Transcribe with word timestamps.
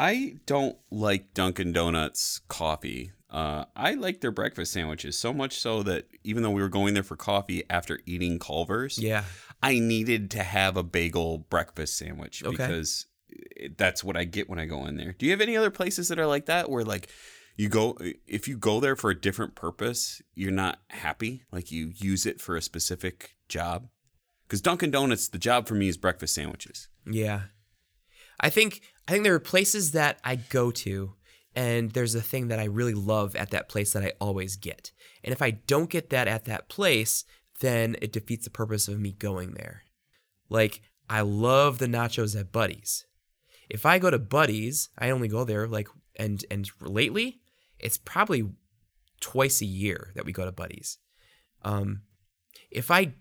I 0.00 0.36
don't 0.46 0.76
like 0.90 1.34
Dunkin' 1.34 1.72
Donuts 1.72 2.40
coffee. 2.48 3.12
Uh, 3.28 3.66
I 3.76 3.94
like 3.94 4.20
their 4.22 4.30
breakfast 4.30 4.72
sandwiches 4.72 5.16
so 5.16 5.32
much 5.32 5.58
so 5.60 5.82
that 5.84 6.06
even 6.24 6.42
though 6.42 6.50
we 6.50 6.62
were 6.62 6.68
going 6.70 6.94
there 6.94 7.02
for 7.02 7.16
coffee 7.16 7.62
after 7.68 8.00
eating 8.06 8.38
Culver's, 8.38 8.98
Yeah. 8.98 9.24
I 9.62 9.78
needed 9.78 10.30
to 10.32 10.42
have 10.42 10.76
a 10.78 10.82
bagel 10.82 11.38
breakfast 11.38 11.98
sandwich 11.98 12.42
Okay. 12.42 12.56
because 12.56 13.06
that's 13.76 14.02
what 14.02 14.16
I 14.16 14.24
get 14.24 14.48
when 14.48 14.58
I 14.58 14.64
go 14.64 14.86
in 14.86 14.96
there. 14.96 15.12
Do 15.12 15.26
you 15.26 15.32
have 15.32 15.42
any 15.42 15.56
other 15.56 15.70
places 15.70 16.08
that 16.08 16.18
are 16.18 16.26
like 16.26 16.46
that 16.46 16.70
where 16.70 16.82
like 16.82 17.08
you 17.56 17.68
go 17.68 17.96
if 18.26 18.48
you 18.48 18.56
go 18.56 18.80
there 18.80 18.96
for 18.96 19.10
a 19.10 19.20
different 19.20 19.54
purpose, 19.54 20.22
you're 20.34 20.50
not 20.50 20.78
happy, 20.88 21.44
like 21.52 21.70
you 21.70 21.92
use 21.94 22.24
it 22.24 22.40
for 22.40 22.56
a 22.56 22.62
specific 22.62 23.36
job? 23.50 23.88
Cuz 24.48 24.62
Dunkin' 24.62 24.90
Donuts 24.90 25.28
the 25.28 25.38
job 25.38 25.68
for 25.68 25.74
me 25.74 25.88
is 25.88 25.98
breakfast 25.98 26.34
sandwiches. 26.34 26.88
Yeah. 27.06 27.42
I 28.40 28.50
think 28.50 28.80
I 29.06 29.12
think 29.12 29.24
there 29.24 29.34
are 29.34 29.40
places 29.40 29.92
that 29.92 30.18
I 30.24 30.36
go 30.36 30.70
to 30.70 31.14
and 31.54 31.90
there's 31.90 32.14
a 32.14 32.22
thing 32.22 32.48
that 32.48 32.58
I 32.58 32.64
really 32.64 32.94
love 32.94 33.36
at 33.36 33.50
that 33.50 33.68
place 33.68 33.92
that 33.92 34.02
I 34.02 34.12
always 34.20 34.56
get. 34.56 34.92
And 35.22 35.32
if 35.32 35.42
I 35.42 35.50
don't 35.50 35.90
get 35.90 36.10
that 36.10 36.28
at 36.28 36.44
that 36.44 36.68
place, 36.68 37.24
then 37.60 37.96
it 38.00 38.12
defeats 38.12 38.44
the 38.44 38.50
purpose 38.50 38.88
of 38.88 39.00
me 39.00 39.12
going 39.12 39.52
there. 39.52 39.82
Like 40.48 40.80
I 41.08 41.20
love 41.20 41.78
the 41.78 41.86
nachos 41.86 42.38
at 42.38 42.52
Buddy's. 42.52 43.04
If 43.68 43.84
I 43.84 43.98
go 43.98 44.10
to 44.10 44.18
Buddy's, 44.18 44.88
I 44.98 45.10
only 45.10 45.28
go 45.28 45.44
there 45.44 45.66
like 45.66 45.88
and 46.16 46.44
and 46.50 46.68
lately, 46.80 47.40
it's 47.78 47.98
probably 47.98 48.48
twice 49.20 49.60
a 49.60 49.66
year 49.66 50.12
that 50.14 50.24
we 50.24 50.32
go 50.32 50.44
to 50.44 50.52
Buddy's. 50.52 50.98
Um 51.62 52.02
if 52.70 52.90
I 52.90 53.14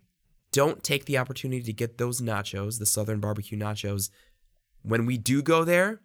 don't 0.52 0.84
take 0.84 1.06
the 1.06 1.18
opportunity 1.18 1.62
to 1.64 1.74
get 1.74 1.98
those 1.98 2.22
nachos, 2.22 2.80
the 2.80 2.86
Southern 2.86 3.20
barbecue 3.20 3.58
nachos, 3.58 4.10
when 4.82 5.06
we 5.06 5.18
do 5.18 5.42
go 5.42 5.64
there, 5.64 6.02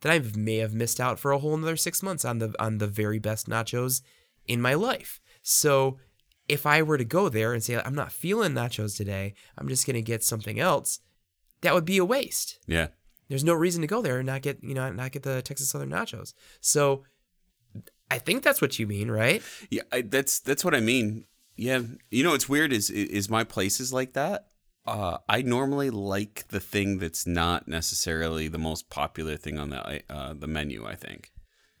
then 0.00 0.12
I 0.12 0.38
may 0.38 0.56
have 0.56 0.74
missed 0.74 1.00
out 1.00 1.18
for 1.18 1.32
a 1.32 1.38
whole 1.38 1.54
another 1.54 1.76
six 1.76 2.02
months 2.02 2.24
on 2.24 2.38
the 2.38 2.54
on 2.58 2.78
the 2.78 2.86
very 2.86 3.18
best 3.18 3.48
nachos 3.48 4.02
in 4.46 4.60
my 4.60 4.74
life. 4.74 5.20
So 5.42 5.98
if 6.48 6.66
I 6.66 6.82
were 6.82 6.98
to 6.98 7.04
go 7.04 7.28
there 7.28 7.52
and 7.52 7.62
say 7.62 7.80
I'm 7.84 7.94
not 7.94 8.12
feeling 8.12 8.52
nachos 8.52 8.96
today, 8.96 9.34
I'm 9.56 9.68
just 9.68 9.86
gonna 9.86 10.00
get 10.00 10.24
something 10.24 10.58
else, 10.58 11.00
that 11.60 11.74
would 11.74 11.84
be 11.84 11.98
a 11.98 12.04
waste. 12.04 12.58
Yeah. 12.66 12.88
There's 13.28 13.44
no 13.44 13.54
reason 13.54 13.80
to 13.82 13.86
go 13.86 14.02
there 14.02 14.18
and 14.18 14.26
not 14.26 14.42
get 14.42 14.62
you 14.62 14.74
know 14.74 14.90
not 14.90 15.12
get 15.12 15.22
the 15.22 15.42
Texas 15.42 15.70
Southern 15.70 15.90
nachos. 15.90 16.34
So 16.60 17.04
I 18.10 18.18
think 18.18 18.42
that's 18.42 18.60
what 18.60 18.78
you 18.78 18.86
mean, 18.86 19.10
right? 19.10 19.42
Yeah, 19.70 19.82
I, 19.92 20.02
that's 20.02 20.40
that's 20.40 20.64
what 20.64 20.74
I 20.74 20.80
mean. 20.80 21.26
Yeah, 21.56 21.82
you 22.10 22.24
know 22.24 22.30
what's 22.30 22.48
weird 22.48 22.72
is 22.72 22.90
is 22.90 23.28
my 23.30 23.44
places 23.44 23.92
like 23.92 24.14
that. 24.14 24.49
Uh, 24.90 25.18
I 25.28 25.42
normally 25.42 25.90
like 25.90 26.48
the 26.48 26.60
thing 26.60 26.98
that's 26.98 27.26
not 27.26 27.68
necessarily 27.68 28.48
the 28.48 28.58
most 28.58 28.90
popular 28.90 29.36
thing 29.36 29.58
on 29.58 29.70
the 29.70 30.02
uh, 30.12 30.34
the 30.34 30.46
menu. 30.46 30.86
I 30.86 30.94
think. 30.96 31.30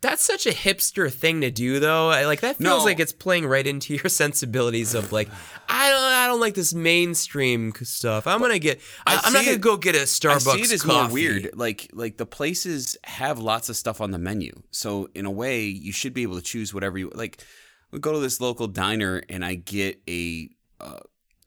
That's 0.02 0.24
such 0.24 0.46
a 0.46 0.50
hipster 0.50 1.12
thing 1.12 1.42
to 1.42 1.50
do, 1.50 1.78
though. 1.78 2.08
I, 2.08 2.24
like 2.24 2.40
that 2.40 2.56
feels 2.56 2.64
No. 2.80 2.84
like 2.84 2.98
it's 3.00 3.12
playing 3.12 3.44
right 3.46 3.66
into 3.66 3.92
your 4.00 4.08
sensibilities 4.08 4.94
of 4.94 5.12
like, 5.12 5.28
I 5.68 5.90
don't, 5.90 6.02
I 6.02 6.26
don't 6.26 6.40
like 6.40 6.54
this 6.54 6.72
mainstream 6.72 7.74
stuff. 7.82 8.26
I'm 8.26 8.40
gonna 8.40 8.58
get, 8.58 8.80
I, 9.06 9.20
I'm 9.22 9.34
not 9.34 9.44
gonna 9.44 9.56
it- 9.56 9.60
go 9.60 9.76
get 9.76 9.94
a 9.94 9.98
Starbucks 10.06 10.48
I 10.48 10.56
see 10.56 10.62
it 10.62 10.72
as 10.72 10.82
coffee. 10.82 11.02
more 11.04 11.12
weird. 11.12 11.50
Like 11.54 11.90
like 11.92 12.16
the 12.16 12.24
places 12.24 12.96
have 13.04 13.38
lots 13.38 13.68
of 13.68 13.76
stuff 13.76 14.00
on 14.00 14.10
the 14.10 14.18
menu, 14.18 14.62
so 14.70 15.10
in 15.14 15.26
a 15.26 15.30
way 15.30 15.64
you 15.66 15.92
should 15.92 16.14
be 16.14 16.22
able 16.22 16.36
to 16.36 16.42
choose 16.42 16.72
whatever 16.72 16.96
you 16.96 17.10
like. 17.14 17.44
We 17.92 17.98
go 17.98 18.12
to 18.12 18.20
this 18.20 18.40
local 18.40 18.68
diner 18.68 19.20
and 19.28 19.44
I 19.44 19.56
get 19.56 20.00
a 20.08 20.48
uh, 20.80 21.00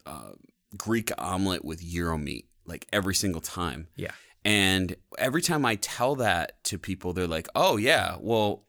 uh, 0.06 0.32
Greek 0.76 1.10
omelet 1.18 1.64
with 1.64 1.80
gyro 1.82 2.18
meat 2.18 2.48
like 2.66 2.86
every 2.92 3.14
single 3.14 3.40
time. 3.40 3.88
Yeah, 3.96 4.12
And 4.44 4.96
every 5.18 5.42
time 5.42 5.64
I 5.64 5.76
tell 5.76 6.16
that 6.16 6.62
to 6.64 6.78
people, 6.78 7.12
they're 7.12 7.26
like, 7.26 7.48
"Oh 7.54 7.76
yeah, 7.76 8.16
well, 8.20 8.66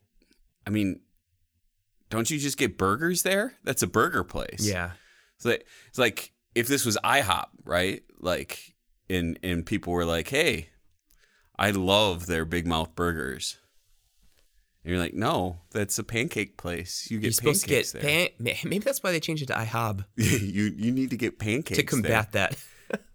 I 0.66 0.70
mean, 0.70 1.00
don't 2.10 2.30
you 2.30 2.38
just 2.38 2.58
get 2.58 2.78
burgers 2.78 3.22
there? 3.22 3.54
That's 3.64 3.82
a 3.82 3.86
burger 3.86 4.24
place." 4.24 4.66
yeah, 4.66 4.92
So 5.38 5.50
it's 5.50 5.98
like 5.98 6.32
if 6.54 6.68
this 6.68 6.84
was 6.86 6.96
IHOP, 7.04 7.46
right? 7.64 8.02
Like, 8.18 8.74
and 9.08 9.38
and 9.42 9.64
people 9.64 9.92
were 9.92 10.04
like, 10.04 10.28
"Hey, 10.28 10.68
I 11.58 11.70
love 11.70 12.26
their 12.26 12.44
Big 12.44 12.66
Mouth 12.66 12.94
burgers." 12.94 13.58
And 14.86 14.92
you're 14.94 15.02
like, 15.02 15.14
"No, 15.14 15.58
that's 15.72 15.98
a 15.98 16.04
pancake 16.04 16.56
place. 16.56 17.08
You 17.10 17.16
you're 17.16 17.22
get 17.22 17.34
supposed 17.34 17.62
to 17.62 17.68
get 17.68 17.92
pancakes 17.92 17.92
there. 17.92 18.02
pan- 18.02 18.28
ma- 18.38 18.70
Maybe 18.70 18.84
that's 18.84 19.02
why 19.02 19.10
they 19.10 19.18
changed 19.18 19.42
it 19.42 19.46
to 19.46 19.54
IHOB 19.54 20.04
you 20.16 20.72
you 20.76 20.92
need 20.92 21.10
to 21.10 21.16
get 21.16 21.40
pancakes 21.40 21.76
to 21.78 21.82
combat 21.84 22.30
that. 22.32 22.56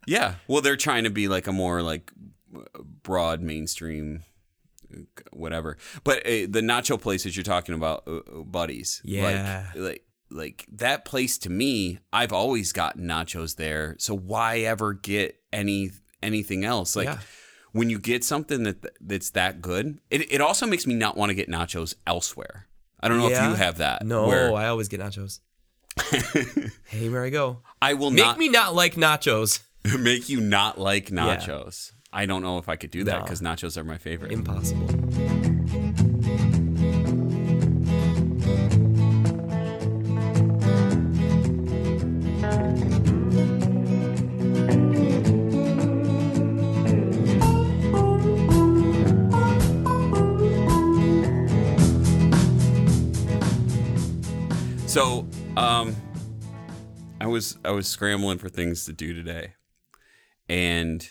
Yeah, 0.06 0.34
well, 0.50 0.62
they're 0.62 0.76
trying 0.76 1.06
to 1.06 1.10
be 1.10 1.28
like 1.30 1.48
a 1.48 1.54
more 1.54 1.82
like 1.82 2.12
broad 3.04 3.40
mainstream 3.42 4.24
whatever. 5.32 5.78
But 6.04 6.20
uh, 6.26 6.48
the 6.50 6.62
nacho 6.62 7.00
places 7.00 7.36
you're 7.38 7.44
talking 7.44 7.76
about, 7.76 8.04
uh, 8.08 8.18
uh, 8.18 8.42
buddies, 8.44 9.02
Yeah. 9.06 9.68
like, 9.74 9.82
like 9.82 10.04
like 10.30 10.66
that 10.74 11.06
place 11.06 11.38
to 11.40 11.50
me, 11.50 12.00
I've 12.12 12.34
always 12.34 12.72
gotten 12.74 13.04
nachos 13.06 13.56
there. 13.58 13.96
So 14.00 14.16
why 14.16 14.60
ever 14.60 14.94
get 14.94 15.38
any 15.54 15.92
anything 16.24 16.66
else? 16.66 16.96
Like 16.96 17.06
Yeah. 17.08 17.20
When 17.72 17.90
you 17.90 18.00
get 18.00 18.24
something 18.24 18.64
that 18.64 18.86
that's 19.02 19.32
that 19.32 19.62
good, 19.62 20.00
it 20.10 20.32
it 20.32 20.42
also 20.42 20.66
makes 20.66 20.86
me 20.88 20.94
not 20.94 21.18
want 21.18 21.30
to 21.30 21.34
get 21.34 21.50
nachos 21.50 21.96
elsewhere. 22.06 22.68
I 23.00 23.08
don't 23.08 23.18
know 23.18 23.30
if 23.30 23.42
you 23.42 23.56
have 23.56 23.78
that. 23.78 24.06
No, 24.06 24.28
where 24.28 24.54
I 24.54 24.68
always 24.68 24.88
get 24.88 25.00
nachos. 25.00 25.40
hey, 26.86 27.10
where 27.10 27.24
I 27.24 27.30
go, 27.30 27.60
I 27.82 27.94
will 27.96 28.12
not 28.12 28.16
make 28.16 28.26
not 28.26 28.38
me 28.38 28.50
not 28.50 28.76
like 28.76 28.96
nachos. 28.96 29.62
make 30.00 30.30
you 30.30 30.40
not 30.40 30.80
like 30.80 31.08
nachos. 31.08 31.92
I 32.14 32.26
don't 32.26 32.42
know 32.42 32.58
if 32.58 32.68
I 32.70 32.76
could 32.76 32.92
do 32.92 33.04
that 33.06 33.20
No. 33.20 33.24
because 33.24 33.42
nachos 33.42 33.78
are 33.78 33.84
my 33.84 33.98
favorite. 33.98 34.32
Impossible. 34.32 35.51
So, 54.92 55.26
um, 55.56 55.96
I 57.22 57.28
was 57.28 57.58
I 57.64 57.72
was 57.72 57.88
scrambling 57.88 58.40
for 58.40 58.50
things 58.50 58.84
to 58.88 58.92
do 58.92 59.14
today, 59.14 59.54
and 60.50 61.10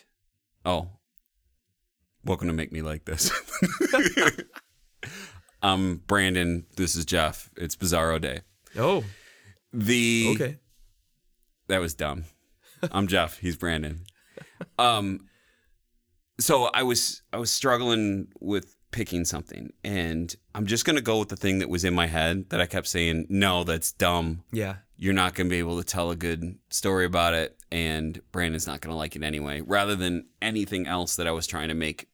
oh, 0.66 0.90
welcome 2.22 2.48
to 2.48 2.52
make 2.52 2.72
me 2.72 2.82
like 2.82 3.06
this. 3.06 3.32
I'm 5.62 5.96
Brandon. 6.06 6.66
This 6.76 6.94
is 6.94 7.06
Jeff. 7.06 7.48
It's 7.56 7.74
Bizarro 7.74 8.20
Day. 8.20 8.40
Oh, 8.76 9.02
The 9.72 10.32
okay. 10.34 10.58
that 11.68 11.78
was 11.78 11.94
dumb. 11.94 12.24
I'm 12.92 13.06
Jeff. 13.06 13.38
He's 13.38 13.56
Brandon. 13.56 14.02
Um, 14.78 15.26
so 16.38 16.64
I 16.74 16.82
was 16.82 17.22
I 17.32 17.38
was 17.38 17.50
struggling 17.50 18.28
with 18.40 18.76
picking 18.90 19.24
something, 19.24 19.72
and 19.84 20.34
I'm 20.54 20.66
just 20.66 20.84
gonna 20.84 21.00
go 21.00 21.18
with 21.18 21.28
the 21.28 21.36
thing 21.36 21.58
that 21.60 21.68
was 21.68 21.84
in 21.84 21.94
my 21.94 22.06
head 22.06 22.50
that 22.50 22.60
I 22.60 22.66
kept 22.66 22.86
saying, 22.88 23.26
no, 23.28 23.64
that's 23.64 23.92
dumb. 23.92 24.42
Yeah. 24.52 24.76
You're 24.96 25.14
not 25.14 25.34
gonna 25.34 25.48
be 25.48 25.58
able 25.58 25.78
to 25.78 25.84
tell 25.84 26.10
a 26.10 26.16
good 26.16 26.58
story 26.70 27.04
about 27.06 27.34
it, 27.34 27.56
and 27.70 28.20
Brandon's 28.32 28.66
not 28.66 28.80
gonna 28.80 28.96
like 28.96 29.16
it 29.16 29.22
anyway. 29.22 29.60
Rather 29.60 29.94
than 29.96 30.26
anything 30.42 30.86
else 30.86 31.16
that 31.16 31.26
I 31.26 31.30
was 31.32 31.46
trying 31.46 31.68
to 31.68 31.74
make. 31.74 32.08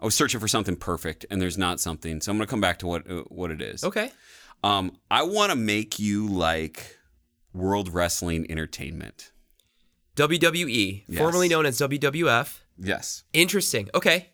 I 0.00 0.04
was 0.04 0.14
searching 0.14 0.38
for 0.38 0.46
something 0.46 0.76
perfect, 0.76 1.26
and 1.30 1.40
there's 1.42 1.58
not 1.58 1.80
something. 1.80 2.20
So 2.20 2.30
I'm 2.30 2.38
gonna 2.38 2.46
come 2.46 2.60
back 2.60 2.78
to 2.80 2.86
what 2.86 3.10
uh, 3.10 3.22
what 3.28 3.50
it 3.50 3.60
is. 3.60 3.82
Okay. 3.82 4.12
Um, 4.62 4.96
I 5.10 5.22
want 5.22 5.50
to 5.50 5.56
make 5.56 5.98
you 5.98 6.26
like 6.28 6.96
World 7.52 7.92
Wrestling 7.92 8.46
Entertainment. 8.50 9.32
WWE, 10.16 11.04
Yes. 11.08 11.18
formerly 11.18 11.48
known 11.48 11.64
as 11.66 11.78
WWF. 11.78 12.58
Yes. 12.76 13.24
Interesting. 13.32 13.88
Okay. 13.94 14.30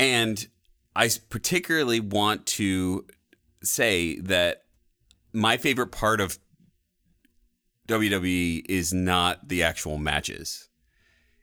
And 0.00 0.46
I 0.94 1.10
particularly 1.30 2.00
want 2.00 2.46
to 2.46 3.06
say 3.62 4.18
that 4.20 4.64
my 5.32 5.56
favorite 5.56 5.88
part 5.92 6.20
of 6.20 6.38
WWE 7.88 8.64
is 8.68 8.92
not 8.92 9.48
the 9.48 9.62
actual 9.62 9.98
matches. 9.98 10.68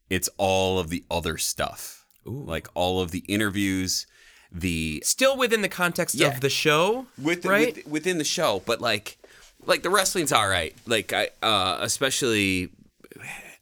It's 0.10 0.30
all 0.38 0.78
of 0.80 0.90
the 0.90 1.04
other 1.10 1.38
stuff. 1.38 2.06
Ooh. 2.28 2.44
Like 2.46 2.68
all 2.76 3.02
of 3.02 3.12
the 3.12 3.20
interviews, 3.28 4.06
the 4.52 5.02
Still 5.06 5.38
within 5.38 5.62
the 5.62 5.70
context 5.70 6.16
Yeah. 6.16 6.28
of 6.28 6.42
the 6.42 6.50
show, 6.50 7.08
with 7.22 7.42
the, 7.44 7.50
right? 7.50 7.76
with- 7.76 7.88
within 7.88 8.18
the 8.20 8.24
show, 8.24 8.62
but 8.66 8.82
like 8.82 9.18
like 9.66 9.82
the 9.82 9.90
wrestling's 9.90 10.32
all 10.32 10.48
right. 10.48 10.76
Like 10.86 11.12
I 11.14 11.30
uh 11.42 11.80
especially 11.82 12.70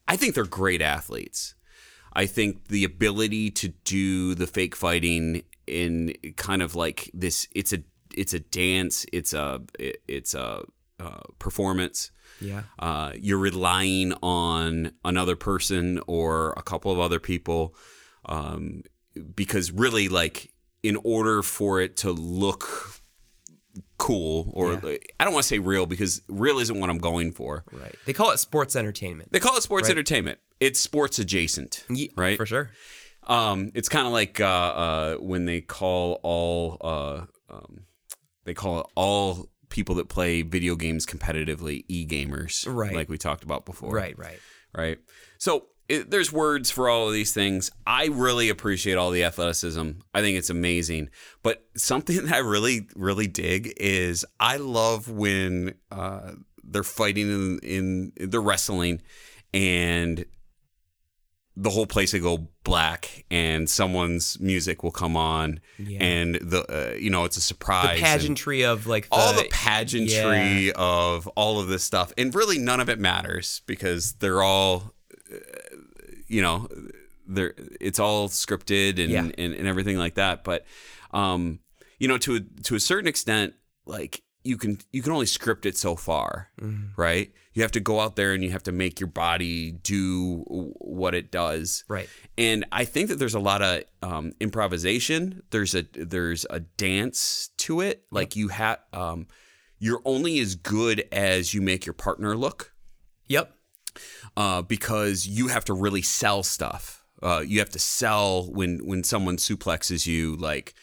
I 0.07 0.17
think 0.17 0.35
they're 0.35 0.43
great 0.45 0.81
athletes. 0.81 1.55
I 2.13 2.25
think 2.25 2.67
the 2.67 2.83
ability 2.83 3.51
to 3.51 3.69
do 3.69 4.35
the 4.35 4.47
fake 4.47 4.75
fighting 4.75 5.43
in 5.65 6.13
kind 6.35 6.61
of 6.61 6.75
like 6.75 7.09
this 7.13 7.47
it's 7.51 7.73
a 7.73 7.79
it's 8.15 8.33
a 8.33 8.39
dance, 8.39 9.05
it's 9.11 9.33
a 9.33 9.61
it's 9.79 10.33
a 10.33 10.63
uh, 10.99 11.21
performance. 11.39 12.11
yeah. 12.39 12.63
Uh, 12.79 13.11
you're 13.15 13.39
relying 13.39 14.13
on 14.21 14.91
another 15.03 15.35
person 15.35 15.99
or 16.07 16.53
a 16.55 16.61
couple 16.61 16.91
of 16.91 16.99
other 16.99 17.19
people. 17.19 17.75
Um, 18.25 18.83
because 19.35 19.71
really 19.71 20.09
like 20.09 20.53
in 20.81 20.97
order 21.03 21.41
for 21.41 21.81
it 21.81 21.97
to 21.97 22.11
look 22.11 23.01
cool 23.97 24.51
or 24.53 24.73
I 25.19 25.23
don't 25.23 25.33
want 25.33 25.43
to 25.43 25.47
say 25.47 25.59
real 25.59 25.85
because 25.85 26.21
real 26.27 26.59
isn't 26.59 26.79
what 26.79 26.89
I'm 26.89 26.97
going 26.99 27.31
for. 27.31 27.63
Right. 27.71 27.95
They 28.05 28.13
call 28.13 28.31
it 28.31 28.37
sports 28.37 28.75
entertainment. 28.75 29.31
They 29.31 29.39
call 29.39 29.55
it 29.57 29.63
sports 29.63 29.89
entertainment. 29.89 30.39
It's 30.59 30.79
sports 30.79 31.19
adjacent, 31.19 31.83
Ye- 31.89 32.11
right? 32.15 32.37
For 32.37 32.45
sure. 32.45 32.69
Um, 33.25 33.71
it's 33.73 33.89
kind 33.89 34.05
of 34.05 34.13
like 34.13 34.39
uh, 34.39 34.45
uh, 34.45 35.15
when 35.15 35.45
they 35.45 35.61
call 35.61 36.19
all 36.23 36.77
uh, 36.81 37.25
um, 37.49 37.85
they 38.43 38.53
call 38.53 38.81
it 38.81 38.85
all 38.95 39.49
people 39.69 39.95
that 39.95 40.09
play 40.09 40.41
video 40.43 40.75
games 40.75 41.05
competitively 41.05 41.83
e-gamers, 41.87 42.65
Right. 42.71 42.93
Like 42.93 43.09
we 43.09 43.17
talked 43.17 43.43
about 43.43 43.65
before, 43.65 43.91
Right, 43.93 44.17
right. 44.19 44.39
right? 44.75 44.99
So 45.39 45.65
it, 45.89 46.09
there's 46.11 46.31
words 46.31 46.71
for 46.71 46.89
all 46.89 47.07
of 47.07 47.13
these 47.13 47.33
things. 47.33 47.69
I 47.85 48.05
really 48.05 48.49
appreciate 48.49 48.95
all 48.95 49.11
the 49.11 49.23
athleticism. 49.23 49.91
I 50.13 50.21
think 50.21 50.37
it's 50.37 50.49
amazing. 50.49 51.09
But 51.41 51.65
something 51.75 52.15
that 52.25 52.33
I 52.33 52.37
really, 52.39 52.87
really 52.95 53.27
dig 53.27 53.73
is 53.77 54.25
I 54.39 54.57
love 54.57 55.09
when 55.09 55.75
uh, 55.91 56.31
they're 56.63 56.83
fighting 56.83 57.59
in, 57.61 58.11
in 58.17 58.29
the 58.29 58.39
wrestling 58.39 59.01
and 59.53 60.25
the 61.55 61.69
whole 61.69 61.85
place 61.85 62.13
will 62.13 62.19
go 62.21 62.47
black 62.63 63.25
and 63.29 63.69
someone's 63.69 64.39
music 64.39 64.81
will 64.81 64.89
come 64.91 65.15
on 65.15 65.59
Yeah. 65.77 66.03
and 66.03 66.35
the 66.41 66.63
uh, 66.93 66.95
you 66.95 67.11
know 67.11 67.25
it's 67.25 67.37
a 67.37 67.41
surprise 67.41 67.91
and- 67.91 67.99
Pageantry 68.01 68.63
of 68.63 68.87
like 68.87 69.07
the, 69.09 69.15
all 69.15 69.33
the 69.33 69.47
pageantry 69.51 70.71
of 70.71 71.27
all 71.35 71.59
of 71.59 71.67
this 71.67 71.83
stuff 71.83 72.11
and 72.17 72.33
really 72.33 72.57
none 72.57 72.79
of 72.79 72.89
it 72.89 72.97
matters 72.97 73.61
because 73.67 74.13
they're 74.13 74.41
all 74.41 74.95
you 76.33 76.41
know 76.41 76.67
they're 77.27 77.53
it's 77.79 77.99
all 77.99 78.27
scripted 78.27 78.99
and, 79.01 79.09
Yeah. 79.11 79.19
and 79.37 79.53
and 79.59 79.67
everything 79.67 79.97
like 79.97 80.15
that 80.15 80.43
but 80.43 80.65
um 81.11 81.59
you 81.99 82.07
know 82.09 82.17
to 82.17 82.35
a, 82.37 82.39
to 82.63 82.75
a 82.75 82.79
certain 82.79 83.07
extent 83.07 83.53
like 83.85 84.21
you 84.43 84.57
can 84.57 84.77
you 84.91 85.01
can 85.01 85.13
only 85.13 85.25
script 85.25 85.65
it 85.65 85.77
so 85.77 85.95
far 85.95 86.49
Mm-hmm. 86.59 86.99
right 87.01 87.31
you 87.53 87.61
have 87.61 87.71
to 87.73 87.79
go 87.79 87.99
out 87.99 88.15
there 88.15 88.33
and 88.33 88.43
you 88.43 88.49
have 88.51 88.63
to 88.63 88.71
make 88.71 88.99
your 88.99 89.07
body 89.07 89.71
do 89.71 90.43
what 90.79 91.13
it 91.13 91.31
does 91.31 91.83
Right. 91.87 92.09
and 92.37 92.65
I 92.71 92.83
think 92.85 93.09
that 93.09 93.19
there's 93.19 93.35
a 93.35 93.39
lot 93.51 93.61
of 93.61 93.83
um, 94.01 94.33
improvisation. 94.39 95.43
There's 95.51 95.75
a 95.75 95.83
there's 95.93 96.45
a 96.49 96.59
dance 96.61 97.51
to 97.57 97.81
it. 97.81 98.03
Like 98.11 98.35
you 98.35 98.47
have, 98.49 98.79
um, 98.91 99.27
you're 99.79 100.01
only 100.03 100.39
as 100.39 100.55
good 100.55 101.03
as 101.11 101.53
you 101.53 101.61
make 101.61 101.85
your 101.85 101.93
partner 101.93 102.35
look, 102.35 102.73
Yep. 103.27 103.53
Uh, 104.37 104.61
because 104.61 105.27
you 105.27 105.47
have 105.49 105.65
to 105.65 105.73
really 105.73 106.01
sell 106.01 106.43
stuff. 106.43 107.03
Uh, 107.21 107.43
you 107.45 107.59
have 107.59 107.69
to 107.69 107.79
sell 107.79 108.51
when 108.51 108.79
when 108.85 109.03
someone 109.03 109.37
suplexes 109.37 110.05
you, 110.05 110.35
like 110.35 110.73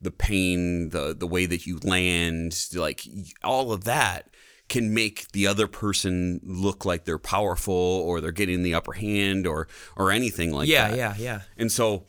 the 0.00 0.10
pain, 0.10 0.90
the 0.90 1.14
the 1.14 1.26
way 1.26 1.46
that 1.46 1.66
you 1.66 1.78
land, 1.82 2.68
like 2.74 3.02
all 3.44 3.72
of 3.72 3.84
that 3.84 4.30
can 4.68 4.94
make 4.94 5.30
the 5.32 5.46
other 5.48 5.66
person 5.66 6.40
look 6.44 6.84
like 6.84 7.04
they're 7.04 7.18
powerful 7.18 7.74
or 7.74 8.20
they're 8.20 8.30
getting 8.32 8.62
the 8.62 8.72
upper 8.72 8.92
hand 8.92 9.46
or 9.46 9.66
or 9.96 10.10
anything 10.10 10.52
like 10.52 10.68
Yeah, 10.68 10.88
that. 10.88 10.96
yeah, 10.96 11.14
yeah. 11.18 11.22
Yeah. 11.22 11.40
And 11.58 11.70
so 11.72 12.06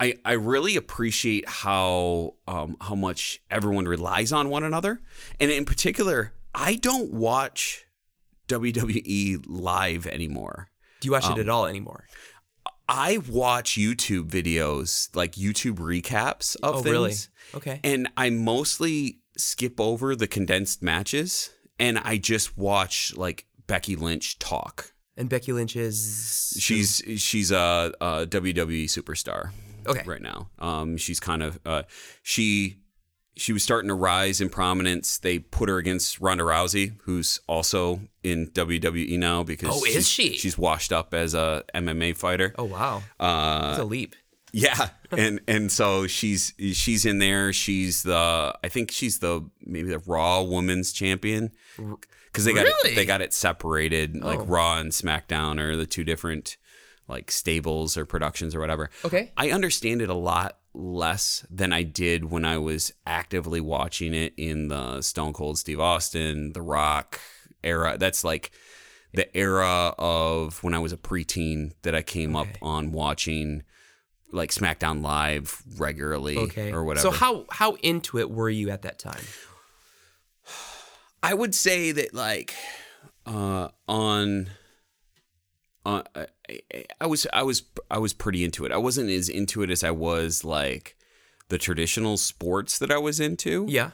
I, 0.00 0.14
I 0.24 0.32
really 0.32 0.76
appreciate 0.76 1.48
how 1.48 2.34
um, 2.48 2.76
how 2.80 2.94
much 2.94 3.42
everyone 3.50 3.84
relies 3.86 4.32
on 4.32 4.48
one 4.48 4.64
another. 4.64 5.00
And 5.38 5.50
in 5.50 5.64
particular, 5.64 6.32
I 6.54 6.76
don't 6.76 7.12
watch 7.12 7.84
WWE 8.48 9.44
live 9.46 10.06
anymore. 10.06 10.68
Do 11.00 11.06
you 11.08 11.12
watch 11.12 11.24
Um, 11.24 11.32
it 11.38 11.40
at 11.42 11.48
all 11.48 11.66
anymore? 11.66 12.06
I 12.88 13.18
watch 13.28 13.72
YouTube 13.76 14.28
videos, 14.28 15.14
like 15.16 15.32
YouTube 15.32 15.76
recaps 15.76 16.54
of 16.62 16.76
Oh, 16.76 16.82
things. 16.82 16.86
really? 16.92 17.14
Okay. 17.54 17.80
And 17.82 18.08
I 18.16 18.30
mostly 18.30 19.20
skip 19.36 19.80
over 19.80 20.14
the 20.14 20.26
condensed 20.26 20.82
matches 20.82 21.50
and 21.78 21.98
I 21.98 22.18
just 22.18 22.56
watch 22.56 23.14
like 23.16 23.46
Becky 23.66 23.96
Lynch 23.96 24.38
talk. 24.38 24.92
And 25.16 25.28
Becky 25.28 25.52
Lynch 25.52 25.76
is 25.76 26.56
She's 26.58 27.00
she's 27.16 27.50
a, 27.52 27.92
a 28.00 28.26
WWE 28.26 28.84
superstar. 28.84 29.50
Okay. 29.86 30.02
right 30.06 30.22
now. 30.22 30.48
Um, 30.58 30.96
she's 30.96 31.20
kind 31.20 31.42
of 31.42 31.58
uh, 31.66 31.82
she 32.22 32.78
she 33.36 33.52
was 33.52 33.62
starting 33.62 33.88
to 33.88 33.94
rise 33.94 34.40
in 34.40 34.48
prominence. 34.48 35.18
They 35.18 35.38
put 35.40 35.68
her 35.68 35.78
against 35.78 36.20
Ronda 36.20 36.44
Rousey, 36.44 36.92
who's 37.02 37.40
also 37.48 38.00
in 38.22 38.48
WWE 38.48 39.18
now 39.18 39.42
because 39.42 39.70
Oh, 39.72 39.84
is 39.84 40.08
she? 40.08 40.36
She's 40.36 40.56
washed 40.56 40.92
up 40.92 41.12
as 41.14 41.34
a 41.34 41.64
MMA 41.74 42.16
fighter. 42.16 42.54
Oh 42.58 42.64
wow. 42.64 43.02
Uh, 43.18 43.68
That's 43.68 43.78
a 43.80 43.84
leap. 43.84 44.14
yeah, 44.52 44.90
and 45.10 45.40
and 45.48 45.72
so 45.72 46.06
she's 46.06 46.54
she's 46.72 47.04
in 47.04 47.18
there. 47.18 47.52
She's 47.52 48.04
the 48.04 48.56
I 48.62 48.68
think 48.68 48.90
she's 48.92 49.18
the 49.18 49.48
maybe 49.64 49.88
the 49.88 49.98
Raw 50.00 50.42
Women's 50.42 50.92
Champion 50.92 51.50
because 51.76 52.44
they 52.44 52.52
got 52.52 52.62
Really? 52.64 52.92
it, 52.92 52.94
they 52.94 53.04
got 53.04 53.20
it 53.20 53.32
separated 53.34 54.14
like 54.22 54.38
Oh. 54.40 54.44
Raw 54.44 54.78
and 54.78 54.92
SmackDown 54.92 55.58
are 55.60 55.76
the 55.76 55.86
two 55.86 56.04
different 56.04 56.56
like 57.08 57.30
stables 57.30 57.96
or 57.96 58.06
productions 58.06 58.54
or 58.54 58.60
whatever. 58.60 58.90
Okay. 59.04 59.32
I 59.36 59.50
understand 59.50 60.00
it 60.02 60.08
a 60.08 60.14
lot 60.14 60.56
less 60.74 61.46
than 61.50 61.72
I 61.72 61.82
did 61.84 62.30
when 62.30 62.44
I 62.44 62.58
was 62.58 62.92
actively 63.06 63.60
watching 63.60 64.12
it 64.12 64.34
in 64.36 64.68
the 64.68 65.00
Stone 65.02 65.32
Cold 65.32 65.58
Steve 65.58 65.80
Austin, 65.80 66.52
The 66.52 66.62
Rock 66.62 67.20
era. 67.62 67.96
That's 67.98 68.24
like 68.24 68.50
the 69.12 69.34
era 69.36 69.94
of 69.96 70.62
when 70.64 70.74
I 70.74 70.80
was 70.80 70.92
a 70.92 70.96
preteen 70.96 71.72
that 71.82 71.94
I 71.94 72.02
came 72.02 72.34
up 72.34 72.48
on 72.60 72.90
watching 72.90 73.62
like 74.32 74.50
SmackDown 74.50 75.00
Live 75.00 75.62
regularly 75.78 76.36
Okay. 76.36 76.72
or 76.72 76.82
whatever. 76.82 77.02
So 77.02 77.10
how 77.12 77.46
how 77.50 77.74
into 77.76 78.18
it 78.18 78.28
were 78.30 78.50
you 78.50 78.70
at 78.70 78.82
that 78.82 78.98
time? 78.98 79.22
I 81.22 81.32
would 81.34 81.54
say 81.54 81.92
that 81.92 82.12
like 82.14 82.54
uh, 83.26 83.68
on 83.88 84.50
uh, 85.86 86.02
I, 86.14 86.84
I- 87.00 87.06
was 87.06 87.26
I 87.32 87.42
was 87.42 87.62
I 87.90 87.98
was 87.98 88.12
pretty 88.12 88.44
into 88.44 88.64
it. 88.64 88.72
I 88.72 88.76
wasn't 88.78 89.10
as 89.10 89.28
into 89.28 89.62
it 89.62 89.70
as 89.70 89.82
I 89.84 89.90
was 89.90 90.44
like 90.44 90.96
the 91.48 91.58
traditional 91.58 92.16
sports 92.16 92.78
that 92.78 92.90
I 92.90 92.98
was 92.98 93.20
into. 93.20 93.66
Yeah. 93.68 93.90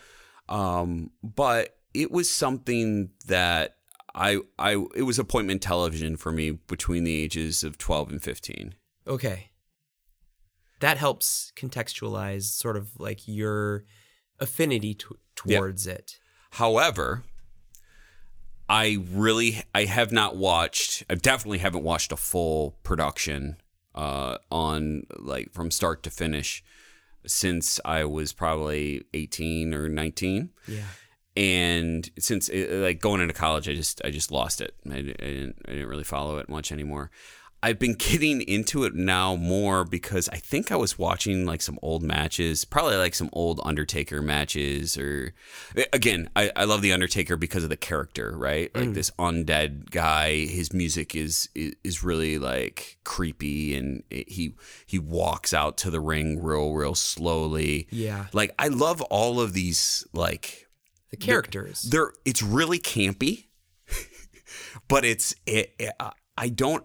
Um, 0.48 1.10
but 1.22 1.76
it 1.94 2.10
was 2.10 2.31
something 2.31 3.10
that 3.26 3.76
I 4.14 4.38
I 4.58 4.84
it 4.94 5.02
was 5.02 5.19
appointment 5.19 5.62
television 5.62 6.16
for 6.16 6.32
me 6.32 6.50
between 6.52 7.04
the 7.04 7.16
ages 7.22 7.62
of 7.64 7.78
12 7.78 8.10
and 8.10 8.22
15. 8.22 8.75
Okay. 9.06 9.50
That 10.81 10.96
helps 10.96 11.52
contextualize 11.56 12.44
sort 12.44 12.76
of 12.76 12.98
like 12.98 13.20
your 13.28 13.85
affinity 14.38 14.94
to, 14.94 15.18
towards 15.37 15.87
it. 15.87 16.18
However, 16.52 17.25
I 18.71 18.99
really 19.11 19.65
I 19.75 19.85
have 19.85 20.12
not 20.12 20.37
watched. 20.37 21.03
I 21.11 21.17
definitely 21.17 21.59
haven't 21.59 21.83
watched 21.83 22.12
a 22.12 22.17
full 22.17 22.79
production 22.85 23.57
uh, 23.97 24.39
on 24.53 25.03
like 25.19 25.53
from 25.53 25.73
start 25.73 26.05
to 26.05 26.11
finish 26.11 26.62
since 27.27 27.81
I 27.85 28.05
was 28.05 28.33
probably 28.33 29.03
eighteen 29.12 29.75
or 29.75 29.89
nineteen. 29.89 30.50
Yeah. 30.69 30.85
And 31.37 32.09
since 32.17 32.49
uh, 32.49 32.81
like 32.85 33.00
going 33.00 33.21
into 33.21 33.35
college, 33.35 33.69
I 33.69 33.75
just 33.75 34.00
I 34.05 34.11
just 34.11 34.31
lost 34.31 34.61
it. 34.61 34.77
I, 34.89 34.99
I 34.99 35.03
didn't 35.03 35.57
I 35.67 35.73
didn't 35.73 35.89
really 35.89 36.05
follow 36.05 36.39
it 36.39 36.49
much 36.49 36.71
anymore. 36.71 37.11
I've 37.62 37.79
been 37.79 37.95
getting 37.95 38.40
into 38.40 38.85
it 38.85 38.95
now 38.95 39.37
more 39.37 39.85
because 39.85 40.29
I 40.31 40.37
think 40.37 40.73
I 40.73 40.76
was 40.76 40.99
watching 40.99 41.45
like 41.45 41.61
some 41.61 41.79
old 41.83 42.02
matches, 42.02 42.64
probably 42.64 42.97
like 42.97 43.14
some 43.14 43.29
old 43.33 43.61
Undertaker 43.64 44.23
matches, 44.23 44.97
or 44.97 45.35
again, 45.93 46.31
I, 46.35 46.50
I 46.57 46.64
love 46.64 46.81
the 46.81 46.93
Undertaker 46.93 47.37
because 47.37 47.62
of 47.62 47.71
the 47.71 47.76
character, 47.76 48.35
right? 48.37 48.75
Like 48.75 48.88
mm. 48.88 48.95
this 48.95 49.11
undead 49.19 49.90
guy. 49.90 50.47
His 50.47 50.73
music 50.73 51.14
is 51.14 51.49
is, 51.55 51.75
is 51.85 52.02
really 52.02 52.38
like 52.38 52.99
creepy, 53.05 53.76
and 53.76 54.02
it, 54.11 54.31
he 54.31 54.55
he 54.87 54.99
walks 54.99 55.52
out 55.52 55.76
to 55.79 55.90
the 55.90 56.00
ring 56.00 56.43
real 56.43 56.73
real 56.73 56.95
slowly. 56.95 57.88
Yeah. 57.90 58.26
Like 58.33 58.55
I 58.59 58.69
love 58.69 59.02
all 59.02 59.40
of 59.40 59.52
these 59.52 60.07
like 60.12 60.67
The 61.11 61.17
characters. 61.17 61.83
they're 61.83 62.12
it's 62.25 62.43
really 62.43 62.79
campy 62.79 63.47
but 64.88 65.05
it's 65.05 65.35
it, 65.47 65.75
it, 65.79 65.93
i 66.37 66.49
don't 66.49 66.85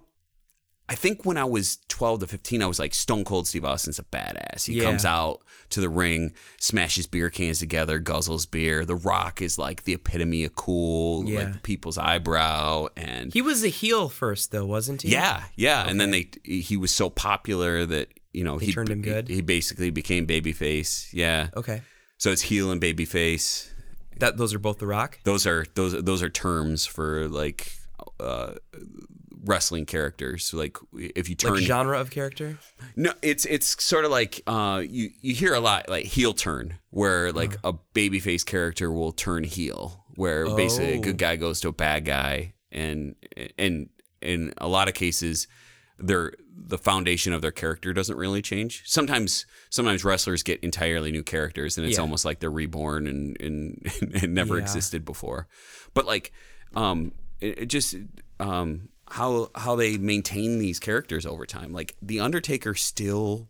i 0.90 0.96
think 0.96 1.26
when 1.26 1.38
i 1.38 1.44
was 1.44 1.80
12 1.88 2.22
to 2.22 2.28
15 2.28 2.62
i 2.62 2.66
was 2.66 2.80
like 2.80 2.94
stone 2.94 3.24
cold 3.24 3.48
steve 3.48 3.66
austin's 3.66 4.00
a 4.00 4.04
badass 4.04 4.66
he 4.68 4.74
Yeah. 4.76 4.84
comes 4.84 5.06
out 5.06 5.42
to 5.72 5.82
the 5.82 5.90
ring 5.90 6.34
smashes 6.60 7.08
beer 7.08 7.30
cans 7.30 7.60
together 7.60 8.00
guzzles 8.00 8.50
beer 8.50 8.86
the 8.86 8.96
rock 8.96 9.42
is 9.42 9.58
like 9.58 9.84
the 9.84 9.94
epitome 9.94 10.44
of 10.44 10.56
cool 10.56 11.28
Yeah. 11.28 11.40
like 11.40 11.64
people's 11.64 11.98
eyebrow 11.98 12.88
and 12.96 13.34
he 13.34 13.42
was 13.42 13.64
a 13.64 13.70
heel 13.70 14.10
first 14.10 14.52
though, 14.52 14.66
wasn't 14.66 15.02
he? 15.02 15.10
yeah 15.10 15.44
yeah 15.56 15.88
and 15.88 16.00
then 16.00 16.12
they 16.12 16.30
he 16.44 16.78
was 16.78 16.92
so 16.92 17.10
popular 17.10 17.86
that 17.86 18.10
you 18.34 18.44
know 18.44 18.58
he 18.58 18.72
turned 18.74 18.90
him 18.90 19.02
good? 19.02 19.28
he 19.28 19.42
basically 19.42 19.90
became 19.90 20.28
babyface 20.28 21.08
yeah 21.14 21.48
Okay. 21.56 21.82
so 22.18 22.32
it's 22.32 22.44
heel 22.44 22.70
and 22.72 22.82
babyface 22.82 23.70
That 24.20 24.38
those 24.38 24.54
are 24.54 24.60
both 24.60 24.78
The 24.80 24.88
Rock. 24.88 25.20
those 25.24 25.48
are 25.48 25.66
those 25.76 25.94
those 26.04 26.22
are 26.22 26.30
terms 26.30 26.86
for 26.86 27.28
like 27.28 27.72
uh, 28.20 28.54
wrestling 29.46 29.86
characters. 29.86 30.54
Like 30.54 30.78
if 30.94 31.30
you 31.30 31.36
turn 31.36 31.54
Like 31.56 31.64
genre 31.64 32.00
of 32.00 32.10
character. 32.12 32.58
no, 32.96 33.14
it's 33.22 33.46
it's 33.46 33.82
sort 33.84 34.06
of 34.06 34.12
like 34.12 34.42
uh, 34.48 34.82
you 34.88 35.10
you 35.22 35.34
hear 35.34 35.54
a 35.54 35.60
lot 35.60 35.88
like 35.90 36.06
heel 36.06 36.34
turn, 36.34 36.80
where 36.90 37.32
like 37.32 37.58
a 37.64 37.74
babyface 37.94 38.46
character 38.46 38.92
will 38.92 39.12
turn 39.12 39.44
heel, 39.44 40.04
where 40.16 40.46
basically 40.56 40.94
a 40.94 40.98
Oh. 40.98 41.02
good 41.02 41.18
guy 41.18 41.36
goes 41.36 41.60
to 41.62 41.68
a 41.70 41.74
bad 41.74 42.06
guy, 42.06 42.54
and 42.72 43.16
and 43.58 43.90
in 44.22 44.54
a 44.58 44.68
lot 44.68 44.88
of 44.88 44.94
cases, 44.94 45.48
their 46.00 46.34
the 46.58 46.78
foundation 46.78 47.32
of 47.34 47.42
their 47.42 47.52
character 47.52 47.94
doesn't 47.94 48.18
really 48.18 48.42
change. 48.42 48.82
Sometimes 48.86 49.46
sometimes 49.70 50.04
wrestlers 50.04 50.42
get 50.42 50.60
entirely 50.64 51.12
new 51.12 51.22
characters, 51.24 51.78
and 51.78 51.86
it's 51.86 51.98
Yeah. 51.98 52.02
almost 52.02 52.26
like 52.26 52.40
they're 52.40 52.50
reborn 52.50 53.06
and 53.08 53.38
and, 53.40 53.86
and 54.24 54.34
never 54.34 54.56
Yeah. 54.56 54.64
existed 54.64 55.06
before. 55.06 55.48
But 55.94 56.06
like, 56.08 56.32
um, 56.76 57.12
it, 57.40 57.60
it 57.60 57.66
just 57.68 57.96
um 58.40 58.90
how 59.10 59.50
how 59.56 59.76
they 59.76 59.98
maintain 59.98 60.60
these 60.60 60.80
characters 60.80 61.26
over 61.26 61.46
time. 61.46 61.72
Like 61.72 61.96
the 62.02 62.20
Undertaker 62.20 62.74
still 62.74 63.50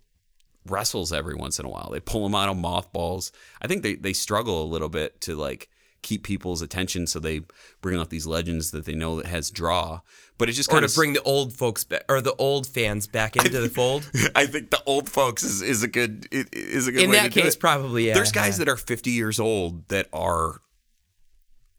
wrestles 0.68 1.14
every 1.14 1.36
once 1.36 1.60
in 1.60 1.66
a 1.66 1.70
while. 1.70 1.90
They 1.92 2.00
pull 2.00 2.26
him 2.26 2.36
out 2.36 2.50
of 2.50 2.58
mothballs. 2.58 3.32
I 3.62 3.68
think 3.68 3.84
they 3.84 3.96
they 3.96 4.14
struggle 4.14 4.64
a 4.64 4.66
little 4.66 4.90
bit 4.90 5.22
to 5.22 5.36
like 5.36 5.70
keep 6.02 6.24
people's 6.24 6.62
attention, 6.62 7.08
so 7.08 7.20
they 7.20 7.42
bring 7.82 8.00
out 8.00 8.10
these 8.10 8.28
legends 8.28 8.72
that 8.72 8.86
they 8.86 8.94
know 8.94 9.16
that 9.16 9.26
has 9.26 9.50
draw. 9.50 10.02
But 10.38 10.50
it 10.50 10.52
just 10.52 10.70
Or 10.70 10.74
kind 10.74 10.84
to 10.84 10.92
of 10.92 10.96
bring 10.96 11.14
the 11.14 11.22
old 11.24 11.54
folks 11.54 11.84
back, 11.84 12.04
or 12.10 12.22
the 12.22 12.36
old 12.36 12.68
fans 12.68 13.08
back 13.08 13.36
into 13.44 13.62
the 13.62 13.70
fold. 13.70 14.10
I 14.36 14.46
think 14.46 14.70
the 14.70 14.82
old 14.86 15.10
folks 15.10 15.44
is, 15.44 15.62
is 15.62 15.84
a 15.84 15.88
good 15.88 16.28
is 16.32 16.88
a 16.88 16.92
good 16.92 17.04
In 17.04 17.12
that 17.12 17.32
case, 17.32 17.56
probably 17.56 18.08
yeah. 18.08 18.14
There's 18.14 18.32
guys 18.32 18.60
yeah. 18.60 18.66
that 18.66 18.72
are 18.72 18.78
50 18.78 19.12
years 19.12 19.40
old 19.40 19.88
that 19.88 20.08
are 20.12 20.62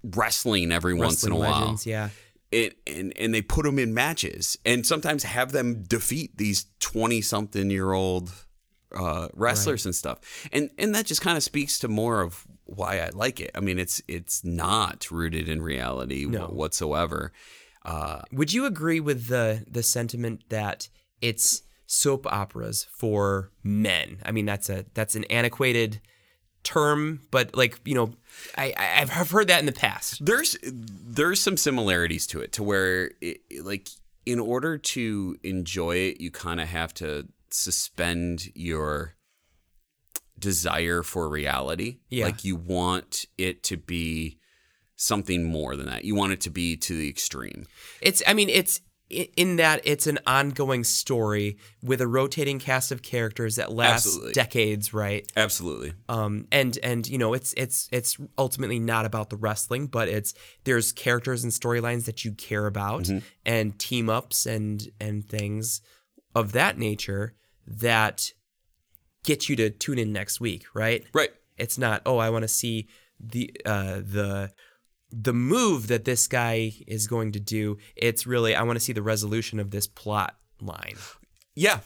wrestling 0.02 0.72
every 0.72 0.94
once 0.94 1.24
in 1.24 1.32
a 1.32 1.34
Wrestling 1.34 1.50
while. 1.50 1.60
legends, 1.60 1.86
yeah. 1.86 2.08
It, 2.52 2.78
and 2.86 3.12
and 3.18 3.34
they 3.34 3.42
put 3.42 3.64
them 3.64 3.78
in 3.78 3.92
matches 3.94 4.56
and 4.64 4.86
sometimes 4.86 5.24
have 5.24 5.52
them 5.52 5.82
defeat 5.82 6.36
these 6.38 6.66
20 6.80 7.20
something 7.20 7.70
year 7.70 7.92
old 7.92 8.32
uh, 8.94 9.28
wrestlers 9.34 9.84
and 9.84 9.94
stuff 9.94 10.18
and 10.52 10.70
and 10.78 10.94
that 10.94 11.04
just 11.06 11.20
kind 11.20 11.36
of 11.36 11.42
speaks 11.42 11.78
to 11.80 11.88
more 11.88 12.20
of 12.22 12.46
why 12.64 13.00
I 13.00 13.10
like 13.10 13.40
it 13.40 13.50
I 13.54 13.60
mean 13.60 13.78
it's 13.78 14.00
it's 14.08 14.44
not 14.44 15.10
rooted 15.10 15.48
in 15.48 15.60
reality 15.60 16.24
No. 16.24 16.46
whatsoever 16.46 17.32
uh, 17.84 18.22
Would 18.32 18.52
you 18.52 18.64
agree 18.64 19.00
with 19.00 19.26
the 19.26 19.64
the 19.70 19.82
sentiment 19.82 20.44
that 20.48 20.88
it's 21.20 21.62
soap 21.86 22.26
operas 22.26 22.86
for 22.98 23.52
men? 23.62 24.18
I 24.24 24.32
mean, 24.32 24.44
that's 24.44 24.68
a 24.68 24.86
that's 24.94 25.14
an 25.14 25.22
antiquated 25.24 26.00
term, 26.66 27.20
but 27.30 27.54
like 27.56 27.80
you 27.84 27.94
know, 27.94 28.12
I 28.58 28.74
I've 28.76 29.30
heard 29.30 29.48
that 29.48 29.60
in 29.60 29.66
the 29.66 29.72
past. 29.72 30.24
there's 30.24 30.56
there's 30.62 31.40
some 31.40 31.56
similarities 31.56 32.26
to 32.28 32.40
it 32.40 32.52
to 32.54 32.62
where 32.62 33.12
it, 33.20 33.40
like 33.62 33.88
in 34.26 34.40
order 34.40 34.76
to 34.76 35.36
enjoy 35.44 35.96
it 35.96 36.20
you 36.20 36.30
kind 36.32 36.60
of 36.60 36.66
have 36.68 36.92
to 36.94 37.26
suspend 37.50 38.50
your 38.54 39.14
desire 40.38 41.02
for 41.02 41.28
reality 41.28 41.98
Yeah. 42.10 42.26
like 42.26 42.44
you 42.44 42.56
want 42.56 43.24
it 43.38 43.62
to 43.64 43.76
be 43.76 44.38
something 44.96 45.44
more 45.44 45.76
than 45.76 45.86
that 45.86 46.04
you 46.04 46.14
want 46.14 46.32
it 46.32 46.40
to 46.42 46.50
be 46.50 46.76
to 46.76 46.96
the 46.96 47.08
extreme 47.08 47.66
It's 48.02 48.22
I 48.26 48.34
mean 48.34 48.48
it's 48.50 48.80
in 49.08 49.56
that 49.56 49.80
it's 49.84 50.06
an 50.06 50.18
ongoing 50.26 50.82
story 50.82 51.56
with 51.82 52.00
a 52.00 52.06
rotating 52.08 52.58
cast 52.58 52.90
of 52.90 53.02
characters 53.02 53.56
that 53.56 53.70
lasts 53.70 54.06
Absolutely. 54.06 54.32
decades, 54.32 54.92
right? 54.92 55.26
absolutely 55.36 55.92
um 56.08 56.46
and 56.50 56.78
and 56.82 57.06
you 57.06 57.18
know 57.18 57.34
it's 57.34 57.52
it's 57.56 57.88
it's 57.92 58.16
ultimately 58.36 58.78
not 58.78 59.04
about 59.04 59.30
the 59.30 59.36
wrestling 59.36 59.86
but 59.86 60.08
it's 60.08 60.34
there's 60.64 60.92
characters 60.92 61.44
and 61.44 61.52
storylines 61.52 62.04
that 62.06 62.24
you 62.24 62.32
care 62.32 62.66
about 62.66 63.08
and 63.44 63.78
team 63.78 64.08
ups 64.08 64.46
and 64.46 64.88
and 65.00 65.28
things 65.28 65.80
of 66.34 66.52
that 66.52 66.78
nature 66.78 67.34
that 67.66 68.32
get 69.24 69.48
you 69.48 69.56
to 69.56 69.70
tune 69.70 69.98
in 69.98 70.12
next 70.12 70.40
week 70.40 70.64
right 70.74 71.04
right 71.12 71.30
it's 71.56 71.78
not 71.78 72.02
oh 72.06 72.18
i 72.18 72.30
want 72.30 72.42
to 72.42 72.48
see 72.48 72.86
the 73.20 73.50
uh 73.64 73.96
the 73.96 74.50
the 75.10 75.32
move 75.32 75.86
that 75.88 76.04
this 76.04 76.26
guy 76.28 76.72
is 76.86 77.06
going 77.06 77.32
to 77.32 77.40
do 77.40 77.76
it's 77.96 78.26
really 78.26 78.54
i 78.54 78.62
want 78.62 78.76
to 78.76 78.84
see 78.84 78.92
the 78.92 79.02
resolution 79.02 79.58
of 79.60 79.70
this 79.70 79.86
plot 79.86 80.36
line 80.60 80.96
Yeah. 81.54 81.80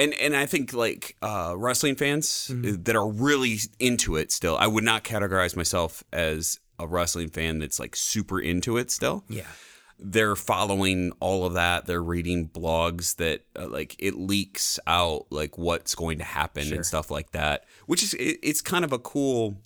And 0.00 0.14
and 0.14 0.36
I 0.36 0.46
think 0.46 0.72
like 0.72 1.16
uh, 1.22 1.54
wrestling 1.56 1.96
fans 1.96 2.48
that 2.54 2.94
are 2.94 3.08
really 3.10 3.58
into 3.80 4.14
it 4.14 4.30
still. 4.30 4.56
I 4.56 4.68
would 4.68 4.84
not 4.84 5.02
categorize 5.02 5.56
myself 5.56 6.04
as 6.12 6.60
a 6.78 6.86
wrestling 6.86 7.30
fan 7.30 7.58
that's 7.58 7.80
like 7.80 7.96
super 7.96 8.38
into 8.40 8.76
it 8.76 8.92
still. 8.92 9.24
yeah 9.28 9.42
They're 9.98 10.36
following 10.36 11.10
all 11.18 11.44
of 11.44 11.54
that. 11.54 11.86
They're 11.86 12.00
reading 12.02 12.48
blogs 12.48 13.16
that 13.16 13.40
uh, 13.58 13.66
like 13.66 13.96
it 13.98 14.14
leaks 14.14 14.78
out 14.86 15.26
like 15.30 15.58
what's 15.58 15.96
going 15.96 16.18
to 16.18 16.24
happen 16.24 16.66
Sure. 16.66 16.76
and 16.76 16.86
stuff 16.86 17.10
like 17.10 17.32
that, 17.32 17.64
which 17.86 18.04
is 18.04 18.14
it, 18.14 18.38
it's 18.40 18.60
kind 18.60 18.84
of 18.84 18.92
a 18.92 19.00
cool 19.00 19.56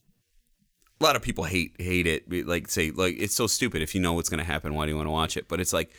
a 1.02 1.04
lot 1.04 1.16
of 1.16 1.22
people 1.22 1.44
hate 1.44 1.74
hate 1.78 2.06
it 2.06 2.46
like 2.46 2.68
say 2.68 2.90
like 2.90 3.16
it's 3.18 3.34
so 3.34 3.46
stupid. 3.46 3.82
If 3.82 3.94
you 3.94 4.00
know 4.00 4.12
what's 4.12 4.28
going 4.28 4.38
to 4.38 4.44
happen 4.44 4.74
why 4.74 4.86
do 4.86 4.92
you 4.92 4.96
want 4.96 5.08
to 5.08 5.12
watch 5.12 5.36
it? 5.36 5.48
But 5.48 5.60
it's 5.60 5.72
like 5.72 5.90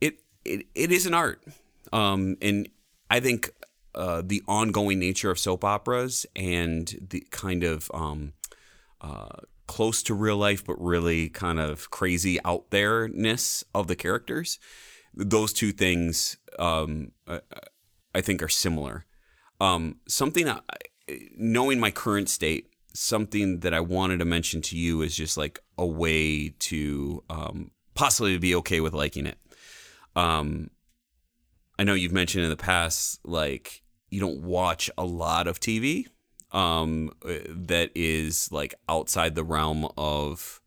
it 0.00 0.20
it, 0.44 0.66
it 0.74 0.92
is 0.92 1.06
an 1.06 1.14
art. 1.14 1.42
Um 1.92 2.36
and 2.40 2.68
i 3.10 3.20
think 3.20 3.50
uh 3.94 4.22
the 4.24 4.42
ongoing 4.48 4.98
nature 4.98 5.30
of 5.30 5.38
soap 5.38 5.62
operas 5.64 6.24
and 6.34 7.06
the 7.10 7.20
kind 7.30 7.62
of 7.62 7.90
um 7.92 8.32
uh 9.02 9.36
close 9.66 10.02
to 10.02 10.14
real 10.14 10.38
life 10.38 10.64
but 10.64 10.80
really 10.80 11.28
kind 11.28 11.60
of 11.60 11.90
crazy 11.90 12.38
out 12.44 12.70
there 12.70 13.08
ness 13.08 13.62
of 13.74 13.86
the 13.86 13.94
characters 13.94 14.58
those 15.14 15.52
two 15.52 15.70
things 15.70 16.38
um 16.58 17.12
I, 17.28 17.40
I 18.14 18.20
think 18.22 18.42
are 18.42 18.48
similar. 18.48 19.04
Um 19.60 19.96
something 20.08 20.48
I, 20.48 20.60
knowing 21.36 21.78
my 21.78 21.90
current 21.90 22.28
state 22.28 22.73
something 22.94 23.60
that 23.60 23.74
i 23.74 23.80
wanted 23.80 24.18
to 24.18 24.24
mention 24.24 24.62
to 24.62 24.76
you 24.76 25.02
is 25.02 25.16
just 25.16 25.36
like 25.36 25.58
a 25.76 25.86
way 25.86 26.48
to 26.60 27.22
um 27.28 27.70
possibly 27.94 28.38
be 28.38 28.54
okay 28.54 28.80
with 28.80 28.92
liking 28.92 29.26
it 29.26 29.38
um 30.16 30.70
i 31.78 31.84
know 31.84 31.94
you've 31.94 32.12
mentioned 32.12 32.44
in 32.44 32.50
the 32.50 32.56
past 32.56 33.18
like 33.24 33.82
you 34.10 34.20
don't 34.20 34.42
watch 34.42 34.90
a 34.96 35.04
lot 35.04 35.46
of 35.48 35.58
tv 35.60 36.06
um 36.52 37.10
uh, 37.24 37.34
that 37.48 37.90
is 37.96 38.50
like 38.52 38.74
outside 38.88 39.34
the 39.34 39.44
realm 39.44 39.88
of 39.96 40.60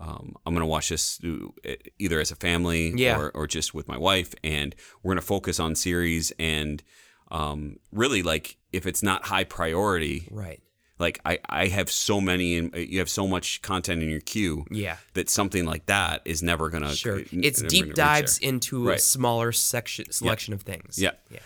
um, 0.00 0.36
I'm 0.46 0.54
gonna 0.54 0.64
watch 0.64 0.90
this 0.90 1.18
uh, 1.24 1.72
either 1.98 2.20
as 2.20 2.30
a 2.30 2.36
family 2.36 2.92
Yeah. 2.94 3.18
or, 3.18 3.30
or 3.30 3.48
just 3.48 3.74
with 3.74 3.88
my 3.88 3.98
wife, 3.98 4.32
and 4.44 4.76
we're 5.02 5.10
gonna 5.14 5.22
focus 5.22 5.58
on 5.58 5.74
series 5.74 6.30
and 6.38 6.84
um, 7.32 7.78
really 7.90 8.22
like 8.22 8.58
if 8.72 8.86
it's 8.86 9.02
not 9.02 9.26
high 9.26 9.42
priority, 9.42 10.28
right 10.30 10.62
like 10.98 11.20
I, 11.24 11.38
I 11.48 11.66
have 11.68 11.90
so 11.90 12.20
many 12.20 12.58
and 12.58 12.74
uh, 12.74 12.78
you 12.78 12.98
have 12.98 13.08
so 13.10 13.26
much 13.28 13.62
content 13.62 14.02
in 14.02 14.08
your 14.08 14.20
queue 14.20 14.64
yeah 14.70 14.96
that 15.14 15.30
something 15.30 15.64
like 15.64 15.86
that 15.86 16.22
is 16.24 16.42
never 16.42 16.68
gonna 16.70 16.94
Sure. 16.94 17.16
Uh, 17.16 17.24
n- 17.32 17.40
It's 17.44 17.60
never 17.62 17.68
deep 17.70 17.94
dives 17.94 18.38
into 18.38 18.90
a 18.90 18.98
smaller 18.98 19.52
section 19.52 20.10
selection 20.10 20.54
of 20.54 20.62
things. 20.62 20.98
Yeah. 21.00 21.12
Yeah. 21.30 21.38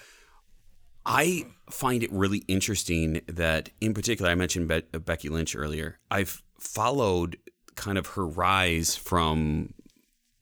I 1.04 1.46
find 1.68 2.02
it 2.04 2.12
really 2.12 2.44
interesting 2.46 3.22
that, 3.26 3.70
in 3.80 3.92
particular, 3.92 4.30
I 4.30 4.34
mentioned 4.36 4.68
Be- 4.68 4.84
uh, 4.94 4.98
Becky 5.00 5.28
Lynch 5.28 5.56
earlier. 5.56 5.98
I've 6.12 6.42
followed 6.60 7.38
kind 7.74 7.98
of 7.98 8.06
her 8.08 8.24
rise 8.26 8.94
from 8.94 9.74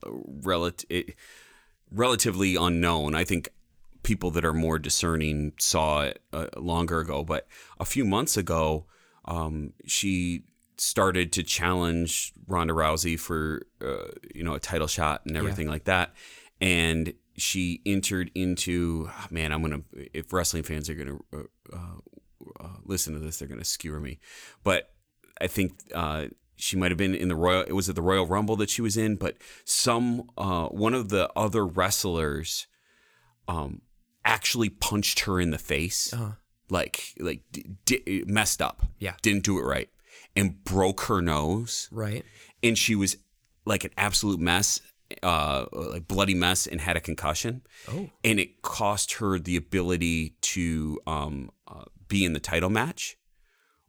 relative, 0.04 0.86
eh, 0.90 1.02
relatively 1.90 2.56
unknown. 2.56 3.14
I 3.14 3.24
think 3.24 3.48
people 4.02 4.30
that 4.32 4.44
are 4.44 4.52
more 4.54 4.78
discerning 4.78 5.52
saw 5.58 6.02
it 6.02 6.22
uh, 6.32 6.46
longer 6.56 7.00
ago, 7.00 7.24
but 7.24 7.46
a 7.78 7.84
few 7.84 8.04
months 8.04 8.36
ago, 8.36 8.86
um, 9.24 9.72
she 9.86 10.44
started 10.78 11.32
to 11.32 11.42
challenge 11.42 12.32
Ronda 12.46 12.72
Rousey 12.72 13.18
for 13.18 13.62
uh, 13.84 14.08
you 14.34 14.42
know 14.42 14.54
a 14.54 14.60
title 14.60 14.86
shot 14.88 15.22
and 15.26 15.36
everything 15.36 15.66
like 15.68 15.84
that, 15.84 16.14
and 16.60 17.12
she 17.36 17.80
entered 17.86 18.30
into 18.34 19.06
ah, 19.10 19.28
man. 19.30 19.52
I'm 19.52 19.62
gonna 19.62 19.82
if 20.14 20.32
wrestling 20.32 20.62
fans 20.62 20.88
are 20.90 20.94
gonna 20.94 21.18
uh, 21.32 21.76
uh, 21.76 22.58
uh, 22.64 22.76
listen 22.84 23.14
to 23.14 23.20
this, 23.20 23.38
they're 23.38 23.48
gonna 23.48 23.64
skewer 23.64 24.00
me, 24.00 24.18
but 24.64 24.90
I 25.40 25.46
think. 25.46 25.72
Uh, 25.94 26.26
she 26.62 26.76
might 26.76 26.90
have 26.90 26.98
been 26.98 27.14
in 27.14 27.28
the 27.28 27.34
Royal. 27.34 27.62
It 27.62 27.72
was 27.72 27.88
at 27.88 27.94
the 27.94 28.02
Royal 28.02 28.26
Rumble 28.26 28.54
that 28.56 28.68
she 28.68 28.82
was 28.82 28.98
in, 28.98 29.16
but 29.16 29.38
some 29.64 30.24
uh, 30.36 30.66
one 30.66 30.92
of 30.92 31.08
the 31.08 31.30
other 31.34 31.66
wrestlers 31.66 32.66
um, 33.48 33.80
actually 34.26 34.68
punched 34.68 35.20
her 35.20 35.40
in 35.40 35.52
the 35.52 35.58
face, 35.58 36.12
Uh-huh. 36.12 36.32
Like 36.70 37.14
like 37.18 37.42
d- 37.52 37.64
d- 37.84 38.24
messed 38.26 38.60
up. 38.62 38.82
Yeah. 38.98 39.14
didn't 39.22 39.44
do 39.44 39.58
it 39.58 39.62
right, 39.62 39.88
and 40.36 40.62
broke 40.64 41.02
her 41.02 41.20
nose, 41.22 41.88
Right. 41.90 42.24
and 42.62 42.76
she 42.78 42.94
was 42.94 43.16
like 43.66 43.84
an 43.84 43.90
absolute 43.96 44.40
mess, 44.40 44.80
uh, 45.22 45.66
like 45.72 46.06
bloody 46.08 46.34
mess, 46.34 46.66
and 46.66 46.80
had 46.80 46.96
a 46.96 47.00
concussion. 47.00 47.62
Oh. 47.88 48.10
and 48.24 48.38
it 48.40 48.62
cost 48.62 49.14
her 49.14 49.38
the 49.38 49.56
ability 49.56 50.36
to 50.42 51.00
um, 51.06 51.50
uh, 51.68 51.84
be 52.08 52.24
in 52.24 52.32
the 52.32 52.40
title 52.40 52.70
match 52.70 53.16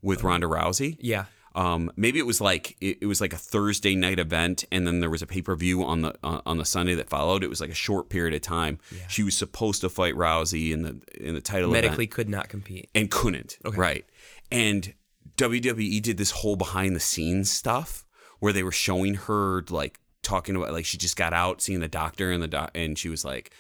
with 0.01 0.23
Ronda 0.23 0.47
Rousey. 0.47 0.97
Yeah. 0.99 1.25
Um, 1.53 1.91
maybe 1.95 2.19
it 2.19 2.25
was 2.25 2.39
like 2.39 2.77
it, 2.79 2.99
it 3.01 3.05
was 3.05 3.19
like 3.19 3.33
a 3.33 3.37
Thursday 3.37 3.95
night 3.95 4.19
event, 4.19 4.63
and 4.71 4.87
then 4.87 4.99
there 4.99 5.09
was 5.09 5.21
a 5.21 5.27
pay 5.27 5.41
per 5.41 5.55
view 5.55 5.83
on 5.83 6.01
the 6.01 6.15
uh, 6.23 6.41
on 6.45 6.57
the 6.57 6.65
Sunday 6.65 6.95
that 6.95 7.09
followed. 7.09 7.43
It 7.43 7.49
was 7.49 7.59
like 7.59 7.69
a 7.69 7.75
short 7.75 8.09
period 8.09 8.33
of 8.33 8.41
time. 8.41 8.79
She 9.09 9.23
was 9.23 9.35
supposed 9.35 9.81
to 9.81 9.89
fight 9.89 10.15
Rousey 10.15 10.71
in 10.71 10.83
the 10.83 11.01
in 11.19 11.33
the 11.35 11.41
title 11.41 11.69
event 11.71 11.85
Medically 11.85 12.07
could 12.07 12.29
not 12.29 12.47
compete. 12.49 12.89
and 12.95 13.11
couldn't. 13.11 13.57
Right. 13.65 14.05
And 14.51 14.93
WWE 15.37 16.01
did 16.01 16.17
this 16.17 16.31
whole 16.31 16.55
behind 16.55 16.95
the 16.95 16.99
scenes 16.99 17.49
stuff 17.51 18.05
where 18.39 18.53
they 18.53 18.63
were 18.63 18.71
showing 18.71 19.15
her 19.15 19.63
like 19.69 19.99
talking 20.23 20.55
about 20.55 20.71
like 20.71 20.85
she 20.85 20.97
just 20.97 21.17
got 21.17 21.33
out 21.33 21.61
seeing 21.61 21.79
the 21.79 21.87
doctor 21.87 22.31
and 22.31 22.43
the 22.43 22.47
doc 22.47 22.71
and 22.75 22.97
she 22.97 23.09
was 23.09 23.25
like 23.25 23.51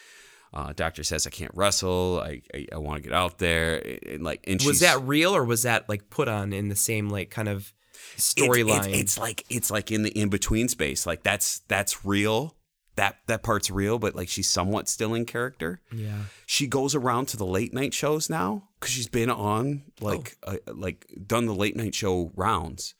uh, 0.53 0.73
doctor 0.75 1.01
says 1.03 1.25
I 1.25 1.29
can't 1.29 1.51
wrestle. 1.53 2.21
I 2.23 2.41
I, 2.53 2.67
I 2.73 2.77
want 2.77 3.01
to 3.01 3.09
get 3.09 3.15
out 3.15 3.37
there 3.37 3.81
and 4.07 4.21
like 4.23 4.43
and 4.47 4.61
Was 4.63 4.81
that 4.81 5.01
real 5.01 5.35
or 5.35 5.43
was 5.45 5.63
that 5.63 5.87
like 5.87 6.09
put 6.09 6.27
on 6.27 6.51
in 6.51 6.67
the 6.67 6.75
same 6.75 7.09
like 7.09 7.29
kind 7.29 7.47
of 7.47 7.73
storyline? 8.17 8.87
It's, 8.89 8.99
it's 9.01 9.17
like 9.17 9.45
it's 9.49 9.71
like 9.71 9.91
in 9.91 10.03
the 10.03 10.09
in 10.11 10.29
between 10.29 10.67
space. 10.67 11.05
Like 11.05 11.23
that's 11.23 11.59
that's 11.67 12.05
real. 12.05 12.55
That 12.95 13.17
that 13.27 13.41
part's 13.41 13.71
real, 13.71 13.99
but 13.99 14.15
like 14.15 14.27
she's 14.27 14.49
somewhat 14.49 14.89
still 14.89 15.13
in 15.13 15.25
character. 15.25 15.81
yeah. 15.93 16.23
she 16.45 16.67
goes 16.67 16.93
around 16.93 17.27
to 17.27 17.37
the 17.37 17.45
late 17.45 17.73
night 17.73 17.93
shows 17.93 18.29
now 18.29 18.67
because 18.79 18.93
she's 18.93 19.07
been 19.07 19.29
on 19.29 19.83
like 20.01 20.37
uh, 20.43 20.57
like 20.67 21.07
done 21.25 21.45
the 21.45 21.55
late 21.55 21.75
night 21.77 21.95
show 21.95 22.31
rounds 22.35 22.93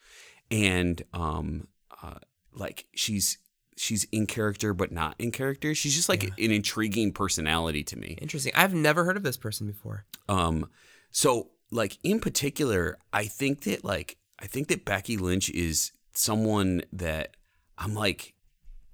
and 0.49 1.03
um 1.13 1.67
uh, 2.01 2.15
like 2.53 2.85
she's 2.95 3.37
she's 3.77 4.05
in 4.11 4.27
character 4.27 4.73
but 4.73 4.91
not 4.91 5.15
in 5.19 5.31
character 5.31 5.73
she's 5.75 5.95
just 5.95 6.07
like 6.09 6.23
an 6.23 6.51
intriguing 6.51 7.11
personality 7.11 7.83
to 7.83 7.97
me 7.97 8.17
Interesting. 8.21 8.51
I've 8.55 8.73
never 8.73 9.03
heard 9.05 9.17
of 9.17 9.23
this 9.23 9.37
person 9.37 9.67
before. 9.67 10.05
um 10.29 10.69
so 11.11 11.49
like 11.71 11.97
in 12.03 12.19
particular 12.19 12.97
i 13.11 13.25
think 13.25 13.61
that 13.63 13.83
like 13.83 14.17
i 14.41 14.47
think 14.47 14.67
that 14.67 14.83
becky 14.85 15.17
lynch 15.17 15.49
is 15.51 15.91
someone 16.13 16.81
that 16.91 17.35
i'm 17.77 17.93
like 17.93 18.33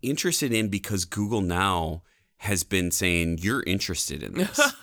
interested 0.02 0.52
in 0.54 0.68
because 0.70 1.06
google 1.06 1.42
now 1.42 2.04
has 2.38 2.64
been 2.64 2.92
saying 2.92 3.38
you're 3.42 3.64
interested 3.64 4.22
in 4.24 4.34
this 4.36 4.60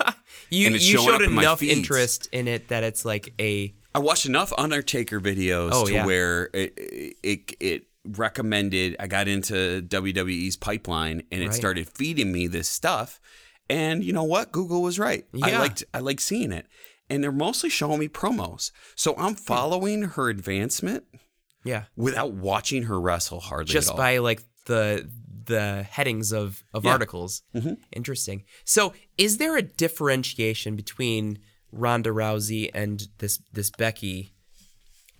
You 0.51 0.71
you 0.71 0.79
showed 0.79 1.15
up 1.15 1.21
in 1.23 1.33
my 1.33 1.43
enough 1.43 1.63
interest 1.63 2.29
in 2.33 2.49
it 2.49 2.69
that 2.69 2.83
it's 2.85 3.05
like 3.05 3.33
a 3.41 3.75
I 3.95 4.01
watched 4.01 4.27
enough 4.27 4.53
Undertaker 4.59 5.21
videos 5.21 5.71
Oh, 5.73 5.87
to 5.87 5.93
yeah. 5.93 6.05
where 6.07 6.51
it, 6.53 6.75
it 7.23 7.57
it 7.61 7.87
recommended. 8.05 8.97
I 8.99 9.07
got 9.07 9.29
into 9.29 9.83
WWE's 9.83 10.57
pipeline, 10.57 11.23
and 11.31 11.43
it 11.43 11.47
Right. 11.47 11.55
started 11.55 11.89
feeding 11.89 12.33
me 12.33 12.47
this 12.49 12.69
stuff. 12.69 13.21
And 13.71 14.03
you 14.05 14.13
know 14.13 14.25
what? 14.25 14.51
Google 14.53 14.83
was 14.83 14.99
right. 14.99 15.25
I 15.43 15.57
liked 15.59 15.85
I 15.95 16.01
liked 16.01 16.21
seeing 16.23 16.51
it, 16.53 16.67
and 17.11 17.23
they're 17.23 17.33
mostly 17.33 17.71
showing 17.71 17.99
me 18.01 18.09
promos. 18.09 18.71
So 18.95 19.15
I'm 19.17 19.35
following 19.35 20.03
her 20.03 20.29
advancement 20.29 21.05
yeah. 21.65 21.85
without 21.97 22.33
watching 22.33 22.85
her 22.85 23.01
wrestle 23.01 23.41
hardly 23.41 23.73
Just 23.73 23.89
at 23.89 23.93
all. 23.93 23.99
by 23.99 24.19
like 24.19 24.43
the 24.67 25.09
the 25.47 25.83
headings 25.91 26.33
of 26.33 26.65
of 26.73 26.85
Yeah. 26.85 26.93
articles. 26.93 27.43
Interesting. 27.93 28.45
So, 28.65 28.95
is 29.19 29.37
there 29.37 29.57
a 29.57 29.63
differentiation 29.63 30.75
between 30.77 31.39
Ronda 31.71 32.11
Rousey 32.11 32.71
and 32.73 33.09
this 33.19 33.39
this 33.53 33.71
Becky 33.71 34.33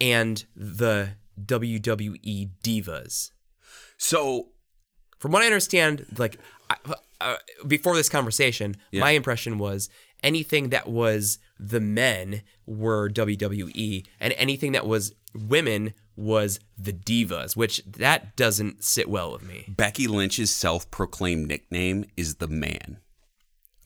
and 0.01 0.45
the 0.57 1.11
WWE 1.45 2.51
divas? 2.63 3.31
so 3.99 4.49
From 5.19 5.33
what 5.33 5.43
I 5.43 5.47
understand, 5.47 6.07
like 6.19 6.39
I, 6.71 6.77
uh, 7.21 7.37
before 7.67 7.95
this 7.97 8.09
conversation, 8.09 8.77
my 8.93 9.11
impression 9.13 9.59
was 9.59 9.89
anything 10.23 10.71
that 10.71 10.87
was 10.89 11.39
the 11.59 11.81
men 11.81 12.43
were 12.67 13.09
WWE, 13.09 14.07
and 14.21 14.33
anything 14.35 14.73
that 14.73 14.87
was 14.87 15.15
women 15.35 15.95
was 16.17 16.61
the 16.79 16.93
divas, 16.93 17.57
which 17.57 17.83
that 17.85 18.37
doesn't 18.37 18.85
sit 18.85 19.09
well 19.09 19.33
with 19.33 19.43
me. 19.43 19.65
Becky 19.69 20.07
Lynch's 20.07 20.51
self-proclaimed 20.51 21.49
nickname 21.49 22.05
is 22.17 22.37
the 22.37 22.49
Man, 22.49 22.99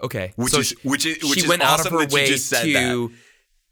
Okay, 0.02 0.32
which 0.37 0.52
so 0.52 0.60
is 0.60 0.75
which 0.82 1.06
is 1.06 1.22
which 1.22 1.38
she 1.38 1.44
is 1.44 1.48
went 1.48 1.62
awesome 1.62 1.94
out 1.94 2.02
of 2.04 2.10
her 2.10 2.14
way 2.14 2.37
to 2.37 3.10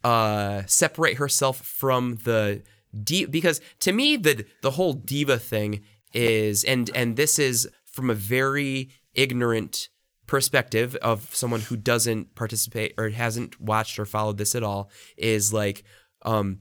uh, 0.03 0.62
separate 0.67 1.19
herself 1.19 1.61
from 1.61 2.17
the 2.25 2.62
di- 3.03 3.26
because 3.26 3.61
to 3.81 3.93
me 3.93 4.17
the 4.17 4.45
the 4.63 4.73
whole 4.73 4.93
diva 4.93 5.39
thing 5.39 5.82
is 6.13 6.65
and 6.65 6.91
and 6.95 7.17
this 7.17 7.39
is 7.39 7.69
from 7.85 8.11
a 8.11 8.15
very 8.15 8.91
ignorant 9.15 9.89
perspective 10.26 10.97
of 10.97 11.34
someone 11.34 11.60
who 11.60 11.76
doesn't 11.76 12.34
participate 12.34 12.93
or 12.99 13.08
hasn't 13.10 13.60
watched 13.60 13.99
or 13.99 14.04
followed 14.04 14.39
this 14.39 14.54
at 14.54 14.62
all 14.62 14.91
is 15.17 15.52
like 15.52 15.84
um 16.23 16.58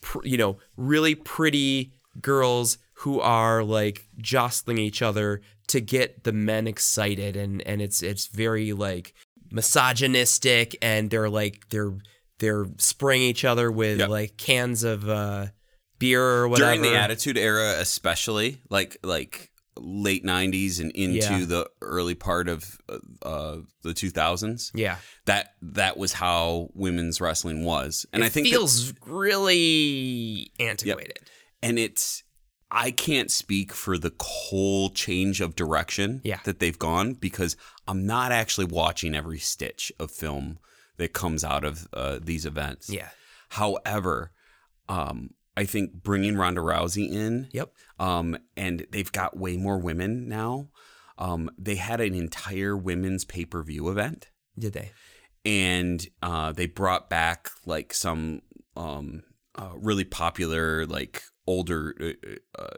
pr- 0.00 0.24
you 0.24 0.36
know 0.36 0.58
really 0.76 1.14
pretty 1.14 1.92
girls 2.20 2.78
who 2.94 3.20
are 3.20 3.62
like 3.64 4.06
jostling 4.18 4.78
each 4.78 5.02
other 5.02 5.40
to 5.68 5.80
get 5.80 6.24
the 6.24 6.32
men 6.32 6.66
excited 6.66 7.36
and 7.36 7.62
and 7.66 7.80
it's 7.82 8.02
it's 8.02 8.26
very 8.26 8.72
like 8.72 9.14
misogynistic 9.50 10.76
and 10.82 11.10
they're 11.10 11.30
like 11.30 11.68
they're 11.70 11.96
they're 12.38 12.66
spraying 12.78 13.22
each 13.22 13.44
other 13.44 13.70
with 13.70 13.98
Yep. 13.98 14.08
like 14.08 14.36
cans 14.36 14.84
of 14.84 15.08
uh 15.08 15.46
beer 15.98 16.22
or 16.22 16.48
whatever 16.48 16.70
during 16.76 16.82
the 16.82 16.96
attitude 16.98 17.36
era 17.36 17.76
especially 17.78 18.60
like 18.70 18.96
like 19.02 19.49
late 19.82 20.24
90s 20.24 20.78
and 20.80 20.90
into 20.92 21.16
Yeah. 21.18 21.44
the 21.46 21.70
early 21.80 22.14
part 22.14 22.48
of 22.48 22.78
uh, 23.22 23.56
the 23.82 23.90
2000s 23.94 24.70
yeah. 24.74 24.96
That 25.26 25.54
that 25.62 25.96
was 25.96 26.12
how 26.14 26.68
women's 26.74 27.20
wrestling 27.20 27.64
was. 27.64 28.06
And 28.12 28.22
it 28.22 28.26
i 28.26 28.28
think 28.28 28.46
that- 28.46 28.52
feels 28.52 28.92
really 29.06 30.52
antiquated. 30.60 31.18
And 31.62 31.78
it's 31.78 32.22
i 32.70 32.90
can't 32.90 33.30
speak 33.30 33.72
for 33.72 33.98
the 33.98 34.12
whole 34.20 34.90
change 34.90 35.40
of 35.40 35.56
direction 35.56 36.20
Yeah. 36.24 36.40
that 36.44 36.58
they've 36.60 36.78
gone 36.78 37.14
because 37.14 37.56
i'm 37.88 38.06
not 38.06 38.30
actually 38.32 38.66
watching 38.66 39.14
every 39.14 39.38
stitch 39.38 39.90
of 39.98 40.10
film 40.10 40.58
that 40.98 41.12
comes 41.12 41.42
out 41.44 41.64
of 41.64 41.88
uh, 41.94 42.18
these 42.22 42.44
events. 42.44 42.90
Yeah. 42.90 43.08
However 43.50 44.32
um, 44.88 45.30
i 45.60 45.64
think 45.64 45.92
bringing 45.92 46.36
ronda 46.36 46.62
rousey 46.62 47.10
in. 47.10 47.48
Yep. 47.52 47.72
Um, 47.98 48.38
and 48.56 48.86
they've 48.90 49.12
got 49.12 49.36
way 49.36 49.58
more 49.58 49.78
women 49.78 50.26
now. 50.26 50.68
Um, 51.18 51.50
they 51.58 51.74
had 51.74 52.00
an 52.00 52.14
entire 52.14 52.74
women's 52.74 53.26
pay 53.26 53.44
per 53.44 53.62
view 53.62 53.90
event, 53.90 54.30
did 54.58 54.72
they? 54.72 54.92
And 55.44 56.06
uh, 56.22 56.52
they 56.52 56.66
brought 56.66 57.10
back 57.10 57.50
like 57.66 57.92
some 57.92 58.40
um, 58.74 59.22
uh, 59.54 59.72
really 59.76 60.04
popular 60.04 60.86
like 60.86 61.22
older 61.46 61.94
uh, 62.00 62.62
uh, 62.62 62.76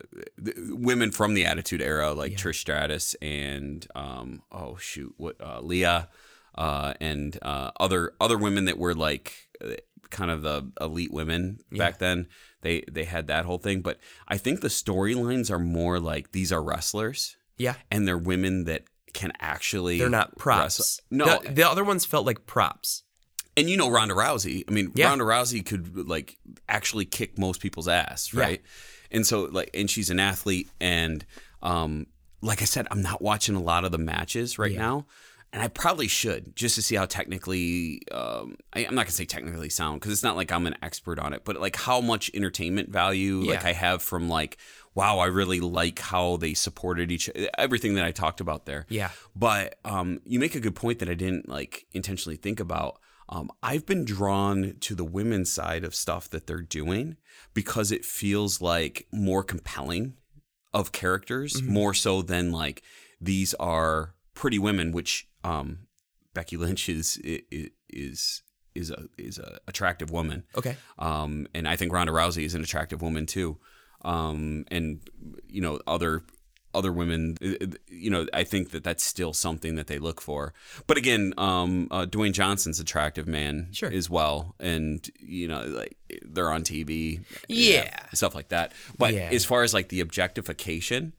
women 0.70 1.12
from 1.12 1.34
the 1.34 1.44
Attitude 1.44 1.82
Era, 1.82 2.12
like 2.12 2.32
Trish 2.32 2.56
Stratus 2.56 3.14
and 3.22 3.86
um, 3.94 4.42
oh 4.50 4.76
shoot, 4.76 5.14
what 5.18 5.36
uh, 5.40 5.60
Leah 5.60 6.08
uh, 6.54 6.94
and 7.00 7.38
uh, 7.42 7.70
other 7.78 8.12
other 8.20 8.38
women 8.38 8.66
that 8.66 8.78
were 8.78 8.94
like 8.94 9.48
uh, 9.64 9.74
kind 10.12 10.30
of 10.30 10.42
the 10.42 10.70
elite 10.80 11.12
women 11.12 11.58
back 11.72 11.98
then. 11.98 12.28
They 12.60 12.84
they 12.88 13.02
had 13.04 13.26
that 13.26 13.44
whole 13.44 13.58
thing, 13.58 13.80
but 13.80 13.98
I 14.28 14.36
think 14.38 14.60
the 14.60 14.68
storylines 14.68 15.50
are 15.50 15.58
more 15.58 15.98
like 15.98 16.30
these 16.30 16.52
are 16.52 16.62
wrestlers 16.62 17.36
yeah 17.58 17.74
and 17.90 18.06
they're 18.08 18.16
women 18.16 18.64
that 18.64 18.82
can 19.12 19.32
actually 19.40 19.98
they're 19.98 20.08
not 20.08 20.38
props 20.38 20.78
wrestle. 20.78 21.04
No, 21.10 21.40
the, 21.42 21.50
the 21.50 21.68
other 21.68 21.82
ones 21.84 22.04
felt 22.06 22.24
like 22.24 22.46
props 22.46 23.02
and 23.56 23.68
you 23.68 23.76
know 23.76 23.90
Ronda 23.90 24.14
Rousey. 24.14 24.64
I 24.68 24.70
mean, 24.72 24.92
Yeah. 24.94 25.08
Ronda 25.08 25.24
Rousey 25.24 25.64
could 25.64 26.08
like 26.08 26.38
actually 26.68 27.04
kick 27.04 27.38
most 27.38 27.60
people's 27.60 27.88
ass, 27.88 28.32
right? 28.32 28.62
And 29.10 29.26
so 29.26 29.42
like, 29.44 29.70
and 29.74 29.90
she's 29.90 30.08
an 30.08 30.18
athlete, 30.20 30.70
and 30.80 31.24
um, 31.62 32.06
like 32.40 32.62
I 32.62 32.64
said, 32.64 32.86
I'm 32.90 33.02
not 33.02 33.20
watching 33.20 33.54
a 33.54 33.60
lot 33.62 33.84
of 33.84 33.92
the 33.92 33.98
matches 33.98 34.58
right 34.58 34.74
now, 34.74 35.06
and 35.52 35.62
I 35.62 35.68
probably 35.68 36.08
should 36.08 36.56
just 36.56 36.76
to 36.76 36.82
see 36.82 36.96
how 36.96 37.04
technically. 37.04 38.02
Um, 38.10 38.56
I, 38.72 38.86
I'm 38.86 38.94
not 38.94 39.02
gonna 39.02 39.12
say 39.12 39.26
technically 39.26 39.68
sound 39.68 40.00
because 40.00 40.12
it's 40.12 40.22
not 40.22 40.36
like 40.36 40.50
I'm 40.50 40.66
an 40.66 40.76
expert 40.82 41.18
on 41.18 41.34
it, 41.34 41.42
but 41.44 41.60
like 41.60 41.76
how 41.76 42.00
much 42.00 42.30
entertainment 42.34 42.88
value 42.88 43.42
like 43.42 43.64
I 43.64 43.72
have 43.72 44.02
from 44.02 44.28
like. 44.28 44.56
Wow, 44.94 45.20
I 45.20 45.26
really 45.26 45.60
like 45.60 46.00
how 46.00 46.36
they 46.36 46.52
supported 46.52 47.10
each 47.10 47.30
everything 47.56 47.94
that 47.94 48.04
I 48.04 48.10
talked 48.10 48.40
about 48.42 48.66
there. 48.66 48.84
Yeah. 48.90 49.10
But 49.34 49.76
um, 49.86 50.20
you 50.26 50.38
make 50.38 50.54
a 50.54 50.60
good 50.60 50.74
point 50.74 50.98
that 50.98 51.08
I 51.08 51.14
didn't 51.14 51.48
like 51.48 51.86
intentionally 51.92 52.36
think 52.36 52.60
about. 52.60 52.98
Um, 53.28 53.50
I've 53.62 53.86
been 53.86 54.04
drawn 54.04 54.74
to 54.80 54.94
the 54.94 55.04
women's 55.04 55.50
side 55.50 55.84
of 55.84 55.94
stuff 55.94 56.28
that 56.28 56.46
they're 56.46 56.60
doing 56.60 57.16
because 57.54 57.90
it 57.90 58.04
feels 58.04 58.60
like 58.60 59.06
more 59.10 59.42
compelling 59.42 60.14
of 60.74 60.92
characters, 60.92 61.62
more 61.62 61.94
so 61.94 62.20
than 62.20 62.52
like 62.52 62.82
these 63.18 63.54
are 63.54 64.14
pretty 64.34 64.58
women, 64.58 64.92
which 64.92 65.28
um, 65.44 65.86
Becky 66.34 66.56
Lynch 66.56 66.88
is 66.88 67.18
is 67.22 67.70
is 67.88 68.42
is 68.74 68.90
a 68.90 69.04
is 69.18 69.38
a 69.38 69.58
attractive 69.68 70.10
woman. 70.10 70.44
okay 70.56 70.76
Um, 70.98 71.46
and 71.54 71.68
I 71.68 71.76
think 71.76 71.92
Ronda 71.92 72.12
Rousey 72.12 72.44
is 72.44 72.54
an 72.54 72.62
attractive 72.62 73.02
woman 73.02 73.26
too. 73.26 73.58
Um, 74.04 74.64
and 74.70 75.00
you 75.46 75.60
know 75.60 75.80
other 75.86 76.22
other 76.74 76.90
women, 76.90 77.36
you 77.86 78.08
know, 78.08 78.26
I 78.32 78.44
think 78.44 78.70
that 78.70 78.82
that's 78.82 79.04
still 79.04 79.34
something 79.34 79.74
that 79.74 79.88
they 79.88 79.98
look 79.98 80.22
for. 80.22 80.54
But 80.86 80.96
again, 80.96 81.34
um, 81.36 81.86
uh, 81.90 82.06
Dwayne 82.06 82.32
Johnson's 82.32 82.80
attractive 82.80 83.28
man 83.28 83.68
Sure. 83.72 83.92
as 83.92 84.08
well, 84.08 84.54
and 84.58 85.06
you 85.20 85.48
know, 85.48 85.64
like 85.66 85.98
they're 86.24 86.50
on 86.50 86.62
TV, 86.64 87.20
Yeah. 87.46 87.94
stuff 88.14 88.34
like 88.34 88.48
that. 88.48 88.72
But 88.96 89.12
Yeah. 89.12 89.28
as 89.30 89.44
far 89.44 89.64
as 89.64 89.74
like 89.74 89.90
the 89.90 90.00
objectification, 90.00 91.12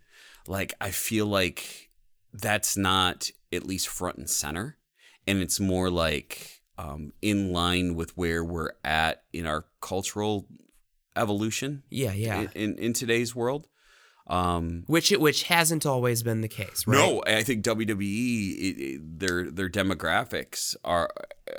like 0.48 0.74
I 0.82 0.90
feel 0.90 1.28
like 1.28 1.92
that's 2.34 2.76
not 2.76 3.30
at 3.54 3.66
least 3.66 3.88
front 3.88 4.18
and 4.18 4.30
center, 4.30 4.78
and 5.28 5.40
it's 5.40 5.60
more 5.60 5.90
like 5.90 6.62
um, 6.78 7.14
in 7.22 7.54
line 7.54 7.96
with 7.96 8.18
where 8.18 8.44
we're 8.44 8.72
at 8.84 9.24
in 9.32 9.46
our 9.46 9.66
cultural 9.82 10.48
evolution 11.16 11.84
Yeah, 11.90 12.14
yeah. 12.14 12.42
in, 12.42 12.50
in, 12.56 12.78
in 12.78 12.94
today's 12.94 13.36
world. 13.36 13.68
Um, 14.26 14.84
which 14.88 15.12
it 15.12 15.20
which 15.20 15.44
hasn't 15.44 15.86
always 15.86 16.24
been 16.24 16.40
the 16.40 16.48
case, 16.48 16.86
right? 16.88 16.98
No, 16.98 17.22
I 17.28 17.44
think 17.44 17.66
WWE 17.66 18.00
it, 18.58 18.82
it, 18.82 19.20
their 19.20 19.52
their 19.52 19.70
demographics 19.70 20.78
are 20.86 21.10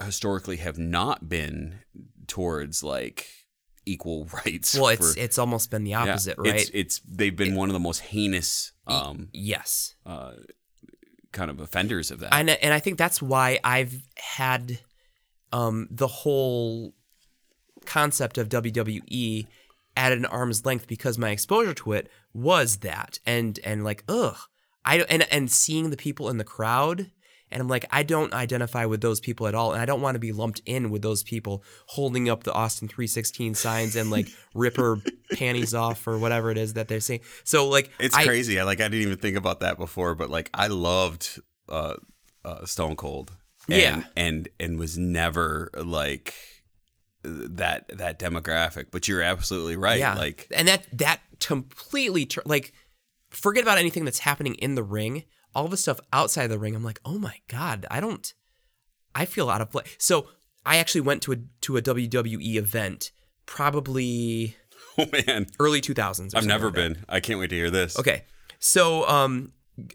historically 0.02 0.56
have 0.56 0.78
not 0.78 1.28
been 1.28 1.80
towards 2.26 2.82
like 2.82 3.26
equal 3.84 4.26
rights. 4.46 4.74
Well, 4.74 4.88
it's 4.88 5.12
for- 5.12 5.20
it's 5.20 5.38
almost 5.38 5.70
been 5.70 5.84
the 5.84 5.90
yeah, 5.90 6.04
opposite, 6.04 6.38
right? 6.38 6.54
It's, 6.54 6.70
it's 6.72 7.00
they've 7.06 7.36
been 7.36 7.54
one 7.54 7.68
of 7.68 7.74
the 7.74 7.80
most 7.80 8.00
heinous 8.00 8.72
um, 8.86 9.28
yes. 9.34 9.94
Kind 11.34 11.50
of 11.50 11.60
offenders 11.60 12.10
of 12.10 12.20
that. 12.20 12.32
and 12.32 12.48
and 12.48 12.72
I 12.72 12.78
think 12.78 12.96
that's 12.96 13.20
why 13.20 13.58
I've 13.62 14.02
had 14.16 14.78
um, 15.52 15.88
the 15.90 16.06
whole 16.06 16.94
concept 17.84 18.38
of 18.38 18.48
WWE 18.48 19.46
at 19.96 20.12
an 20.12 20.24
arm's 20.24 20.64
length 20.64 20.86
because 20.86 21.18
my 21.18 21.30
exposure 21.30 21.74
to 21.74 21.92
it 21.92 22.08
was 22.32 22.78
that, 22.78 23.18
and 23.26 23.60
and 23.64 23.84
like 23.84 24.04
ugh, 24.08 24.38
I 24.84 25.00
and 25.00 25.30
and 25.30 25.50
seeing 25.50 25.90
the 25.90 25.96
people 25.96 26.30
in 26.30 26.38
the 26.38 26.44
crowd. 26.44 27.10
And 27.54 27.60
I'm 27.62 27.68
like, 27.68 27.86
I 27.90 28.02
don't 28.02 28.34
identify 28.34 28.84
with 28.84 29.00
those 29.00 29.20
people 29.20 29.46
at 29.46 29.54
all, 29.54 29.72
and 29.72 29.80
I 29.80 29.86
don't 29.86 30.00
want 30.02 30.16
to 30.16 30.18
be 30.18 30.32
lumped 30.32 30.60
in 30.66 30.90
with 30.90 31.02
those 31.02 31.22
people 31.22 31.62
holding 31.86 32.28
up 32.28 32.42
the 32.42 32.52
Austin 32.52 32.88
316 32.88 33.54
signs 33.54 33.94
and 33.96 34.10
like 34.10 34.26
ripper 34.54 34.98
panties 35.34 35.72
off 35.72 36.06
or 36.06 36.18
whatever 36.18 36.50
it 36.50 36.58
is 36.58 36.74
that 36.74 36.88
they're 36.88 36.98
saying. 37.00 37.20
So 37.44 37.68
like, 37.68 37.90
it's 38.00 38.14
I- 38.16 38.26
crazy. 38.26 38.58
I 38.60 38.64
like 38.64 38.80
I 38.80 38.88
didn't 38.88 39.02
even 39.06 39.18
think 39.18 39.36
about 39.36 39.60
that 39.60 39.78
before, 39.78 40.14
but 40.16 40.28
like 40.30 40.50
I 40.52 40.66
loved 40.66 41.40
uh, 41.68 41.94
uh, 42.44 42.66
Stone 42.66 42.96
Cold. 42.96 43.32
And, 43.68 43.78
Yeah. 43.80 44.02
and 44.14 44.48
and 44.60 44.78
was 44.78 44.98
never 44.98 45.70
like 45.74 46.34
that 47.22 47.88
that 47.96 48.18
demographic. 48.18 48.86
But 48.90 49.08
you're 49.08 49.22
absolutely 49.22 49.76
right. 49.76 49.98
Yeah, 49.98 50.14
Like 50.14 50.46
and 50.54 50.68
that 50.68 50.86
that 50.98 51.20
completely 51.40 52.26
tur- 52.26 52.42
like 52.44 52.72
forget 53.30 53.62
about 53.62 53.78
anything 53.78 54.04
that's 54.04 54.18
happening 54.18 54.54
in 54.56 54.74
the 54.74 54.82
ring. 54.82 55.24
All 55.54 55.68
the 55.68 55.76
stuff 55.76 56.00
outside 56.12 56.48
the 56.48 56.58
ring, 56.58 56.74
I'm 56.74 56.84
like, 56.84 57.00
oh 57.04 57.18
my 57.18 57.38
god, 57.48 57.86
I 57.90 58.00
don't. 58.00 58.32
I 59.14 59.24
feel 59.24 59.48
out 59.48 59.60
of 59.60 59.70
place. 59.70 59.94
So 59.98 60.28
I 60.66 60.76
actually 60.78 61.02
went 61.02 61.22
to 61.22 61.32
a 61.32 61.36
to 61.62 61.76
a 61.76 61.82
WWE 61.82 62.56
event, 62.56 63.12
probably 63.46 64.56
oh 64.98 65.06
man, 65.26 65.46
early 65.60 65.80
2000s. 65.80 66.34
or 66.34 66.38
I've 66.38 66.46
never 66.46 66.66
like 66.66 66.74
been. 66.74 67.04
I 67.08 67.20
can't 67.20 67.38
wait 67.38 67.50
to 67.50 67.56
hear 67.56 67.70
this. 67.70 67.98
Okay, 67.98 68.24
so 68.58 69.06
um, 69.08 69.52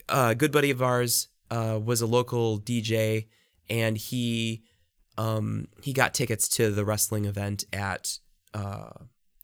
a 0.08 0.36
good 0.36 0.52
buddy 0.52 0.72
of 0.72 0.82
ours 0.82 1.28
uh, 1.52 1.80
was 1.84 2.02
a 2.02 2.06
local 2.08 2.60
DJ, 2.60 3.28
and 3.70 3.98
he 3.98 4.64
um 5.18 5.68
he 5.84 5.92
got 5.92 6.14
tickets 6.14 6.48
to 6.48 6.72
the 6.72 6.86
wrestling 6.86 7.26
event 7.26 7.66
at 7.74 8.18
uh 8.54 8.92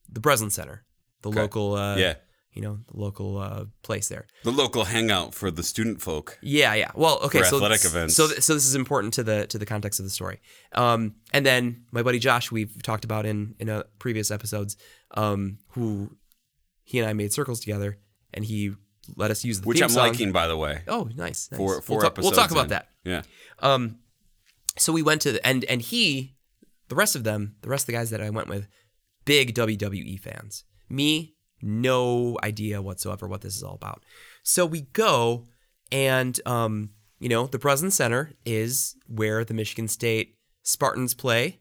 the 0.09 0.19
Breslin 0.19 0.49
Center, 0.49 0.85
the 1.21 1.31
local 1.31 1.75
uh, 1.75 1.97
Yeah. 1.97 2.15
You 2.55 2.61
know, 2.61 2.79
the 2.91 2.97
local 2.99 3.37
uh, 3.37 3.65
place 3.83 4.07
there. 4.07 4.25
The 4.43 4.51
local 4.51 4.85
hangout 4.85 5.33
for 5.35 5.51
the 5.51 5.61
student 5.61 6.01
folk. 6.01 6.39
Yeah, 6.41 6.73
yeah. 6.73 6.91
Well, 6.95 7.19
okay. 7.23 7.39
For 7.39 7.45
so 7.45 7.55
athletic 7.57 7.81
this- 7.81 7.91
events. 7.91 8.15
So, 8.15 8.27
th- 8.27 8.41
so 8.41 8.53
this 8.53 8.65
is 8.65 8.75
important 8.75 9.13
to 9.15 9.23
the 9.23 9.45
to 9.47 9.57
the 9.57 9.65
context 9.65 9.99
of 9.99 10.05
the 10.05 10.09
story. 10.09 10.39
Um, 10.71 11.15
and 11.33 11.45
then 11.45 11.83
my 11.91 12.01
buddy 12.01 12.17
Josh, 12.19 12.51
we've 12.51 12.81
talked 12.81 13.03
about 13.05 13.25
in 13.25 13.55
in 13.59 13.69
uh, 13.69 13.83
previous 13.99 14.31
episodes, 14.31 14.77
um, 15.15 15.57
who 15.71 16.15
he 16.83 16.99
and 16.99 17.07
I 17.09 17.13
made 17.13 17.33
circles 17.33 17.59
together, 17.59 17.97
and 18.33 18.45
he 18.45 18.73
let 19.17 19.29
us 19.31 19.43
use 19.43 19.61
the 19.61 19.67
Which 19.67 19.81
I'm 19.81 19.89
song. 19.89 20.07
liking, 20.07 20.31
by 20.31 20.47
the 20.47 20.57
way. 20.57 20.81
Oh, 20.87 21.03
nice. 21.15 21.49
nice. 21.51 21.57
Four, 21.57 21.81
four 21.81 21.97
we'll, 21.97 22.09
talk, 22.09 22.17
we'll 22.17 22.31
talk 22.31 22.51
about 22.51 22.65
in. 22.65 22.69
that. 22.69 22.87
Yeah. 23.03 23.21
Um, 23.59 23.99
so 24.77 24.91
we 24.93 25.03
went 25.03 25.21
to 25.21 25.33
the, 25.33 25.45
and 25.45 25.63
and 25.65 25.81
he, 25.81 26.35
the 26.87 26.95
rest 26.95 27.15
of 27.15 27.23
them, 27.23 27.55
the 27.61 27.69
rest 27.69 27.83
of 27.83 27.87
the 27.87 27.93
guys 27.93 28.09
that 28.09 28.21
I 28.21 28.29
went 28.29 28.47
with, 28.47 28.67
big 29.25 29.53
WWE 29.53 30.19
fans. 30.19 30.63
Me, 30.89 31.34
no 31.61 32.37
idea 32.43 32.81
whatsoever 32.81 33.27
what 33.27 33.41
this 33.41 33.55
is 33.55 33.63
all 33.63 33.75
about. 33.75 34.03
So 34.43 34.65
we 34.65 34.81
go, 34.81 35.45
and 35.91 36.39
um, 36.45 36.91
you 37.19 37.29
know, 37.29 37.47
the 37.47 37.59
Breslin 37.59 37.91
Center 37.91 38.31
is 38.45 38.95
where 39.07 39.43
the 39.45 39.53
Michigan 39.53 39.87
State 39.87 40.35
Spartans 40.63 41.13
play. 41.13 41.59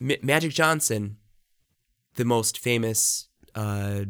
M- 0.00 0.16
Magic 0.22 0.52
Johnson, 0.52 1.16
the 2.14 2.24
most 2.24 2.58
famous 2.58 3.28
uh, 3.54 4.04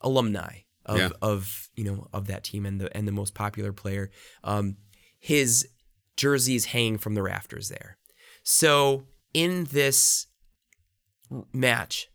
alumni 0.00 0.58
of, 0.86 0.98
Yeah. 0.98 1.08
of 1.20 1.68
you 1.76 1.84
know 1.84 2.06
of 2.12 2.26
that 2.26 2.44
team 2.44 2.66
and 2.66 2.80
the 2.80 2.96
and 2.96 3.06
the 3.06 3.12
most 3.12 3.34
popular 3.34 3.72
player. 3.72 4.10
Um, 4.44 4.76
his 5.18 5.68
jersey 6.16 6.54
is 6.56 6.66
hanging 6.66 6.98
from 6.98 7.14
the 7.14 7.22
rafters 7.22 7.68
there. 7.68 7.96
So 8.42 9.04
in 9.32 9.64
this 9.70 10.26
match, 11.52 12.08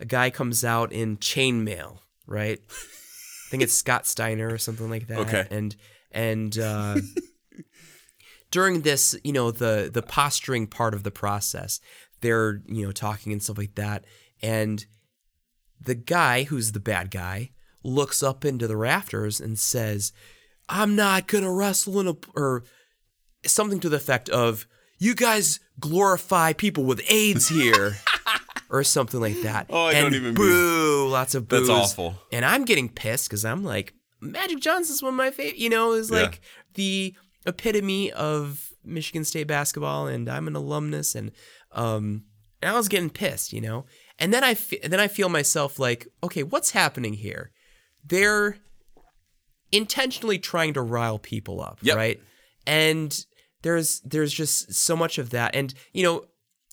a 0.00 0.04
guy 0.04 0.30
comes 0.30 0.64
out 0.64 0.92
in 0.92 1.18
chainmail, 1.18 1.98
right? 2.26 2.58
I 2.68 3.50
think 3.50 3.62
it's 3.62 3.74
Scott 3.74 4.06
Steiner 4.06 4.52
or 4.52 4.58
something 4.58 4.88
like 4.88 5.06
that. 5.08 5.18
Okay. 5.18 5.46
And 5.50 5.76
and 6.10 6.58
uh, 6.58 6.96
during 8.50 8.82
this, 8.82 9.16
you 9.22 9.32
know, 9.32 9.50
the 9.50 9.90
the 9.92 10.02
posturing 10.02 10.66
part 10.66 10.94
of 10.94 11.02
the 11.02 11.10
process, 11.10 11.80
they're 12.20 12.62
you 12.66 12.84
know 12.86 12.92
talking 12.92 13.32
and 13.32 13.42
stuff 13.42 13.58
like 13.58 13.74
that, 13.76 14.04
and 14.42 14.86
the 15.80 15.94
guy 15.94 16.44
who's 16.44 16.72
the 16.72 16.80
bad 16.80 17.10
guy 17.10 17.50
looks 17.82 18.22
up 18.22 18.44
into 18.44 18.66
the 18.66 18.76
rafters 18.76 19.40
and 19.40 19.58
says, 19.58 20.12
"I'm 20.68 20.96
not 20.96 21.26
gonna 21.26 21.52
wrestle 21.52 22.00
in 22.00 22.08
a 22.08 22.16
or 22.34 22.64
something 23.44 23.80
to 23.80 23.88
the 23.88 23.96
effect 23.96 24.28
of." 24.28 24.66
You 25.02 25.14
guys 25.14 25.60
glorify 25.78 26.52
people 26.52 26.84
with 26.84 27.00
AIDS 27.10 27.48
here, 27.48 27.96
or 28.70 28.82
something 28.84 29.20
like 29.20 29.42
that. 29.42 29.66
Oh, 29.68 29.86
I 29.86 29.92
and 29.92 30.04
don't 30.04 30.14
even 30.14 30.34
boo, 30.34 31.08
lots 31.08 31.34
of 31.34 31.48
boos. 31.48 31.68
That's 31.68 31.70
awful. 31.92 32.14
And 32.32 32.44
I'm 32.44 32.64
getting 32.64 32.88
pissed 32.88 33.28
because 33.28 33.44
I'm 33.44 33.64
like, 33.64 33.92
Magic 34.20 34.60
Johnson's 34.60 35.02
one 35.02 35.14
of 35.14 35.16
my 35.16 35.30
favorite. 35.30 35.58
You 35.58 35.68
know, 35.70 35.92
is 35.92 36.10
Yeah. 36.10 36.22
like 36.22 36.40
the 36.74 37.14
epitome 37.46 38.12
of 38.12 38.70
Michigan 38.84 39.24
State 39.24 39.46
basketball, 39.46 40.06
and 40.06 40.28
I'm 40.28 40.46
an 40.46 40.54
alumnus, 40.56 41.14
and 41.14 41.32
um, 41.72 42.24
and 42.62 42.70
I 42.70 42.76
was 42.76 42.88
getting 42.88 43.10
pissed, 43.10 43.52
you 43.52 43.60
know. 43.60 43.86
And 44.18 44.32
then 44.34 44.44
I 44.44 44.54
fe- 44.54 44.80
then 44.86 45.00
I 45.00 45.08
feel 45.08 45.28
myself 45.28 45.78
like, 45.78 46.06
okay, 46.22 46.42
what's 46.42 46.70
happening 46.72 47.14
here? 47.14 47.50
They're 48.04 48.56
intentionally 49.72 50.38
trying 50.38 50.74
to 50.74 50.82
rile 50.82 51.18
people 51.18 51.60
up, 51.60 51.78
Yep. 51.82 51.96
right? 51.96 52.20
And 52.66 53.24
there's 53.62 54.00
there's 54.00 54.32
just 54.32 54.72
so 54.74 54.96
much 54.96 55.18
of 55.18 55.30
that, 55.30 55.54
and 55.54 55.72
you 55.92 56.02
know, 56.02 56.24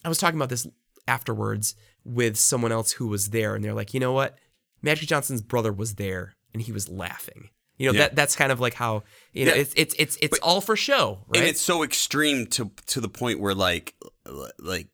I 0.03 0.09
was 0.09 0.17
talking 0.17 0.37
about 0.37 0.49
this 0.49 0.67
afterwards 1.07 1.75
with 2.07 2.37
someone 2.37 2.71
else 2.71 2.93
who 2.93 3.07
was 3.07 3.29
there, 3.29 3.53
and 3.55 3.63
they're 3.63 3.73
like, 3.73 3.93
you 3.93 3.99
know 3.99 4.13
what? 4.13 4.37
Magic 4.81 5.07
Johnson's 5.09 5.41
brother 5.41 5.71
was 5.73 5.95
there, 5.95 6.33
and 6.53 6.61
he 6.61 6.71
was 6.71 6.87
laughing. 6.89 7.49
You 7.77 7.87
know, 7.87 7.93
Yeah. 7.93 8.07
that 8.07 8.15
that's 8.15 8.35
kind 8.35 8.51
of 8.51 8.59
like 8.59 8.73
how 8.73 9.03
you 9.33 9.45
know 9.45 9.53
Yeah. 9.53 9.61
it's 9.61 9.73
it's 9.75 9.95
it's 9.99 10.17
it's 10.21 10.39
all 10.39 10.61
for 10.61 10.75
show, 10.75 11.25
right? 11.27 11.41
And 11.41 11.45
it's 11.47 11.61
so 11.61 11.83
extreme 11.83 12.47
to 12.47 12.71
to 12.87 13.01
the 13.01 13.09
point 13.09 13.39
where 13.39 13.53
like 13.53 13.93
like 14.59 14.87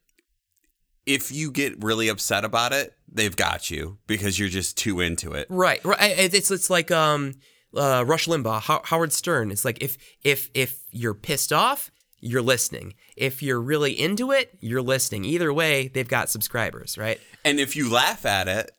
if 1.06 1.30
you 1.32 1.50
get 1.50 1.82
really 1.82 2.08
upset 2.08 2.44
about 2.44 2.72
it, 2.72 2.94
they've 3.10 3.34
got 3.36 3.70
you 3.70 3.98
because 4.06 4.38
you're 4.38 4.48
just 4.48 4.76
too 4.78 5.00
into 5.00 5.32
it. 5.32 5.46
Right, 5.50 5.84
right. 5.84 5.98
It's 6.18 6.50
it's 6.50 6.70
like 6.70 6.90
um, 6.90 7.34
uh, 7.76 8.04
Rush 8.06 8.26
Limbaugh, 8.26 8.62
Ho- 8.62 8.80
Howard 8.84 9.12
Stern. 9.12 9.50
It's 9.50 9.64
like 9.64 9.82
if 9.82 9.96
if 10.22 10.50
if 10.54 10.78
you're 10.90 11.14
pissed 11.14 11.52
off, 11.52 11.90
you're 12.24 12.42
listening. 12.42 12.94
If 13.16 13.42
you're 13.42 13.60
really 13.60 13.92
into 13.92 14.32
it, 14.32 14.56
you're 14.60 14.82
listening. 14.82 15.24
Either 15.24 15.52
way, 15.52 15.88
they've 15.88 16.08
got 16.08 16.30
subscribers, 16.30 16.96
right? 16.96 17.20
And 17.44 17.60
if 17.60 17.76
you 17.76 17.90
laugh 17.90 18.24
at 18.24 18.48
it, 18.48 18.70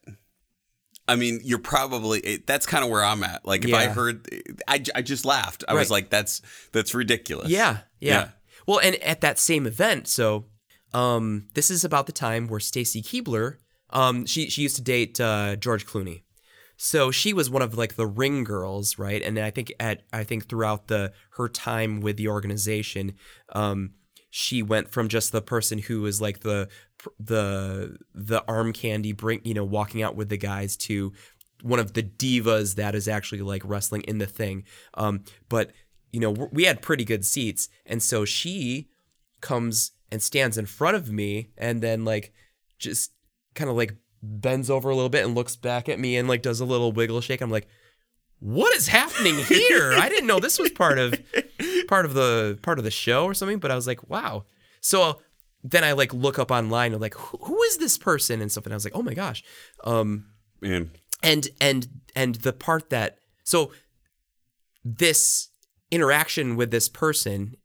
I 1.08 1.16
mean, 1.16 1.40
you're 1.44 1.60
probably 1.60 2.20
it, 2.20 2.48
that's 2.48 2.66
kind 2.66 2.84
of 2.84 2.90
where 2.90 3.04
I'm 3.04 3.24
at. 3.24 3.46
Like 3.46 3.64
if 3.64 3.74
I 3.74 3.86
heard 3.86 4.28
I, 4.68 4.84
I 4.96 5.02
just 5.02 5.26
laughed. 5.26 5.64
I 5.68 5.76
was 5.76 5.92
like 5.92 6.10
that's 6.10 6.42
that's 6.72 6.96
ridiculous. 6.96 7.50
Yeah, 7.50 7.80
yeah, 8.00 8.12
Yeah. 8.12 8.30
Well, 8.66 8.80
and 8.80 8.96
at 9.04 9.22
that 9.22 9.38
same 9.38 9.68
event, 9.68 10.08
so 10.08 10.46
um, 10.94 11.48
this 11.54 11.70
is 11.70 11.86
about 11.86 12.08
the 12.08 12.12
time 12.12 12.48
where 12.48 12.60
Stacy 12.60 13.04
Keibler, 13.04 13.58
um, 13.92 14.26
she 14.26 14.50
she 14.50 14.64
used 14.64 14.78
to 14.78 14.82
date 14.82 15.20
uh, 15.22 15.56
George 15.58 15.86
Clooney. 15.86 16.24
So 16.78 17.12
she 17.12 17.34
was 17.34 17.50
one 17.50 17.62
of 17.62 17.78
like 17.78 17.96
the 17.96 18.08
ring 18.08 18.44
girls, 18.44 19.00
right? 19.00 19.22
And 19.22 19.40
I 19.40 19.52
think 19.52 19.74
at 19.80 20.04
I 20.12 20.24
think 20.24 20.48
throughout 20.48 20.88
the 20.88 21.14
her 21.32 21.48
time 21.48 22.02
with 22.02 22.18
the 22.18 22.28
organization, 22.28 23.14
um, 23.54 23.92
she 24.30 24.62
went 24.62 24.92
from 24.92 25.08
just 25.08 25.32
the 25.32 25.42
person 25.42 25.80
who 25.80 26.02
was 26.02 26.22
like 26.22 26.42
the 26.42 26.68
the 27.20 27.98
the 28.14 28.44
arm 28.48 28.74
candy 28.74 29.12
bring 29.12 29.40
you 29.44 29.54
know 29.54 29.64
walking 29.64 30.02
out 30.02 30.16
with 30.16 30.30
the 30.30 30.38
guys 30.38 30.76
to 30.76 31.14
one 31.62 31.80
of 31.80 31.94
the 31.94 32.04
divas 32.04 32.76
that 32.76 32.96
is 32.96 33.08
actually 33.08 33.42
like 33.42 33.62
wrestling 33.66 34.02
in 34.02 34.18
the 34.18 34.26
thing. 34.26 34.64
Um, 34.96 35.24
but 35.50 35.72
you 36.12 36.20
know, 36.20 36.32
we 36.32 36.64
had 36.64 36.82
pretty 36.82 37.04
good 37.04 37.26
seats, 37.26 37.70
and 37.86 38.02
so 38.02 38.24
she 38.24 38.90
comes 39.42 39.92
and 40.12 40.22
stands 40.22 40.58
in 40.58 40.66
front 40.66 40.96
of 40.96 41.12
me, 41.12 41.52
and 41.58 41.82
then 41.82 42.06
like 42.06 42.34
just 42.78 43.12
kind 43.54 43.70
of 43.70 43.76
like 43.76 43.96
bends 44.26 44.70
over 44.70 44.90
a 44.90 44.96
little 44.96 45.10
bit 45.10 45.26
and 45.26 45.36
looks 45.36 45.56
back 45.56 45.90
at 45.90 46.00
me 46.00 46.18
and 46.18 46.28
like 46.28 46.42
does 46.42 46.60
a 46.60 46.66
little 46.66 46.92
wiggle 46.92 47.22
shake. 47.22 47.42
I'm 47.42 47.52
like, 47.52 47.68
what 48.40 48.76
is 48.76 48.88
happening 48.88 49.38
here? 49.38 49.94
I 49.94 50.10
didn't 50.10 50.28
know 50.28 50.40
this 50.40 50.60
was 50.60 50.72
part 50.72 51.00
of 51.00 51.14
part 51.88 52.06
of 52.06 52.14
the 52.14 52.60
part 52.62 52.78
of 52.78 52.84
the 52.84 52.92
show 52.92 53.26
or 53.26 53.34
something, 53.34 53.60
but 53.60 53.72
I 53.72 53.76
was 53.76 53.88
like, 53.88 54.10
wow. 54.10 54.46
So 54.82 55.22
then 55.64 55.84
I 55.84 55.94
like 55.94 56.14
look 56.14 56.38
up 56.38 56.52
online 56.52 56.92
and 56.92 57.02
like, 57.02 57.16
who, 57.16 57.38
who 57.42 57.62
is 57.64 57.78
this 57.78 57.98
person 57.98 58.42
and 58.42 58.52
stuff, 58.52 58.66
and 58.66 58.74
I 58.74 58.76
was 58.76 58.86
like, 58.86 58.96
oh 58.96 59.02
my 59.02 59.14
gosh. 59.14 59.44
Um, 59.84 60.26
Man, 60.62 60.92
and 61.24 61.48
and 61.60 61.88
and 62.16 62.36
the 62.36 62.54
part 62.54 62.90
that 62.90 63.18
so 63.44 63.72
this 64.84 65.50
interaction 65.92 66.56
with 66.56 66.72
this 66.72 66.88
person 66.90 67.56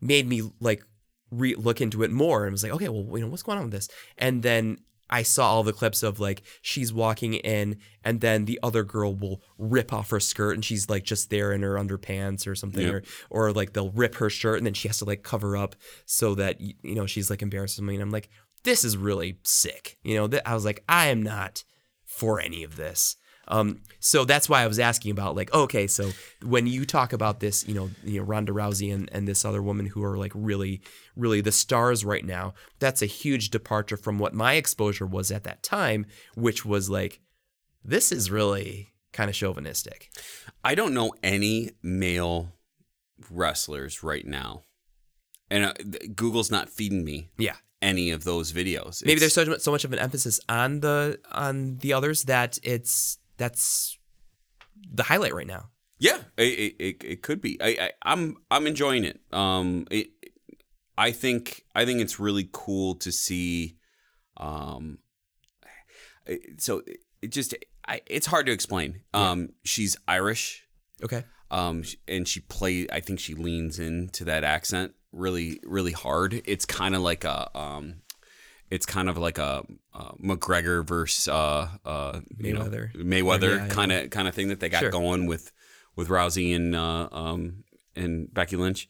made 0.00 0.26
me 0.28 0.42
like 0.60 0.84
re- 1.30 1.54
look 1.54 1.80
into 1.80 2.02
it 2.02 2.10
more 2.10 2.44
and 2.44 2.52
was 2.52 2.62
like 2.62 2.72
okay 2.72 2.88
well 2.88 3.06
you 3.18 3.24
know 3.24 3.30
what's 3.30 3.42
going 3.42 3.58
on 3.58 3.64
with 3.64 3.72
this 3.72 3.88
and 4.18 4.42
then 4.42 4.78
I 5.10 5.22
saw 5.22 5.50
all 5.50 5.62
the 5.64 5.72
clips 5.72 6.02
of 6.02 6.20
like 6.20 6.42
she's 6.62 6.92
walking 6.92 7.34
in 7.34 7.78
and 8.04 8.20
then 8.20 8.44
the 8.44 8.58
other 8.62 8.84
girl 8.84 9.14
will 9.14 9.42
rip 9.58 9.92
off 9.92 10.10
her 10.10 10.20
skirt 10.20 10.52
and 10.54 10.64
she's 10.64 10.88
like 10.88 11.04
just 11.04 11.28
there 11.30 11.52
in 11.52 11.62
her 11.62 11.74
underpants 11.74 12.46
or 12.46 12.54
something 12.54 12.86
Yep. 12.86 12.94
or 13.30 13.48
or 13.48 13.52
like 13.52 13.72
they'll 13.72 13.90
rip 13.90 14.14
her 14.16 14.30
shirt 14.30 14.58
and 14.58 14.66
then 14.66 14.74
she 14.74 14.88
has 14.88 14.98
to 14.98 15.04
like 15.04 15.22
cover 15.22 15.56
up 15.56 15.74
so 16.06 16.34
that 16.36 16.60
you 16.60 16.74
know 16.82 17.06
she's 17.06 17.28
like 17.28 17.42
embarrassed 17.42 17.80
me 17.82 17.94
and 17.94 18.02
I'm 18.02 18.10
like 18.10 18.28
this 18.62 18.84
is 18.84 18.96
really 18.96 19.38
sick 19.42 19.98
you 20.02 20.14
know 20.14 20.26
that 20.28 20.48
I 20.48 20.54
was 20.54 20.64
like 20.64 20.82
I 20.88 21.08
am 21.08 21.22
not 21.22 21.64
for 22.04 22.40
any 22.40 22.64
of 22.64 22.76
this. 22.76 23.16
Um, 23.50 23.80
so 23.98 24.24
that's 24.24 24.48
why 24.48 24.62
I 24.62 24.66
was 24.66 24.78
asking 24.78 25.10
about 25.10 25.36
like, 25.36 25.52
okay, 25.52 25.86
so 25.86 26.12
when 26.42 26.66
you 26.66 26.86
talk 26.86 27.12
about 27.12 27.40
this, 27.40 27.66
you 27.68 27.74
know, 27.74 27.90
you 28.04 28.20
know, 28.20 28.24
Ronda 28.24 28.52
Rousey 28.52 28.94
and, 28.94 29.08
and 29.12 29.26
this 29.28 29.44
other 29.44 29.60
woman 29.62 29.86
who 29.86 30.02
are 30.04 30.16
like 30.16 30.32
really, 30.34 30.80
really 31.16 31.40
the 31.40 31.52
stars 31.52 32.04
right 32.04 32.24
now, 32.24 32.54
that's 32.78 33.02
a 33.02 33.06
huge 33.06 33.50
departure 33.50 33.96
from 33.98 34.18
what 34.18 34.32
my 34.34 34.54
exposure 34.54 35.04
was 35.06 35.30
at 35.30 35.44
that 35.44 35.62
time, 35.62 36.06
which 36.36 36.64
was 36.64 36.88
like, 36.88 37.20
this 37.84 38.12
is 38.12 38.30
really 38.30 38.92
kind 39.12 39.28
of 39.28 39.34
chauvinistic. 39.36 40.10
I 40.62 40.74
don't 40.74 40.94
know 40.94 41.12
any 41.22 41.70
male 41.82 42.52
wrestlers 43.30 44.02
right 44.02 44.26
now, 44.26 44.64
and 45.50 45.64
uh, 45.64 45.72
Google's 46.14 46.50
not 46.50 46.68
feeding 46.70 47.04
me 47.04 47.30
Yeah. 47.38 47.56
any 47.82 48.10
of 48.10 48.24
those 48.24 48.52
videos. 48.52 49.02
Maybe 49.04 49.16
It's- 49.16 49.34
there's 49.34 49.48
so 49.48 49.58
so 49.58 49.70
much 49.70 49.84
of 49.84 49.92
an 49.92 49.98
emphasis 49.98 50.40
on 50.48 50.80
the 50.80 51.20
on 51.32 51.78
the 51.78 51.92
others 51.92 52.24
that 52.24 52.58
it's 52.62 53.18
that's 53.40 53.98
the 54.92 55.02
highlight 55.02 55.34
right 55.34 55.46
now. 55.46 55.70
Yeah, 55.98 56.18
it, 56.36 56.74
it, 56.78 57.04
it, 57.04 57.22
could 57.22 57.40
be. 57.40 57.60
I, 57.60 57.68
I 57.68 57.90
I'm 58.02 58.36
I'm 58.50 58.66
enjoying 58.66 59.04
it. 59.04 59.20
Um, 59.32 59.86
it, 59.90 60.08
I 60.96 61.10
think 61.10 61.64
I 61.74 61.84
think 61.84 62.00
it's 62.00 62.20
really 62.20 62.48
cool 62.52 62.94
to 62.96 63.10
see. 63.10 63.76
Um, 64.36 64.98
so 66.58 66.82
it, 66.86 66.98
it 67.22 67.32
just 67.32 67.54
I, 67.88 68.02
it's 68.06 68.26
hard 68.26 68.46
to 68.46 68.52
explain. 68.52 69.00
Um, 69.12 69.50
she's 69.64 69.96
Irish. 70.06 70.66
Okay. 71.02 71.24
Um, 71.50 71.82
and 72.06 72.28
she 72.28 72.40
play. 72.40 72.86
I 72.92 73.00
think 73.00 73.20
she 73.20 73.34
leans 73.34 73.78
into 73.78 74.24
that 74.24 74.44
accent 74.44 74.92
really, 75.12 75.60
really 75.64 75.92
hard. 75.92 76.42
It's 76.44 76.64
kind 76.64 76.94
of 76.94 77.02
like 77.02 77.24
a 77.24 77.56
um, 77.58 78.02
it's 78.70 78.86
kind 78.86 79.08
of 79.08 79.18
like 79.18 79.38
a 79.38 79.64
uh, 79.94 80.12
McGregor 80.22 80.86
versus 80.86 81.26
uh, 81.28 81.68
uh, 81.84 82.20
you 82.38 82.54
know, 82.54 82.60
Mayweather. 82.62 82.94
Mayweather 82.94 83.56
Yeah, 83.56 83.66
yeah. 83.66 83.68
kind 83.68 83.92
of 83.92 84.10
kind 84.10 84.28
of 84.28 84.34
thing 84.34 84.48
that 84.48 84.60
they 84.60 84.68
got 84.68 84.80
Sure. 84.80 84.90
going 84.90 85.26
with 85.26 85.52
with 85.96 86.08
Rousey 86.08 86.54
and 86.54 86.74
uh, 86.76 87.08
um, 87.10 87.64
and 87.96 88.32
Becky 88.32 88.56
Lynch. 88.56 88.88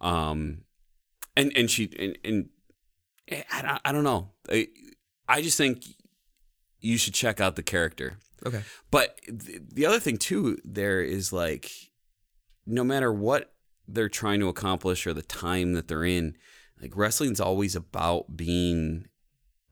Um, 0.00 0.58
and 1.36 1.52
and 1.56 1.70
she 1.70 1.90
and, 1.98 2.18
and 2.24 2.48
I, 3.50 3.62
don't- 3.62 3.80
I 3.86 3.92
don't 3.92 4.04
know. 4.04 4.30
I, 4.50 4.68
I 5.28 5.40
just 5.40 5.56
think 5.56 5.84
you 6.80 6.98
should 6.98 7.14
check 7.14 7.40
out 7.40 7.56
the 7.56 7.62
character. 7.62 8.18
Okay. 8.46 8.62
But 8.90 9.18
th- 9.26 9.62
the 9.72 9.86
other 9.86 9.98
thing 9.98 10.18
too, 10.18 10.58
there 10.64 11.00
is 11.00 11.32
like, 11.32 11.70
no 12.66 12.84
matter 12.84 13.10
what 13.10 13.54
they're 13.88 14.10
trying 14.10 14.40
to 14.40 14.48
accomplish 14.48 15.06
or 15.06 15.14
the 15.14 15.22
time 15.22 15.72
that 15.72 15.88
they're 15.88 16.04
in, 16.04 16.36
like 16.82 16.94
wrestling's 16.94 17.40
always 17.40 17.74
about 17.74 18.36
being 18.36 19.06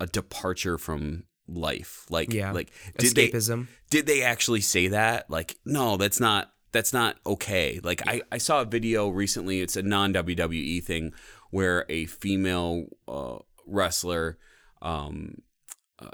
a 0.03 0.07
departure 0.07 0.79
from 0.79 1.25
life. 1.47 2.07
Like, 2.11 2.33
Yeah. 2.33 2.53
like 2.53 2.73
did 2.99 3.15
they 3.15 3.29
Escapism. 3.29 3.69
did 3.91 4.07
they 4.07 4.23
actually 4.23 4.61
say 4.61 4.89
that? 4.89 5.31
Like, 5.31 5.57
no, 5.65 5.97
that's 5.97 6.19
not 6.21 6.53
that's 6.73 6.93
not 6.93 7.17
okay. 7.25 7.79
Like 7.83 8.03
I, 8.09 8.23
I 8.33 8.39
saw 8.39 8.63
a 8.63 8.65
video 8.65 9.09
recently, 9.09 9.61
it's 9.61 9.77
a 9.77 9.83
non 9.83 10.13
WWE 10.13 10.83
thing 10.83 11.13
where 11.51 11.85
a 11.89 12.07
female 12.07 12.87
uh, 13.07 13.39
wrestler 13.67 14.39
um, 14.81 15.43
uh, 15.99 16.09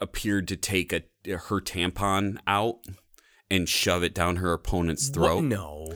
appeared 0.00 0.48
to 0.48 0.56
take 0.56 0.92
a 0.92 1.02
her 1.26 1.60
tampon 1.60 2.38
out 2.46 2.80
and 3.50 3.68
shove 3.68 4.02
it 4.02 4.14
down 4.14 4.36
her 4.36 4.52
opponent's 4.52 5.08
throat. 5.08 5.36
What? 5.36 5.44
No. 5.44 5.92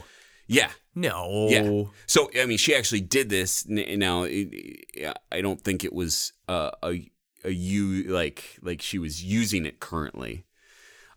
Yeah. 0.47 0.71
No. 0.95 1.49
Yeah. 1.51 1.83
So 2.07 2.31
I 2.41 2.47
mean, 2.47 2.59
she 2.59 2.75
actually 2.75 3.01
did 3.03 3.29
this. 3.29 3.67
Now, 3.69 4.25
I 4.25 5.41
don't 5.41 5.61
think 5.61 5.85
it 5.85 5.93
was 5.93 6.33
uh, 6.49 6.71
a 6.83 7.11
a 7.45 7.51
you 7.51 8.05
like 8.05 8.59
like 8.63 8.81
she 8.83 8.99
was 8.99 9.23
using 9.23 9.67
it 9.67 9.79
currently. 9.81 10.45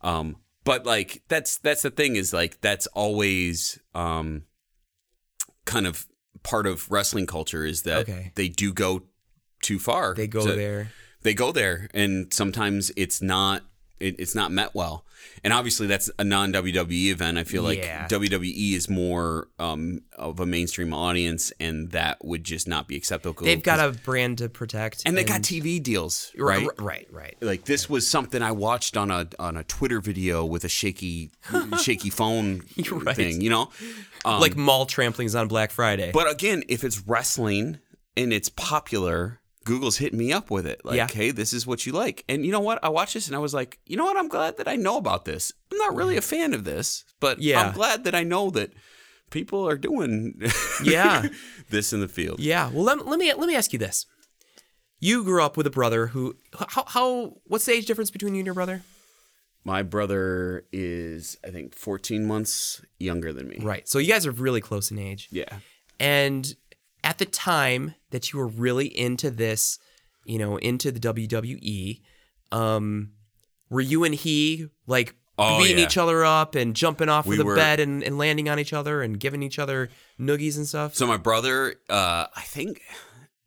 Um, 0.01 0.37
but 0.63 0.85
like 0.85 1.23
that's 1.27 1.57
that's 1.57 1.81
the 1.83 1.89
thing 1.91 2.15
is 2.15 2.33
like 2.33 2.59
that's 2.61 2.87
always 2.87 3.79
um 3.95 4.43
kind 5.65 5.87
of 5.87 6.07
part 6.43 6.65
of 6.67 6.89
wrestling 6.91 7.25
culture 7.25 7.65
is 7.65 7.83
that 7.83 7.99
Okay. 8.09 8.31
they 8.35 8.47
do 8.49 8.73
go 8.73 9.03
too 9.61 9.79
far. 9.79 10.13
They 10.15 10.27
go 10.27 10.41
So- 10.45 10.55
there. 10.55 10.91
they 11.21 11.33
go 11.33 11.51
there 11.51 11.89
and 11.93 12.33
sometimes 12.33 12.91
it's 12.95 13.21
not 13.21 13.63
it, 13.99 14.15
it's 14.19 14.35
not 14.35 14.51
met 14.51 14.73
well 14.73 15.05
and 15.43 15.51
obviously 15.53 15.87
that's 15.87 16.09
a 16.19 16.23
non 16.23 16.51
WWE 16.53 17.11
event 17.11 17.37
I 17.37 17.43
feel 17.43 17.63
like 17.63 17.79
Yeah. 17.79 18.07
WWE 18.07 18.73
is 18.73 18.89
more 18.89 19.47
um, 19.59 20.01
of 20.17 20.39
a 20.39 20.45
mainstream 20.45 20.93
audience 20.93 21.51
and 21.59 21.91
that 21.91 22.23
would 22.23 22.43
just 22.43 22.67
not 22.67 22.87
be 22.87 22.95
acceptable 22.95 23.45
They've 23.45 23.61
got 23.61 23.79
a 23.79 23.97
brand 23.99 24.37
to 24.39 24.49
protect. 24.49 25.03
and 25.05 25.17
they 25.17 25.23
got 25.23 25.41
TV 25.41 25.81
deals 25.81 26.31
right, 26.37 26.65
right 26.65 26.79
right, 26.79 27.07
right. 27.11 27.37
like 27.41 27.65
this 27.65 27.89
was 27.89 28.07
something 28.07 28.41
I 28.41 28.51
watched 28.51 28.95
on 28.97 29.11
a 29.11 29.27
on 29.37 29.57
a 29.57 29.63
Twitter 29.63 29.99
video 30.01 30.45
with 30.45 30.63
a 30.63 30.69
shaky 30.69 31.31
shaky 31.81 32.09
phone 32.09 32.63
right. 32.91 33.15
thing 33.15 33.41
you 33.41 33.49
know 33.49 33.69
um, 34.25 34.39
like 34.41 34.55
mall 34.57 34.85
trampolines 34.85 35.39
on 35.39 35.47
Black 35.47 35.71
Friday. 35.71 36.11
but 36.13 36.29
again, 36.29 36.63
if 36.67 36.83
it's 36.83 37.07
wrestling 37.07 37.79
and 38.17 38.33
it's 38.33 38.49
popular, 38.49 39.38
Google's 39.65 39.97
hitting 39.97 40.17
me 40.17 40.31
up 40.31 40.49
with 40.49 40.65
it. 40.65 40.83
Like, 40.83 40.97
Yeah. 40.97 41.07
hey, 41.11 41.31
this 41.31 41.53
is 41.53 41.67
what 41.67 41.85
you 41.85 41.91
like. 41.91 42.23
And 42.29 42.45
you 42.45 42.51
know 42.51 42.59
what? 42.59 42.79
I 42.83 42.89
watched 42.89 43.13
this 43.13 43.27
and 43.27 43.35
I 43.35 43.39
was 43.39 43.53
like, 43.53 43.79
you 43.85 43.97
know 43.97 44.05
what? 44.05 44.17
I'm 44.17 44.29
glad 44.29 44.57
that 44.57 44.67
I 44.67 44.75
know 44.75 44.97
about 44.97 45.25
this. 45.25 45.51
I'm 45.71 45.77
not 45.77 45.95
really 45.95 46.15
a 46.15 46.21
mm-hmm. 46.21 46.29
fan 46.35 46.53
of 46.53 46.63
this, 46.63 47.03
but 47.19 47.39
Yeah. 47.39 47.61
I'm 47.61 47.73
glad 47.73 48.03
that 48.05 48.15
I 48.15 48.23
know 48.23 48.49
that 48.51 48.71
people 49.29 49.67
are 49.67 49.77
doing 49.77 50.41
Yeah. 50.83 51.27
this 51.69 51.93
in 51.93 51.99
the 51.99 52.07
field. 52.07 52.39
yeah. 52.39 52.69
Well, 52.69 52.83
let, 52.83 53.05
let 53.05 53.19
me 53.19 53.31
let 53.33 53.47
me 53.47 53.55
ask 53.55 53.73
you 53.73 53.79
this. 53.79 54.05
You 55.01 55.23
grew 55.23 55.43
up 55.43 55.55
with 55.55 55.67
a 55.67 55.69
brother 55.69 56.07
who 56.07 56.35
how 56.69 56.83
how 56.87 57.33
what's 57.45 57.65
the 57.65 57.73
age 57.73 57.85
difference 57.85 58.11
between 58.11 58.33
you 58.33 58.39
and 58.39 58.45
your 58.45 58.55
brother? 58.55 58.81
My 59.65 59.83
brother 59.83 60.65
is, 60.71 61.37
I 61.45 61.49
think, 61.49 61.75
14 61.75 62.25
months 62.25 62.81
younger 62.97 63.33
than 63.33 63.49
me. 63.49 63.59
Right. 63.61 63.87
So 63.87 63.99
you 63.99 64.11
guys 64.11 64.25
are 64.25 64.31
really 64.31 64.61
close 64.61 64.89
in 64.89 64.97
age. 64.97 65.27
Yeah. 65.31 65.59
And 65.99 66.55
at 67.03 67.17
the 67.17 67.25
time 67.25 67.95
that 68.11 68.31
you 68.31 68.39
were 68.39 68.47
really 68.47 68.87
into 68.87 69.29
this, 69.31 69.79
you 70.25 70.37
know, 70.37 70.57
into 70.57 70.91
the 70.91 70.99
WWE, 70.99 72.01
um, 72.51 73.11
were 73.69 73.81
you 73.81 74.03
and 74.03 74.15
he 74.15 74.67
like 74.87 75.15
Oh, 75.41 75.59
beating 75.59 75.77
yeah. 75.77 75.85
each 75.85 75.97
other 75.97 76.25
up 76.25 76.55
and 76.55 76.75
jumping 76.75 77.07
off 77.07 77.25
We 77.25 77.35
of 77.35 77.37
the 77.39 77.45
were- 77.45 77.55
bed 77.55 77.79
and, 77.79 78.03
and 78.03 78.17
landing 78.17 78.49
on 78.49 78.59
each 78.59 78.73
other 78.73 79.01
and 79.01 79.17
giving 79.17 79.41
each 79.41 79.57
other 79.57 79.87
noogies 80.19 80.57
and 80.57 80.67
stuff? 80.67 80.95
So 80.95 81.07
my 81.07 81.15
brother, 81.15 81.75
uh, 81.89 82.25
I 82.35 82.41
think 82.41 82.81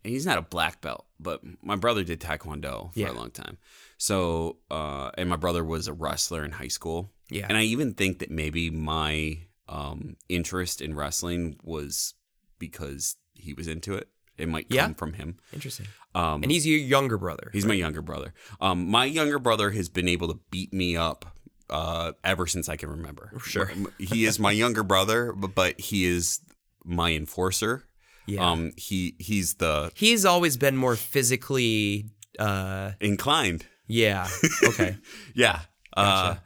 he's 0.02 0.24
not 0.24 0.38
a 0.38 0.42
black 0.42 0.80
belt, 0.80 1.04
but 1.20 1.42
my 1.62 1.76
brother 1.76 2.02
did 2.02 2.18
taekwondo 2.18 2.94
for 2.94 2.98
Yeah. 2.98 3.10
a 3.10 3.12
long 3.12 3.30
time. 3.30 3.58
So, 3.98 4.56
uh, 4.70 5.10
and 5.18 5.28
my 5.28 5.36
brother 5.36 5.62
was 5.62 5.86
a 5.86 5.92
wrestler 5.92 6.46
in 6.46 6.52
high 6.52 6.68
school. 6.68 7.12
Yeah. 7.28 7.44
And 7.46 7.58
I 7.58 7.64
even 7.64 7.92
think 7.92 8.20
that 8.20 8.30
maybe 8.30 8.70
my 8.70 9.40
um, 9.68 10.16
interest 10.30 10.80
in 10.80 10.94
wrestling 10.94 11.56
was 11.62 12.14
because 12.58 13.16
he 13.42 13.52
was 13.54 13.68
into 13.68 13.94
it. 13.94 14.08
It 14.38 14.48
might 14.48 14.68
come 14.70 14.76
Yeah. 14.76 14.92
from 14.94 15.12
him. 15.12 15.36
Interesting. 15.52 15.86
Um, 16.14 16.42
And 16.42 16.50
he's 16.50 16.66
your 16.66 16.78
younger 16.78 17.18
brother. 17.18 17.50
He's 17.52 17.66
my 17.66 17.74
younger 17.74 18.02
brother. 18.02 18.32
Um, 18.60 18.88
my 18.88 19.04
younger 19.04 19.38
brother 19.38 19.70
has 19.72 19.88
been 19.88 20.08
able 20.08 20.28
to 20.28 20.40
beat 20.50 20.72
me 20.72 20.96
up 20.96 21.36
uh, 21.70 22.12
ever 22.24 22.46
since 22.46 22.68
I 22.68 22.76
can 22.76 22.88
remember. 22.90 23.32
Sure. 23.44 23.70
he 23.98 24.24
is 24.24 24.38
my 24.38 24.50
younger 24.52 24.82
brother, 24.82 25.32
but, 25.32 25.54
but 25.54 25.80
he 25.80 26.04
is 26.06 26.40
my 26.84 27.12
enforcer. 27.12 27.84
Yeah. 28.26 28.50
Um, 28.50 28.72
he 28.76 29.14
he's 29.18 29.54
the 29.54 29.90
he's 29.94 30.24
always 30.24 30.56
been 30.56 30.76
more 30.76 30.94
physically 30.96 32.06
uh 32.38 32.92
inclined. 33.00 33.66
yeah. 33.88 34.28
Okay. 34.64 34.96
Yeah. 35.34 35.60
Uh, 35.96 36.36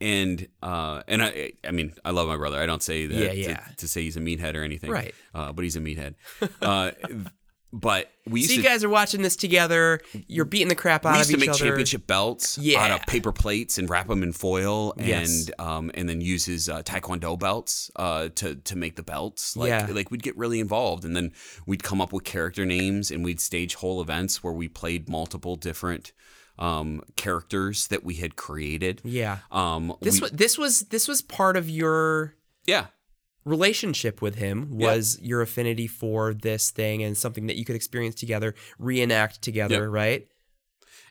and 0.00 0.46
uh, 0.62 1.02
and 1.08 1.22
I 1.22 1.52
I 1.66 1.70
mean 1.70 1.94
I 2.04 2.10
love 2.10 2.28
my 2.28 2.36
brother. 2.36 2.58
I 2.60 2.66
don't 2.66 2.82
say 2.82 3.06
that 3.06 3.14
Yeah, 3.16 3.28
to- 3.30 3.36
yeah. 3.36 3.64
To, 3.78 3.88
say 3.88 4.02
he's 4.02 4.16
a 4.16 4.20
meathead 4.20 4.54
or 4.54 4.62
anything. 4.62 4.90
Right. 4.90 5.14
Uh, 5.34 5.52
but 5.52 5.62
he's 5.64 5.76
a 5.76 5.80
meathead. 5.80 6.14
Uh, 6.62 6.90
but 7.72 8.08
we 8.28 8.40
used 8.42 8.52
So 8.52 8.56
you 8.58 8.62
to 8.62 8.68
guys 8.68 8.84
are 8.84 8.88
watching 8.88 9.22
this 9.22 9.34
together. 9.34 10.00
You're 10.28 10.44
beating 10.44 10.68
the 10.68 10.76
crap 10.76 11.04
out 11.04 11.14
we 11.14 11.20
of 11.22 11.28
used 11.28 11.30
to 11.30 11.36
each 11.36 11.40
make 11.40 11.48
other. 11.50 11.58
championship 11.58 12.06
belts 12.06 12.56
Yeah. 12.56 12.80
out 12.84 12.90
of 13.00 13.06
paper 13.08 13.32
plates 13.32 13.78
and 13.78 13.90
wrap 13.90 14.06
them 14.06 14.22
in 14.22 14.32
foil 14.32 14.94
Yes. 14.96 15.48
and 15.48 15.60
um 15.60 15.90
and 15.94 16.08
then 16.08 16.20
use 16.20 16.44
his 16.44 16.68
uh, 16.68 16.82
taekwondo 16.84 17.36
belts 17.36 17.90
uh 17.96 18.28
to 18.36 18.54
to 18.54 18.76
make 18.76 18.94
the 18.94 19.02
belts 19.02 19.56
like 19.56 19.70
Yeah. 19.70 19.88
like 19.90 20.12
we'd 20.12 20.22
get 20.22 20.36
really 20.36 20.60
involved 20.60 21.04
and 21.04 21.16
then 21.16 21.32
we'd 21.66 21.82
come 21.82 22.00
up 22.00 22.12
with 22.12 22.22
character 22.22 22.64
names 22.64 23.10
and 23.10 23.24
we'd 23.24 23.40
stage 23.40 23.74
whole 23.74 24.00
events 24.00 24.40
where 24.44 24.52
we 24.52 24.68
played 24.68 25.08
multiple 25.08 25.56
different 25.56 26.12
um 26.58 27.02
characters 27.16 27.88
that 27.88 28.04
we 28.04 28.14
had 28.14 28.36
created 28.36 29.00
Yeah. 29.04 29.38
um 29.50 29.94
This 30.00 30.14
we- 30.16 30.20
was 30.22 30.30
this 30.32 30.58
was 30.58 30.80
this 30.90 31.08
was 31.08 31.20
part 31.22 31.56
of 31.56 31.68
your 31.68 32.34
yeah 32.66 32.86
relationship 33.44 34.22
with 34.22 34.36
him 34.36 34.78
was 34.78 35.18
your 35.20 35.42
affinity 35.42 35.86
for 35.86 36.32
this 36.32 36.70
thing 36.70 37.02
and 37.02 37.16
something 37.16 37.46
that 37.48 37.56
you 37.56 37.64
could 37.66 37.76
experience 37.76 38.14
together, 38.14 38.54
reenact 38.78 39.42
together, 39.42 39.90
right? 39.90 40.26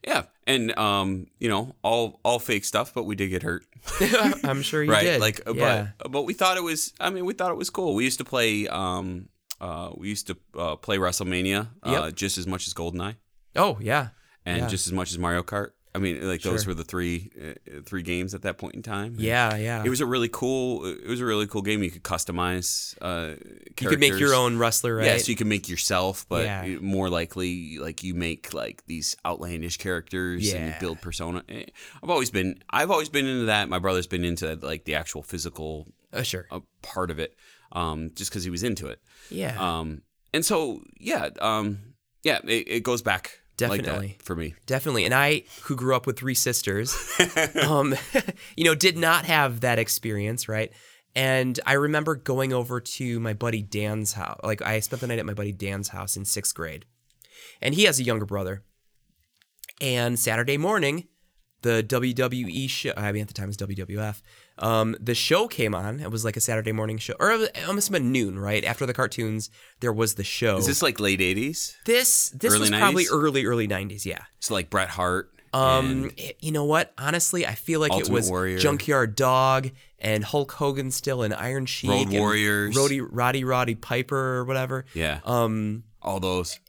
yeah 0.06 0.24
and 0.46 0.78
um 0.78 1.28
you 1.40 1.48
know 1.48 1.76
all 1.82 2.20
all 2.26 2.38
fake 2.40 2.66
stuff 2.66 2.94
but 2.94 3.04
we 3.04 3.16
did 3.16 3.30
get 3.30 3.42
hurt 3.44 3.66
I'm 4.44 4.62
sure 4.62 4.84
you 4.84 4.92
right 4.92 5.04
did. 5.04 5.22
like 5.22 5.40
yeah. 5.54 5.90
but 5.98 6.12
but 6.12 6.24
we 6.24 6.34
thought 6.34 6.58
it 6.58 6.64
was 6.64 6.92
i 7.00 7.10
mean 7.10 7.24
we 7.24 7.34
thought 7.34 7.52
it 7.52 7.58
was 7.58 7.70
cool 7.70 7.96
we 7.96 8.04
used 8.04 8.18
to 8.18 8.26
play 8.26 8.68
um 8.68 9.30
uh 9.62 9.92
we 9.96 10.10
used 10.10 10.28
to 10.28 10.36
uh, 10.60 10.76
play 10.76 10.98
wrestlemania 10.98 11.70
uh, 11.84 11.92
Yep. 12.08 12.16
just 12.16 12.38
as 12.38 12.46
much 12.46 12.68
as 12.68 12.74
goldeneye 12.74 13.16
oh 13.56 13.78
yeah. 13.80 14.10
And 14.46 14.58
Yeah. 14.60 14.68
just 14.68 14.88
as 14.88 14.94
much 14.94 15.12
as 15.12 15.18
mario 15.20 15.44
kart 15.44 15.72
i 15.96 16.00
mean 16.00 16.28
like 16.28 16.42
those 16.42 16.66
were 16.66 16.74
the 16.74 16.84
three 16.84 17.30
uh, 17.40 17.82
three 17.86 18.02
games 18.02 18.34
at 18.34 18.42
that 18.42 18.58
point 18.58 18.74
in 18.76 18.82
time 18.82 19.16
Yeah, 19.18 19.56
yeah. 19.58 19.84
it 19.86 19.90
was 19.90 20.02
a 20.02 20.06
really 20.06 20.30
cool 20.30 20.86
it 20.86 21.08
was 21.08 21.22
a 21.22 21.26
really 21.26 21.46
cool 21.48 21.62
game 21.62 21.84
you 21.84 21.92
could 21.92 22.04
customize 22.04 22.96
uh 23.02 23.36
you 23.80 23.88
could 23.90 24.00
make 24.00 24.18
your 24.20 24.34
own 24.34 24.58
wrestler, 24.58 24.96
right? 24.96 25.06
Yeah, 25.06 25.18
so 25.18 25.30
you 25.32 25.36
can 25.36 25.48
make 25.50 25.68
yourself, 25.70 26.26
but 26.30 26.46
Yeah. 26.46 26.78
more 26.82 27.10
likely, 27.10 27.78
like 27.80 28.04
you 28.04 28.14
make 28.14 28.54
like 28.54 28.84
these 28.86 29.16
outlandish 29.26 29.78
characters 29.78 30.54
and 30.54 30.68
you 30.68 30.74
build 30.80 31.02
persona. 31.02 31.44
Eh, 31.50 31.66
I've 32.02 32.10
always 32.10 32.30
been, 32.32 32.60
I've 32.70 32.92
always 32.92 33.10
been 33.10 33.26
into 33.26 33.46
that. 33.46 33.68
My 33.70 33.80
brother's 33.80 34.06
been 34.08 34.24
into 34.24 34.56
like 34.62 34.86
the 34.86 34.96
actual 34.96 35.24
physical 35.24 35.88
Uh, 36.14 36.22
sure. 36.22 36.46
uh, 36.52 36.60
part 36.84 37.10
of 37.12 37.20
it, 37.20 37.36
um, 37.72 38.12
just 38.16 38.30
because 38.32 38.44
he 38.44 38.52
was 38.52 38.62
into 38.64 38.88
it. 38.88 39.00
Yeah. 39.32 39.56
Um, 39.60 40.04
and 40.34 40.46
so 40.46 40.82
yeah, 41.00 41.30
um, 41.42 41.80
yeah, 42.24 42.40
it, 42.46 42.68
it 42.68 42.84
goes 42.84 43.02
back 43.02 43.42
Definitely. 43.58 44.16
that 44.18 44.24
for 44.24 44.36
me. 44.36 44.56
Definitely. 44.66 45.06
And 45.06 45.14
I, 45.14 45.44
who 45.64 45.76
grew 45.76 45.96
up 45.96 46.08
with 46.08 46.18
three 46.18 46.34
sisters, 46.34 46.96
um, 47.62 47.96
you 48.56 48.64
know, 48.64 48.76
did 48.76 48.98
not 48.98 49.26
have 49.26 49.62
that 49.62 49.80
experience, 49.80 50.50
right? 50.50 50.72
And 51.16 51.60
I 51.66 51.74
remember 51.74 52.16
going 52.16 52.54
over 52.54 52.80
to 52.80 53.20
my 53.20 53.34
buddy 53.34 53.62
Dan's 53.62 54.14
house. 54.14 54.40
Like, 54.44 54.62
I 54.62 54.80
spent 54.80 55.02
the 55.02 55.08
night 55.08 55.20
at 55.20 55.26
my 55.26 55.36
buddy 55.36 55.52
Dan's 55.52 55.90
house 55.90 56.18
in 56.18 56.26
sixth 56.26 56.56
grade. 56.56 56.86
And 57.62 57.76
he 57.76 57.84
has 57.84 58.00
a 58.00 58.04
younger 58.04 58.26
brother. 58.26 58.64
And 59.80 60.18
Saturday 60.18 60.58
morning, 60.58 61.08
the 61.62 61.84
WWE 61.84 62.70
show, 62.70 62.94
I 62.98 63.12
mean, 63.12 63.22
at 63.22 63.28
the 63.28 63.34
time 63.34 63.46
it 63.46 63.48
was 63.48 63.58
WWF, 63.58 64.22
um, 64.60 64.96
the 65.00 65.16
show 65.16 65.48
came 65.48 65.74
on. 65.74 66.00
It 66.00 66.12
was 66.12 66.24
like 66.24 66.38
a 66.38 66.42
Saturday 66.42 66.72
morning 66.72 66.98
show, 66.98 67.14
or 67.20 67.32
it 67.32 67.56
must 67.68 67.88
have 67.88 67.94
been 67.94 68.12
noon, 68.12 68.38
right? 68.38 68.64
After 68.64 68.86
the 68.86 68.94
cartoons, 68.94 69.50
there 69.80 69.94
was 69.94 70.16
the 70.16 70.24
show. 70.24 70.58
Is 70.58 70.68
this 70.68 70.82
like 70.82 71.00
late 71.00 71.20
'80s? 71.20 71.76
this 71.86 72.30
this 72.30 72.54
early 72.54 72.62
was 72.62 72.70
probably 72.72 73.06
early, 73.12 73.46
early 73.46 73.68
90s, 73.68 74.06
yeah. 74.06 74.20
So 74.40 74.54
like 74.54 74.70
Bret 74.70 74.90
Hart. 74.90 75.30
Um, 75.54 75.86
and- 75.86 76.14
it- 76.18 76.38
you 76.40 76.52
know 76.52 76.66
what? 76.66 76.94
Honestly, 76.98 77.46
I 77.46 77.54
feel 77.56 77.80
like 77.80 77.94
it 77.94 78.10
was 78.10 78.30
Warrior. 78.30 78.58
Junkyard 78.58 79.16
Dog 79.16 79.70
and 80.00 80.24
Hulk 80.24 80.52
Hogan 80.54 80.90
still 80.92 81.22
and 81.24 81.34
Iron 81.34 81.66
Sheik, 81.68 81.90
Road 81.92 82.08
and 82.10 82.18
Warriors. 82.20 82.76
Roddy 82.76 83.02
Roddy 83.02 83.44
Roddy 83.44 83.76
Piper 83.76 84.18
or 84.38 84.46
whatever. 84.46 84.86
yeah, 84.94 85.20
Um, 85.26 85.84
all 86.02 86.20
those. 86.20 86.60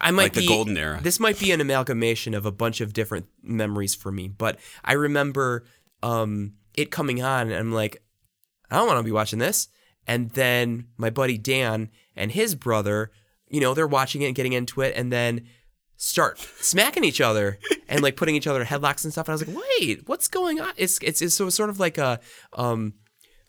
I 0.00 0.10
might 0.10 0.22
Like 0.22 0.32
the 0.32 0.40
be, 0.40 0.46
golden 0.46 0.78
era. 0.78 1.00
This 1.02 1.20
might 1.20 1.38
be 1.38 1.50
an 1.52 1.60
amalgamation 1.60 2.32
of 2.32 2.46
a 2.46 2.50
bunch 2.52 2.80
of 2.80 2.92
different 2.94 3.26
memories 3.42 3.94
for 3.94 4.10
me, 4.10 4.28
but 4.28 4.58
I 4.84 4.94
remember 4.94 5.64
um 6.02 6.54
it 6.74 6.90
coming 6.90 7.22
on, 7.22 7.48
and 7.48 7.54
I'm 7.56 7.72
like, 7.72 8.02
I 8.70 8.76
don't 8.76 8.86
want 8.86 8.98
to 8.98 9.04
be 9.04 9.12
watching 9.12 9.38
this. 9.38 9.68
And 10.06 10.30
then 10.30 10.86
my 10.96 11.10
buddy 11.10 11.38
Dan 11.38 11.90
and 12.16 12.32
his 12.32 12.54
brother, 12.54 13.10
you 13.48 13.60
know, 13.60 13.74
they're 13.74 13.86
watching 13.86 14.22
it 14.22 14.26
and 14.26 14.34
getting 14.34 14.52
into 14.52 14.80
it, 14.80 14.94
and 14.96 15.12
then 15.12 15.46
start 15.96 16.38
smacking 16.38 17.04
each 17.04 17.20
other 17.20 17.58
and 17.88 18.00
like 18.02 18.16
putting 18.16 18.34
each 18.34 18.46
other 18.46 18.60
in 18.62 18.66
headlocks 18.66 19.04
and 19.04 19.12
stuff. 19.12 19.28
And 19.28 19.32
I 19.32 19.34
was 19.34 19.46
like, 19.46 19.56
wait, 19.78 20.08
what's 20.08 20.28
going 20.28 20.60
on? 20.60 20.72
It's 20.76 20.98
it's, 21.02 21.20
it's 21.20 21.34
so- 21.34 21.50
sort 21.50 21.68
of 21.70 21.78
like 21.78 21.98
a 21.98 22.20
um 22.54 22.94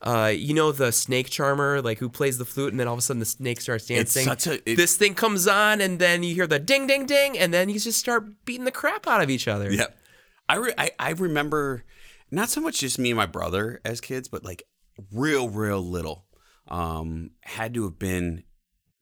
uh 0.02 0.34
you 0.36 0.54
know 0.54 0.72
the 0.72 0.92
snake 0.92 1.30
charmer 1.30 1.80
like 1.82 2.00
who 2.00 2.10
plays 2.10 2.40
the 2.40 2.44
flute 2.46 2.72
and 2.74 2.80
then 2.80 2.88
all 2.88 2.94
of 2.96 3.00
a 3.00 3.02
sudden 3.04 3.20
the 3.20 3.26
snake 3.26 3.62
starts 3.62 3.86
dancing. 3.86 4.26
such 4.26 4.48
a- 4.48 4.70
it- 4.70 4.76
this 4.76 4.98
thing 4.98 5.14
comes 5.14 5.48
on 5.48 5.80
and 5.80 6.00
then 6.00 6.24
you 6.24 6.34
hear 6.36 6.48
the 6.48 6.58
ding 6.60 6.88
ding 6.88 7.06
ding 7.06 7.38
and 7.38 7.54
then 7.54 7.70
you 7.70 7.80
just 7.80 8.00
start 8.00 8.26
beating 8.44 8.66
the 8.66 8.72
crap 8.72 9.08
out 9.08 9.22
of 9.22 9.30
each 9.30 9.48
other. 9.48 9.72
Yep. 9.72 9.96
I, 10.50 10.56
re- 10.56 10.74
I 10.78 10.92
I 11.00 11.10
remember 11.12 11.86
not 12.32 12.50
so 12.50 12.62
much 12.62 12.80
just 12.80 12.98
me 13.00 13.12
and 13.12 13.18
my 13.18 13.26
brother 13.26 13.82
as 13.86 14.02
kids, 14.02 14.28
but 14.28 14.44
like 14.44 14.64
real, 15.12 15.50
real 15.50 15.82
little. 15.82 16.26
Um, 16.68 17.32
had 17.42 17.74
to 17.74 17.84
have 17.84 18.00
been 18.00 18.44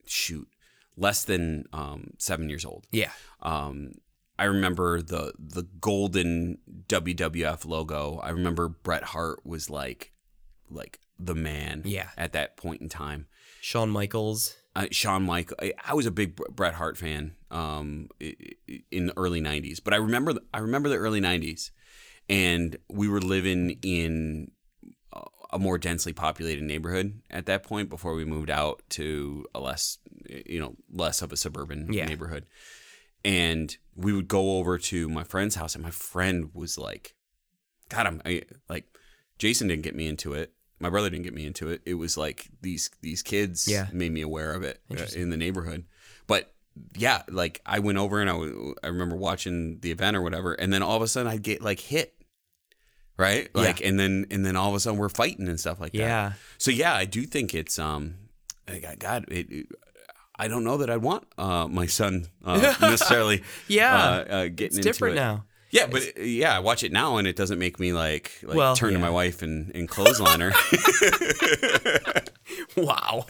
shoot 0.08 0.48
less 0.98 1.24
than 1.24 1.66
um, 1.72 2.12
seven 2.18 2.50
years 2.50 2.66
old. 2.66 2.88
Yeah. 2.92 3.12
Um, 3.42 3.92
I 4.40 4.46
remember 4.46 5.02
the 5.02 5.34
the 5.38 5.64
golden 5.82 6.60
WWF 6.88 7.66
logo. 7.66 8.20
I 8.24 8.30
remember 8.30 8.70
Bret 8.70 9.04
Hart 9.04 9.46
was 9.46 9.70
like 9.70 10.14
like 10.70 11.00
the 11.20 11.36
man. 11.36 11.84
Yeah. 11.86 12.10
At 12.18 12.34
that 12.34 12.58
point 12.58 12.82
in 12.82 12.90
time, 12.90 13.28
Shawn 13.62 13.90
Michaels. 13.90 14.56
uh, 14.76 14.88
Shawn 14.92 15.24
Michael. 15.24 15.58
I, 15.62 15.74
I 15.84 15.94
was 15.94 16.06
a 16.06 16.12
big 16.12 16.38
Bret 16.56 16.76
Hart 16.76 16.98
fan 16.98 17.36
um, 17.52 18.08
in 18.90 19.08
the 19.08 19.18
early 19.18 19.42
'90s, 19.42 19.80
but 19.84 19.94
I 19.94 19.98
remember 19.98 20.34
I 20.54 20.60
remember 20.60 20.88
the 20.90 20.96
early 20.96 21.20
'90s, 21.22 21.72
and 22.30 22.78
we 22.90 23.08
were 23.08 23.22
living 23.22 23.80
in 23.82 24.52
a- 25.52 25.60
more 25.60 25.78
densely 25.78 26.14
populated 26.14 26.64
neighborhood 26.64 27.22
at 27.32 27.46
that 27.48 27.64
point 27.64 27.90
before 27.90 28.14
we 28.14 28.24
moved 28.26 28.50
out 28.52 28.84
to 28.90 29.46
a 29.56 29.60
less 29.60 29.98
you 30.46 30.60
know 30.60 30.76
less 30.92 31.22
of 31.22 31.32
a 31.34 31.38
suburban 31.38 31.92
Yeah. 31.92 32.06
neighborhood, 32.06 32.46
and 33.26 33.76
we 33.96 34.14
would 34.14 34.28
go 34.28 34.58
over 34.58 34.78
to 34.78 35.10
my 35.10 35.24
friend's 35.24 35.56
house, 35.56 35.76
and 35.76 35.84
my 35.84 35.92
friend 35.92 36.52
was 36.54 36.78
like, 36.78 37.16
"God, 37.90 38.08
I'm 38.08 38.22
I, 38.26 38.44
like." 38.70 38.86
Jason 39.40 39.70
didn't 39.70 39.84
get 39.84 39.96
me 39.96 40.06
into 40.06 40.34
it. 40.34 40.54
My 40.82 40.90
brother 40.90 41.10
didn't 41.10 41.24
get 41.24 41.34
me 41.34 41.46
into 41.46 41.70
it. 41.70 41.82
It 41.86 41.94
was 41.94 42.18
like 42.18 42.50
these 42.62 42.90
these 43.02 43.24
kids 43.24 43.68
Yeah. 43.70 43.88
made 43.94 44.12
me 44.12 44.20
aware 44.22 44.52
of 44.54 44.64
it 44.64 44.82
uh, 44.92 45.06
in 45.16 45.30
the 45.30 45.38
neighborhood. 45.38 45.86
But 46.28 46.54
yeah, 46.98 47.24
like 47.30 47.62
I 47.66 47.80
went 47.80 47.98
over 47.98 48.20
and 48.20 48.30
I, 48.30 48.34
w- 48.34 48.76
I 48.84 48.88
remember 48.88 49.16
watching 49.16 49.80
the 49.80 49.92
event 49.92 50.18
or 50.18 50.22
whatever, 50.22 50.54
and 50.54 50.72
then 50.74 50.84
all 50.84 50.98
of 50.98 51.02
a 51.02 51.08
sudden 51.08 51.32
I'd 51.32 51.42
get 51.42 51.62
like 51.62 51.80
hit, 51.80 52.19
right? 53.20 53.50
Yeah. 53.54 53.62
Like, 53.62 53.82
and 53.82 54.00
then 54.00 54.26
and 54.32 54.44
then 54.46 54.56
all 54.56 54.70
of 54.70 54.76
a 54.76 54.80
sudden 54.80 54.98
we're 54.98 55.10
fighting 55.10 55.48
and 55.48 55.60
stuff 55.60 55.80
like 55.80 55.92
that. 55.92 55.98
Yeah. 56.00 56.34
So 56.58 56.72
yeah, 56.72 56.94
I 56.96 57.06
do 57.06 57.24
think 57.24 57.54
it's 57.54 57.78
um, 57.78 58.16
God, 58.98 59.26
it, 59.30 59.52
it- 59.52 59.68
I 60.42 60.48
don't 60.48 60.64
know 60.64 60.78
that 60.78 60.90
I'd 60.90 61.02
want 61.02 61.28
uh 61.38 61.68
my 61.68 61.86
son 61.86 62.26
uh, 62.46 62.58
necessarily 62.82 63.44
Yeah. 63.68 63.94
uh, 63.94 64.00
uh, 64.08 64.44
getting 64.46 64.66
It's 64.68 64.78
into 64.78 64.88
different 64.90 65.18
it. 65.18 65.20
now. 65.20 65.44
Yeah, 65.72 65.86
but 65.86 66.18
yeah, 66.18 66.56
I 66.56 66.60
watch 66.60 66.82
it 66.84 66.92
now 66.94 67.18
and 67.18 67.28
it 67.28 67.36
doesn't 67.36 67.60
make 67.60 67.78
me 67.78 67.92
like 67.92 68.32
like 68.44 68.56
Well, 68.58 68.74
turn 68.76 68.94
to 68.94 69.00
my 69.00 69.10
wife 69.10 69.42
and, 69.44 69.70
and 69.76 69.88
clothesline 69.90 70.40
her. 70.40 70.52
Wow. 72.76 73.26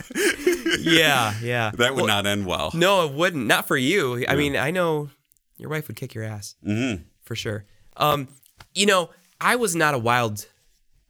yeah, 0.78 1.34
yeah. 1.42 1.70
that 1.76 1.94
would 1.94 2.06
not 2.06 2.26
end 2.26 2.46
well. 2.46 2.70
No, 2.74 3.06
it 3.06 3.12
wouldn't. 3.12 3.46
Not 3.46 3.66
for 3.66 3.76
you. 3.76 4.24
I 4.28 4.36
mean, 4.36 4.56
I 4.56 4.70
know 4.70 5.10
your 5.56 5.68
wife 5.70 5.88
would 5.88 5.96
kick 5.96 6.14
your 6.14 6.24
ass 6.24 6.54
Mm-hmm. 6.66 7.02
for 7.24 7.34
sure. 7.34 7.64
Um, 7.96 8.28
you 8.74 8.86
know, 8.86 9.10
I 9.40 9.56
was 9.56 9.74
not 9.74 9.94
a 9.94 9.98
wild 9.98 10.46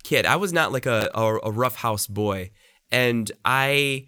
kid. 0.02 0.26
I 0.26 0.36
was 0.36 0.52
not 0.52 0.72
like 0.72 0.86
a, 0.86 1.10
a, 1.14 1.38
a 1.44 1.50
rough 1.50 1.76
house 1.76 2.06
boy, 2.06 2.50
and 2.90 3.30
I, 3.44 4.06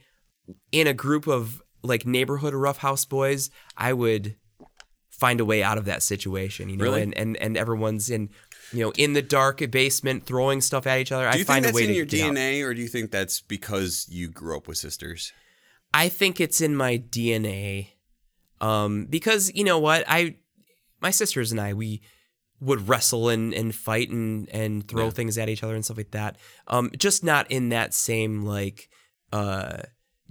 in 0.71 0.87
a 0.87 0.95
group 0.95 1.27
of 1.27 1.63
like 1.83 2.07
neighborhood 2.07 2.55
rough 2.55 2.79
house 2.79 3.05
boys, 3.05 3.51
I 3.77 3.93
would 3.93 4.37
find 5.11 5.41
a 5.41 5.45
way 5.45 5.63
out 5.63 5.79
of 5.79 5.85
that 5.87 6.03
situation. 6.03 6.69
You 6.69 6.77
know, 6.77 6.85
Really? 6.85 7.03
and 7.03 7.17
and 7.17 7.37
and 7.37 7.57
everyone's 7.57 8.11
in. 8.11 8.31
You 8.75 8.85
know, 8.85 8.93
in 8.97 9.13
the 9.13 9.21
dark 9.21 9.71
basement, 9.71 10.25
throwing 10.25 10.63
stuff 10.63 10.87
at 10.87 10.99
each 10.99 11.13
other. 11.13 11.25
Do 11.25 11.31
I 11.31 11.35
you 11.35 11.45
find 11.45 11.63
think 11.63 11.65
a 11.65 11.67
that's 11.67 11.77
way 11.77 11.83
in 11.83 11.89
to 11.89 11.95
your 11.95 12.07
get 12.07 12.23
out. 12.23 12.33
DNA, 12.33 12.65
or 12.65 12.73
do 12.73 12.81
you 12.81 12.89
think 12.89 13.11
that's 13.11 13.43
because 13.43 14.07
you 14.09 14.29
grew 14.29 14.57
up 14.57 14.67
with 14.67 14.79
sisters? 14.79 15.31
I 15.93 16.09
think 16.09 16.41
it's 16.41 16.63
in 16.63 16.75
my 16.75 16.97
DNA. 16.97 17.89
Um, 18.63 19.05
because 19.11 19.53
you 19.55 19.65
know 19.65 19.79
what? 19.79 20.05
I 20.09 20.37
my 21.03 21.11
sisters 21.11 21.53
and 21.53 21.61
I, 21.61 21.75
we 21.75 22.01
would 22.63 22.89
wrestle 22.89 23.29
and, 23.29 23.53
and 23.53 23.75
fight 23.75 24.09
and, 24.11 24.49
and 24.51 24.87
throw 24.87 25.05
Yeah. 25.07 25.11
things 25.11 25.37
at 25.37 25.49
each 25.49 25.63
other 25.63 25.75
and 25.75 25.85
stuff 25.85 25.97
like 25.97 26.13
that. 26.13 26.37
Um, 26.69 26.91
just 26.97 27.23
not 27.25 27.51
in 27.51 27.69
that 27.71 27.93
same 27.93 28.45
like 28.45 28.89
uh 29.33 29.83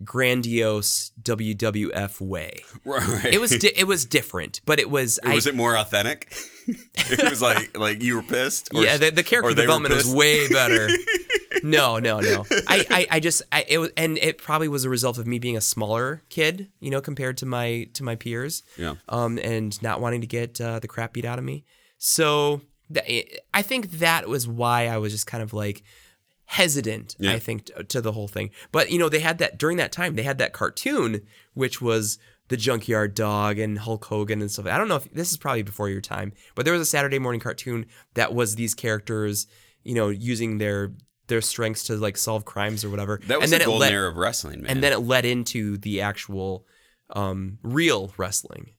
grandiose 0.03 1.11
WWF 1.21 2.19
way. 2.21 2.63
Right. 2.86 3.25
It 3.25 3.39
was 3.39 3.51
di- 3.57 3.73
it 3.77 3.86
was 3.86 4.05
different, 4.05 4.61
but 4.65 4.79
it 4.79 4.89
was 4.89 5.19
I, 5.23 5.36
was 5.36 5.47
it 5.47 5.55
more 5.55 5.77
authentic? 5.77 6.34
it 6.67 7.29
was 7.29 7.41
like 7.41 7.77
like 7.77 8.01
you 8.01 8.15
were 8.15 8.23
pissed. 8.23 8.69
Or, 8.73 8.84
yeah, 8.84 8.97
the, 8.97 9.11
the 9.11 9.23
character 9.23 9.53
development 9.53 9.93
was 9.95 10.11
way 10.13 10.47
better. 10.49 10.89
no, 11.63 11.99
no, 11.99 12.19
no. 12.19 12.45
I, 12.67 12.86
I, 12.89 13.07
I 13.11 13.19
just, 13.19 13.41
I, 13.51 13.65
it 13.67 13.77
was, 13.77 13.89
and 13.97 14.17
it 14.17 14.38
probably 14.38 14.67
was 14.67 14.86
a 14.86 14.89
result 14.89 15.17
of 15.17 15.27
me 15.27 15.39
being 15.39 15.57
a 15.57 15.61
smaller 15.61 16.23
kid, 16.29 16.69
you 16.79 16.89
know, 16.89 17.01
compared 17.01 17.38
to 17.38 17.45
my 17.45 17.88
to 17.93 18.03
my 18.03 18.15
peers. 18.15 18.63
Yeah. 18.77 18.95
Um, 19.09 19.38
and 19.39 19.79
not 19.82 20.01
wanting 20.01 20.21
to 20.21 20.27
get 20.27 20.59
uh, 20.61 20.79
the 20.79 20.88
crap 20.88 21.13
beat 21.13 21.25
out 21.25 21.39
of 21.39 21.45
me. 21.45 21.65
So 22.03 22.61
th- 22.91 23.39
I 23.53 23.61
think 23.61 23.91
that 23.99 24.27
was 24.27 24.47
why 24.47 24.87
I 24.87 24.97
was 24.97 25.13
just 25.13 25.27
kind 25.27 25.43
of 25.43 25.53
like 25.53 25.83
hesitant. 26.45 27.15
Yeah. 27.19 27.33
I 27.33 27.39
think 27.39 27.65
t- 27.65 27.83
to 27.83 28.01
the 28.01 28.11
whole 28.11 28.27
thing. 28.27 28.49
But 28.71 28.89
you 28.89 28.97
know, 28.97 29.07
they 29.07 29.19
had 29.19 29.37
that 29.37 29.59
during 29.59 29.77
that 29.77 29.91
time. 29.91 30.15
They 30.15 30.23
had 30.23 30.39
that 30.39 30.51
cartoon, 30.51 31.21
which 31.53 31.79
was 31.79 32.17
the 32.47 32.57
Junkyard 32.57 33.13
Dog 33.13 33.59
and 33.59 33.77
Hulk 33.77 34.03
Hogan 34.05 34.41
and 34.41 34.51
stuff. 34.51 34.65
I 34.65 34.79
don't 34.79 34.87
know 34.87 34.95
if 34.95 35.13
this 35.13 35.29
is 35.29 35.37
probably 35.37 35.61
before 35.61 35.89
your 35.89 36.01
time, 36.01 36.33
but 36.55 36.65
there 36.65 36.73
was 36.73 36.81
a 36.81 36.85
Saturday 36.87 37.19
morning 37.19 37.39
cartoon 37.39 37.85
that 38.15 38.33
was 38.33 38.55
these 38.55 38.73
characters, 38.73 39.45
you 39.83 39.93
know, 39.93 40.09
using 40.09 40.57
their 40.57 40.93
their 41.27 41.41
strengths 41.41 41.83
to 41.83 41.95
like 41.97 42.17
solve 42.17 42.45
crimes 42.45 42.83
or 42.83 42.89
whatever. 42.89 43.21
That 43.27 43.39
was 43.39 43.51
and 43.51 43.53
the 43.53 43.57
then 43.59 43.67
golden 43.67 43.89
it 43.89 43.91
led, 43.91 43.93
era 43.93 44.09
of 44.09 44.17
wrestling, 44.17 44.63
man. 44.63 44.71
and 44.71 44.83
then 44.83 44.91
it 44.91 45.01
led 45.01 45.23
into 45.23 45.77
the 45.77 46.01
actual 46.01 46.65
um, 47.11 47.59
real 47.61 48.11
wrestling. 48.17 48.71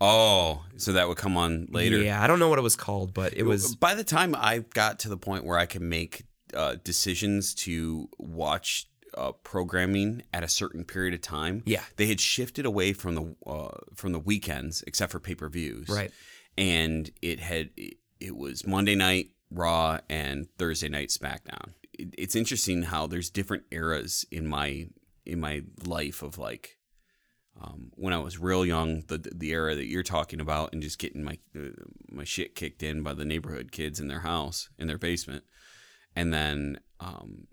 Oh, 0.00 0.64
so 0.76 0.92
that 0.92 1.08
would 1.08 1.16
come 1.16 1.36
on 1.36 1.66
later. 1.70 1.98
Yeah, 2.02 2.22
I 2.22 2.26
don't 2.26 2.38
know 2.38 2.48
what 2.48 2.58
it 2.58 2.62
was 2.62 2.76
called, 2.76 3.14
but 3.14 3.34
it 3.34 3.44
was 3.44 3.74
By 3.76 3.94
the 3.94 4.04
time 4.04 4.34
I 4.36 4.58
got 4.74 4.98
to 5.00 5.08
the 5.08 5.16
point 5.16 5.44
where 5.44 5.58
I 5.58 5.66
could 5.66 5.82
make 5.82 6.24
uh, 6.54 6.76
decisions 6.84 7.54
to 7.54 8.08
watch 8.18 8.86
uh, 9.16 9.32
programming 9.42 10.22
at 10.32 10.42
a 10.42 10.48
certain 10.48 10.84
period 10.84 11.14
of 11.14 11.20
time, 11.20 11.62
Yeah. 11.66 11.82
they 11.96 12.06
had 12.06 12.20
shifted 12.20 12.66
away 12.66 12.92
from 12.92 13.14
the 13.14 13.36
uh, 13.46 13.76
from 13.94 14.12
the 14.12 14.18
weekends, 14.18 14.82
except 14.86 15.12
for 15.12 15.20
pay 15.20 15.34
per 15.34 15.48
views, 15.48 15.88
Right. 15.88 16.10
And 16.56 17.10
it 17.20 17.40
had 17.40 17.70
it, 17.76 18.36
was 18.36 18.64
Monday 18.66 18.94
night 18.94 19.30
Raw 19.50 19.98
and 20.08 20.46
Thursday 20.58 20.88
night 20.88 21.08
SmackDown. 21.08 21.72
It, 21.92 22.14
it's 22.16 22.34
interesting 22.36 22.82
how 22.84 23.06
there's 23.06 23.30
different 23.30 23.64
eras 23.70 24.24
in 24.30 24.46
my 24.46 24.88
in 25.26 25.40
my 25.40 25.62
life 25.84 26.22
of 26.22 26.38
like 26.38 26.76
um, 27.60 27.92
when 27.94 28.12
I 28.12 28.18
was 28.18 28.38
real 28.38 28.66
young, 28.66 29.02
the 29.06 29.18
the 29.18 29.50
era 29.52 29.74
that 29.74 29.86
you're 29.86 30.02
talking 30.02 30.40
about, 30.40 30.72
and 30.72 30.82
just 30.82 30.98
getting 30.98 31.22
my 31.22 31.38
uh, 31.56 31.68
my 32.10 32.24
shit 32.24 32.54
kicked 32.54 32.82
in 32.82 33.02
by 33.02 33.14
the 33.14 33.24
neighborhood 33.24 33.70
kids 33.72 34.00
in 34.00 34.08
their 34.08 34.20
house 34.20 34.68
in 34.78 34.86
their 34.88 34.98
basement, 34.98 35.44
and 36.16 36.32
then 36.34 36.80
um, 37.00 37.46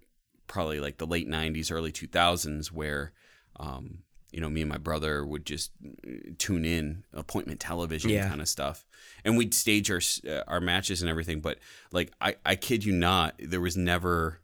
probably 0.47 0.79
like 0.79 0.97
the 0.97 1.07
late 1.07 1.29
'90s, 1.29 1.71
early 1.71 1.91
2000s, 1.91 2.71
where 2.71 3.13
um, 3.59 3.99
you 4.31 4.41
know 4.41 4.49
me 4.49 4.61
and 4.61 4.69
my 4.69 4.77
brother 4.79 5.23
would 5.25 5.45
just 5.45 5.71
uh, 5.85 6.31
tune 6.39 6.65
in 6.65 7.03
appointment 7.13 7.59
television 7.59 8.09
Yeah. 8.09 8.27
kind 8.27 8.41
of 8.41 8.47
stuff, 8.49 8.85
and 9.23 9.37
we'd 9.37 9.53
stage 9.53 9.91
our 9.91 10.01
uh, 10.27 10.43
our 10.47 10.59
matches 10.61 11.01
and 11.03 11.09
everything. 11.11 11.41
But 11.41 11.59
like 11.91 12.11
I 12.19 12.37
I 12.43 12.55
kid 12.55 12.83
you 12.83 12.91
not, 12.93 13.35
there 13.39 13.61
was 13.61 13.77
never 13.77 14.41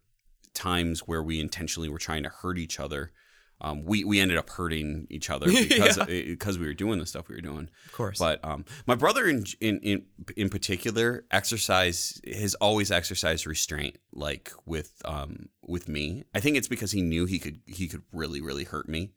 times 0.54 1.02
where 1.02 1.24
we 1.24 1.40
intentionally 1.40 1.90
were 1.90 1.98
trying 2.00 2.24
to 2.24 2.30
hurt 2.30 2.58
each 2.60 2.80
other. 2.80 3.12
Um, 3.60 3.84
we 3.86 4.04
we 4.04 4.20
ended 4.20 4.38
up 4.38 4.50
hurting 4.50 5.08
each 5.10 5.30
other 5.30 5.46
because 5.52 5.98
Yeah. 5.98 6.06
because 6.06 6.60
we 6.60 6.68
were 6.68 6.74
doing 6.76 7.00
the 7.00 7.06
stuff 7.06 7.28
we 7.28 7.36
were 7.36 7.42
doing. 7.42 7.70
of 7.86 7.92
course. 7.92 8.20
But 8.20 8.44
um, 8.44 8.66
my 8.86 8.96
brother 8.96 9.26
in, 9.28 9.46
in 9.60 9.80
in 9.80 10.06
in 10.36 10.50
particular 10.50 11.26
exercise 11.32 12.22
has 12.32 12.54
always 12.56 12.92
exercised 12.92 13.48
restraint, 13.48 13.98
like 14.14 14.52
with 14.66 15.02
um 15.06 15.50
with 15.68 15.88
me. 15.90 16.24
I 16.36 16.40
think 16.40 16.56
it's 16.58 16.68
because 16.68 16.92
he 16.92 17.02
knew 17.02 17.26
he 17.26 17.40
could 17.40 17.62
he 17.66 17.88
could 17.88 18.04
really 18.12 18.42
really 18.42 18.64
hurt 18.66 18.88
me. 18.88 19.14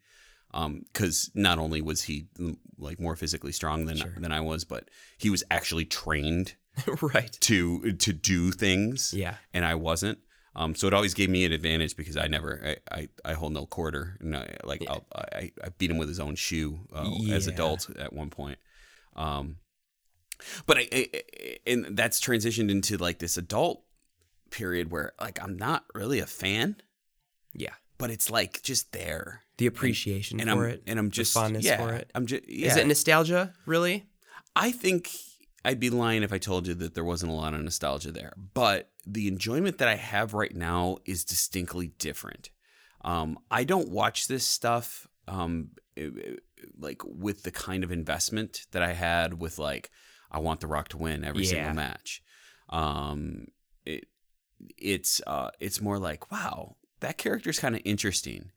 Um, 0.53 0.83
because 0.93 1.31
not 1.35 1.59
only 1.59 1.81
was 1.81 2.03
he 2.03 2.27
mm, 2.37 2.57
like 2.77 2.99
more 2.99 3.15
physically 3.15 3.53
strong 3.53 3.85
than 3.85 3.99
than 4.19 4.33
I 4.33 4.41
was, 4.41 4.65
but 4.65 4.89
he 5.17 5.31
was 5.31 5.45
actually 5.51 5.85
trained 5.85 6.55
right. 7.03 7.31
to 7.43 7.93
to 7.93 8.13
do 8.13 8.51
things 8.51 9.13
Yeah. 9.15 9.35
and 9.53 9.65
I 9.65 9.75
wasn't. 9.77 10.19
Um, 10.57 10.75
so 10.75 10.89
it 10.89 10.95
always 10.95 11.15
gave 11.15 11.31
me 11.31 11.45
an 11.45 11.53
advantage 11.53 11.97
because 11.97 12.17
I 12.17 12.27
never, 12.27 12.77
I, 12.91 12.97
I, 13.01 13.09
I 13.25 13.33
hold 13.35 13.53
no 13.53 13.67
quarter. 13.67 14.17
And 14.21 14.37
I, 14.37 14.57
like 14.65 14.85
I'll, 14.89 15.07
I, 15.15 15.53
I 15.63 15.69
beat 15.79 15.91
him 15.91 15.97
with 15.99 16.09
his 16.09 16.19
own 16.19 16.35
shoe 16.35 16.81
uh, 16.93 17.09
as 17.31 17.47
Yeah. 17.47 17.53
adults 17.55 17.89
at 17.99 18.13
one 18.13 18.31
point. 18.31 18.59
Um, 19.15 19.57
but 20.67 20.79
I, 20.79 20.89
I, 20.93 21.09
and 21.67 21.97
that's 21.97 22.21
transitioned 22.21 22.71
into 22.71 22.97
like 22.97 23.19
this 23.21 23.37
adult 23.37 23.85
period 24.51 24.91
where 24.91 25.13
like 25.21 25.41
I'm 25.43 25.57
not 25.57 25.85
really 25.95 26.19
a 26.19 26.27
fan, 26.27 26.77
Yeah. 27.55 27.75
but 27.99 28.11
it's 28.11 28.29
like 28.31 28.61
just 28.63 28.91
there, 28.93 29.43
The 29.59 29.67
appreciation 29.67 30.41
and 30.41 30.51
for 30.51 30.65
I'm 30.65 30.71
it. 30.71 30.83
and 30.87 30.99
I'm 30.99 31.11
just 31.11 31.33
fondness 31.33 31.65
yeah, 31.65 31.77
for 31.77 31.93
it. 31.95 32.11
I'm 32.15 32.27
just 32.27 32.49
yeah. 32.49 32.67
Is 32.69 32.77
it 32.77 32.87
nostalgia, 32.89 33.53
really? 33.67 34.07
I 34.57 34.73
think 34.73 35.11
I'd 35.65 35.81
be 35.81 35.91
lying 35.91 36.23
if 36.23 36.33
I 36.33 36.39
told 36.39 36.67
you 36.67 36.75
that 36.75 36.95
there 36.95 37.05
wasn't 37.05 37.33
a 37.33 37.35
lot 37.35 37.55
of 37.55 37.61
nostalgia 37.61 38.11
there. 38.13 38.33
But 38.55 38.91
the 39.07 39.29
enjoyment 39.29 39.79
that 39.79 39.89
I 39.89 39.97
have 39.97 40.33
right 40.35 40.55
now 40.55 40.99
is 41.05 41.25
distinctly 41.25 41.89
different. 41.99 42.51
Um, 43.03 43.39
I 43.51 43.65
don't 43.65 43.91
watch 43.91 44.27
this 44.29 44.47
stuff 44.47 45.07
um, 45.29 45.71
it- 45.97 46.17
it- 46.17 46.43
like 46.79 47.03
with 47.05 47.43
the 47.45 47.51
kind 47.51 47.85
of 47.85 47.93
investment 47.93 48.67
that 48.73 48.83
I 48.83 48.93
had 48.95 49.35
with 49.41 49.59
like 49.59 49.91
I 50.31 50.39
want 50.41 50.61
The 50.61 50.67
Rock 50.67 50.89
to 50.89 50.99
win 50.99 51.25
every 51.25 51.45
Yeah. 51.45 51.51
single 51.51 51.75
match. 51.75 52.23
Um, 52.69 53.47
it 53.87 54.07
it's 54.77 55.21
uh, 55.27 55.51
it's 55.61 55.81
more 55.81 55.99
like 55.99 56.31
wow 56.31 56.77
that 57.01 57.17
character's 57.17 57.59
kind 57.59 57.75
of 57.75 57.81
interesting. 57.85 58.51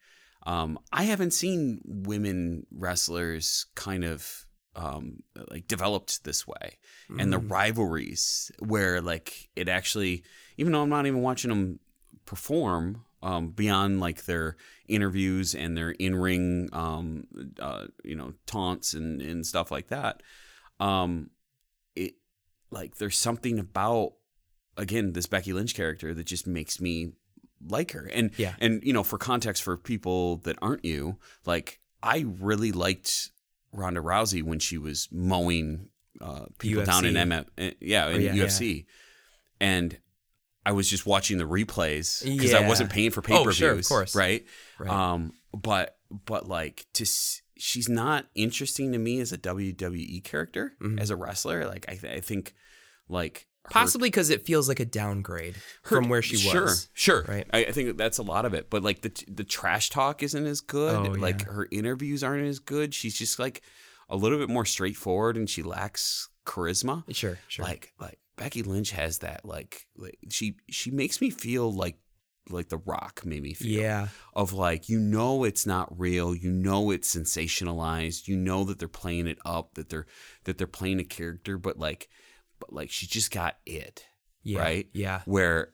Um, 0.46 0.78
I 0.92 1.04
haven't 1.04 1.32
seen 1.32 1.80
women 1.86 2.66
wrestlers 2.72 3.68
kind 3.76 4.04
of 4.04 4.46
um, 4.76 5.24
like 5.50 5.68
developed 5.68 6.24
this 6.24 6.48
way, 6.48 6.78
and 7.10 7.32
the 7.32 7.38
rivalries 7.40 8.52
where 8.60 9.02
like 9.02 9.50
it 9.56 9.70
actually, 9.70 10.24
even 10.58 10.74
though 10.74 10.82
I'm 10.82 10.90
not 10.90 11.06
even 11.06 11.22
watching 11.22 11.50
them 11.50 11.80
perform, 12.26 13.04
um, 13.22 13.50
beyond 13.50 14.00
like 14.00 14.26
their 14.26 14.56
interviews 14.88 15.54
and 15.56 15.78
their 15.78 15.92
in 15.92 16.16
ring, 16.16 16.70
um, 16.74 17.26
uh, 17.60 17.86
you 18.04 18.16
know, 18.16 18.34
taunts 18.46 18.94
and 18.94 19.22
and 19.22 19.46
stuff 19.46 19.72
like 19.72 19.88
that, 19.90 20.22
um, 20.80 21.30
it 21.96 22.16
like 22.72 22.98
there's 22.98 23.18
something 23.18 23.60
about 23.60 24.14
again 24.78 25.14
this 25.14 25.28
Becky 25.28 25.54
Lynch 25.54 25.76
character 25.76 26.14
that 26.14 26.26
just 26.26 26.48
makes 26.48 26.82
me 26.82 27.14
like 27.66 27.92
her. 27.92 28.10
And 28.14 28.32
Yeah. 28.38 28.56
and 28.60 28.84
you 28.84 28.92
know 28.94 29.04
for 29.04 29.18
context 29.18 29.64
for 29.64 29.78
people 29.78 30.38
that 30.38 30.58
aren't 30.62 30.84
you 30.84 31.20
like 31.46 31.80
I 32.02 32.26
really 32.28 32.72
liked 32.72 33.32
Ronda 33.74 34.00
Rousey 34.02 34.42
when 34.44 34.60
she 34.60 34.78
was 34.78 35.10
mowing 35.12 35.90
uh, 36.22 36.46
people 36.60 36.86
down 36.86 37.04
in 37.06 37.16
UFC. 37.16 37.32
M- 37.32 37.46
uh, 37.58 37.72
yeah 37.82 38.08
in 38.10 38.16
Oh, 38.16 38.20
yeah, 38.20 38.34
UFC 38.34 38.86
and 39.60 39.98
I 40.66 40.72
was 40.72 40.90
just 40.90 41.06
watching 41.06 41.38
the 41.40 41.44
replays 41.44 42.24
because 42.24 42.54
I 42.54 42.68
wasn't 42.68 42.90
paying 42.92 43.12
for 43.12 43.22
pay 43.22 43.34
Oh, 43.34 43.44
per 43.44 43.50
views 43.52 43.58
sure, 43.58 43.72
of 43.74 43.88
course. 43.88 44.16
right 44.16 44.46
Right. 44.80 44.90
um 44.90 45.34
but 45.54 45.98
but 46.26 46.48
like 46.48 46.86
to 46.94 47.04
s- 47.04 47.42
she's 47.58 47.90
not 47.90 48.28
interesting 48.36 48.92
to 48.94 48.98
me 48.98 49.20
as 49.20 49.32
a 49.34 49.38
WWE 49.38 50.24
character 50.24 50.74
Mm-hmm. 50.82 51.00
as 51.00 51.10
a 51.10 51.16
wrestler 51.16 51.66
like 51.68 51.86
I, 51.90 51.96
th- 51.96 52.16
I 52.16 52.20
think 52.22 52.54
like 53.10 53.48
Possibly 53.70 54.08
because 54.10 54.30
it 54.30 54.46
feels 54.46 54.68
like 54.68 54.80
a 54.80 54.86
downgrade 54.86 55.56
from 55.84 56.10
where 56.10 56.22
she 56.22 56.38
sure, 56.38 56.64
was. 56.64 56.90
Sure, 56.94 57.24
Right. 57.28 57.48
I, 57.54 57.60
I 57.66 57.72
think 57.72 57.98
that's 57.98 58.18
a 58.18 58.24
lot 58.24 58.46
of 58.46 58.54
it. 58.54 58.70
But 58.70 58.84
like 58.84 59.02
the 59.02 59.12
the 59.28 59.44
trash 59.44 59.90
talk 59.90 60.22
isn't 60.22 60.46
as 60.46 60.62
good. 60.62 61.08
Oh, 61.08 61.12
like 61.14 61.42
yeah. 61.42 61.54
her 61.54 61.68
interviews 61.72 62.24
aren't 62.24 62.48
as 62.48 62.60
good. 62.60 62.94
She's 62.94 63.18
just 63.18 63.40
like 63.40 63.62
a 64.10 64.18
little 64.18 64.38
bit 64.38 64.50
more 64.50 64.66
straightforward, 64.66 65.38
and 65.38 65.50
she 65.50 65.64
lacks 65.64 66.30
charisma. 66.46 67.04
Sure, 67.14 67.40
sure. 67.48 67.64
Like 67.64 67.94
like 68.00 68.20
Becky 68.36 68.64
Lynch 68.64 68.92
has 68.92 69.20
that. 69.20 69.46
Like, 69.46 69.88
like 69.96 70.18
she 70.30 70.58
she 70.70 70.92
makes 70.92 71.22
me 71.22 71.30
feel 71.30 71.72
like 71.72 71.98
like 72.50 72.68
The 72.70 72.78
Rock 72.78 73.26
made 73.26 73.44
me 73.44 73.54
feel. 73.54 73.82
yeah. 73.82 74.08
Of 74.34 74.54
like 74.54 74.90
you 74.90 75.00
know 75.00 75.44
it's 75.44 75.66
not 75.66 75.98
real. 75.98 76.36
You 76.36 76.52
know 76.52 76.92
it's 76.92 77.16
sensationalized. 77.16 78.28
You 78.28 78.36
know 78.36 78.64
that 78.66 78.80
they're 78.80 78.88
playing 78.88 79.28
it 79.28 79.40
up. 79.46 79.76
That 79.76 79.90
they're 79.90 80.06
that 80.44 80.58
they're 80.58 80.68
playing 80.68 81.00
a 81.00 81.06
character. 81.06 81.58
But 81.58 81.80
like 81.80 82.10
but 82.66 82.74
like 82.74 82.90
she 82.90 83.06
just 83.08 83.32
got 83.32 83.58
it 83.66 84.06
Yeah. 84.44 84.60
right? 84.62 84.88
Yeah. 84.94 85.22
Where 85.26 85.74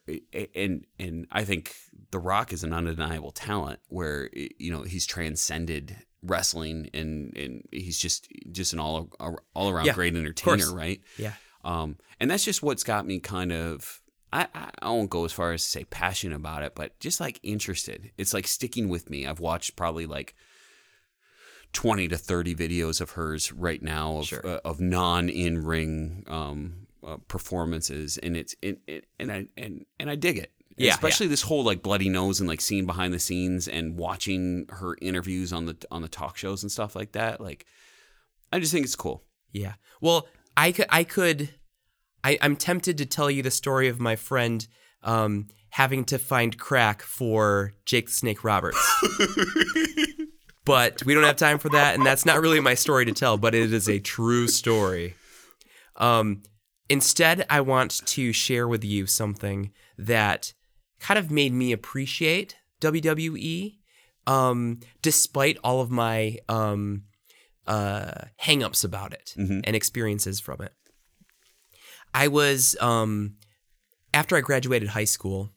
and 0.55 0.85
and 0.97 1.27
I 1.31 1.43
think 1.45 1.75
The 2.11 2.19
Rock 2.19 2.51
is 2.53 2.63
an 2.63 2.73
undeniable 2.73 3.31
talent 3.31 3.79
where 3.89 4.29
you 4.33 4.71
know 4.71 4.83
he's 4.83 5.05
transcended 5.05 5.95
wrestling 6.23 6.89
and 6.93 7.35
and 7.37 7.67
he's 7.71 7.97
just 7.97 8.27
just 8.51 8.73
an 8.73 8.79
all 8.79 9.09
all 9.55 9.69
around 9.69 9.85
Yeah, 9.85 9.93
great 9.93 10.15
entertainer, 10.15 10.73
right? 10.73 11.01
Yeah. 11.17 11.33
Um, 11.63 11.97
and 12.19 12.29
that's 12.31 12.43
just 12.45 12.63
what's 12.63 12.83
got 12.83 13.05
me 13.05 13.19
kind 13.19 13.51
of. 13.51 14.01
I, 14.31 14.47
I 14.53 14.69
I 14.81 14.89
won't 14.91 15.09
go 15.09 15.25
as 15.25 15.31
far 15.33 15.53
as 15.53 15.63
to 15.63 15.69
say 15.69 15.83
passionate 15.85 16.35
about 16.35 16.61
it, 16.63 16.75
but 16.75 16.99
just 16.99 17.19
like 17.19 17.39
interested. 17.43 18.11
It's 18.17 18.33
like 18.33 18.47
sticking 18.47 18.87
with 18.87 19.09
me. 19.09 19.25
I've 19.25 19.39
watched 19.39 19.75
probably 19.75 20.05
like 20.05 20.35
20 21.73 22.07
to 22.09 22.17
30 22.17 22.55
videos 22.55 22.99
of 23.01 23.11
hers 23.11 23.51
right 23.51 23.81
now 23.81 24.17
of, 24.17 24.25
Sure. 24.25 24.45
uh, 24.45 24.59
of 24.65 24.79
non 24.79 25.29
in 25.29 25.63
ring 25.63 26.23
um, 26.27 26.87
uh, 27.05 27.17
performances, 27.27 28.17
and 28.17 28.35
it's 28.35 28.55
it, 28.61 28.79
it, 28.87 29.05
and 29.19 29.31
I 29.31 29.47
and 29.57 29.85
and 29.99 30.09
I 30.09 30.15
dig 30.15 30.37
it. 30.37 30.51
Yeah, 30.77 30.91
especially 30.93 31.27
this 31.27 31.41
whole 31.41 31.63
like 31.63 31.83
bloody 31.83 32.07
nose 32.09 32.39
and 32.39 32.47
like 32.47 32.61
seeing 32.61 32.85
behind 32.85 33.13
the 33.13 33.19
scenes 33.19 33.67
and 33.67 33.97
watching 33.97 34.65
her 34.69 34.97
interviews 35.01 35.51
on 35.51 35.65
the 35.65 35.75
on 35.91 36.01
the 36.01 36.07
talk 36.07 36.37
shows 36.37 36.63
and 36.63 36.71
stuff 36.71 36.95
like 36.95 37.11
that. 37.11 37.41
Like, 37.41 37.65
I 38.53 38.59
just 38.59 38.71
think 38.71 38.85
it's 38.85 38.95
cool. 38.95 39.23
Yeah. 39.51 39.73
Well, 39.99 40.27
I 40.55 40.71
could, 40.71 40.85
I 40.89 41.03
could, 41.03 41.49
I, 42.23 42.37
I'm 42.41 42.55
tempted 42.55 42.97
to 42.99 43.05
tell 43.05 43.29
you 43.29 43.43
the 43.43 43.51
story 43.51 43.87
of 43.89 43.99
my 43.99 44.15
friend 44.15 44.65
um, 45.03 45.47
having 45.71 46.05
to 46.05 46.17
find 46.19 46.57
crack 46.57 47.01
for 47.01 47.73
Jake 47.85 48.07
the 48.07 48.13
Snake 48.13 48.43
Roberts. 48.43 48.77
but 50.69 51.03
we 51.03 51.15
don't 51.15 51.23
have 51.23 51.35
time 51.35 51.57
for 51.57 51.69
that, 51.69 51.95
and 51.95 52.05
that's 52.05 52.27
not 52.27 52.39
really 52.41 52.59
my 52.59 52.75
story 52.75 53.03
to 53.03 53.11
tell, 53.11 53.39
but 53.39 53.55
it 53.55 53.73
is 53.73 53.89
a 53.89 53.97
true 53.97 54.47
story. 54.47 55.15
Um, 55.95 56.43
instead, 56.87 57.43
I 57.49 57.61
want 57.61 58.05
to 58.05 58.31
share 58.31 58.67
with 58.67 58.83
you 58.83 59.07
something 59.07 59.71
that 59.97 60.53
kind 60.99 61.17
of 61.17 61.31
made 61.31 61.53
me 61.53 61.71
appreciate 61.71 62.55
WWE, 62.81 63.77
um, 64.27 64.81
despite 65.01 65.57
all 65.63 65.81
of 65.81 65.89
my 65.89 66.37
um, 66.47 67.05
uh, 67.65 68.25
hangups 68.39 68.85
about 68.85 69.11
it 69.11 69.33
and 69.35 69.75
experiences 69.75 70.39
from 70.39 70.61
it. 70.61 70.73
I 72.13 72.27
was 72.27 72.77
um, 72.79 73.37
after 74.13 74.35
I 74.35 74.41
graduated 74.41 74.89
high 74.89 75.05
school, 75.05 75.49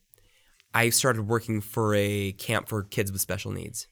I 0.72 0.88
started 0.88 1.28
working 1.28 1.60
for 1.60 1.94
a 1.94 2.32
camp 2.32 2.70
for 2.70 2.82
kids 2.82 3.12
with 3.12 3.20
special 3.20 3.52
needs, 3.52 3.88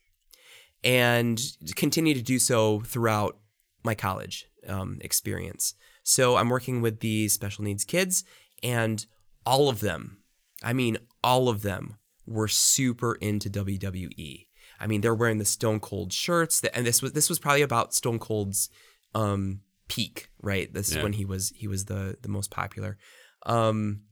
and 0.83 1.41
continue 1.77 2.15
to 2.15 2.23
do 2.23 2.39
so 2.39 2.81
throughout 2.81 3.39
my 3.83 3.95
college 3.95 4.47
um, 4.69 4.99
experience. 5.01 5.75
So 6.03 6.37
I'm 6.37 6.49
working 6.49 6.81
with 6.81 7.01
these 7.01 7.33
special 7.33 7.65
needs 7.65 7.85
kids, 7.85 8.25
and 8.63 9.05
all 9.45 9.69
of 9.69 9.81
them, 9.81 10.19
I 10.63 10.73
mean, 10.73 10.99
all 11.23 11.49
of 11.49 11.63
them 11.63 11.97
were 12.27 12.49
super 12.49 13.15
into 13.17 13.51
WWE. 13.51 14.47
I 14.79 14.87
mean, 14.87 15.03
they're 15.03 15.15
wearing 15.15 15.39
the 15.39 15.45
Stone 15.45 15.81
Cold 15.81 16.13
shirts, 16.13 16.61
that, 16.61 16.75
and 16.77 16.87
this 16.87 17.03
was 17.03 17.13
this 17.13 17.29
was 17.29 17.39
probably 17.39 17.63
about 17.63 17.95
Stone 17.95 18.19
Cold's 18.19 18.71
um, 19.15 19.61
peak, 19.89 20.31
right? 20.41 20.73
This 20.73 20.91
is 20.91 21.03
when 21.03 21.13
he 21.13 21.25
was 21.25 21.53
he 21.55 21.69
was 21.69 21.85
the 21.85 22.17
the 22.23 22.29
most 22.29 22.51
popular, 22.51 22.97
um, 23.45 24.03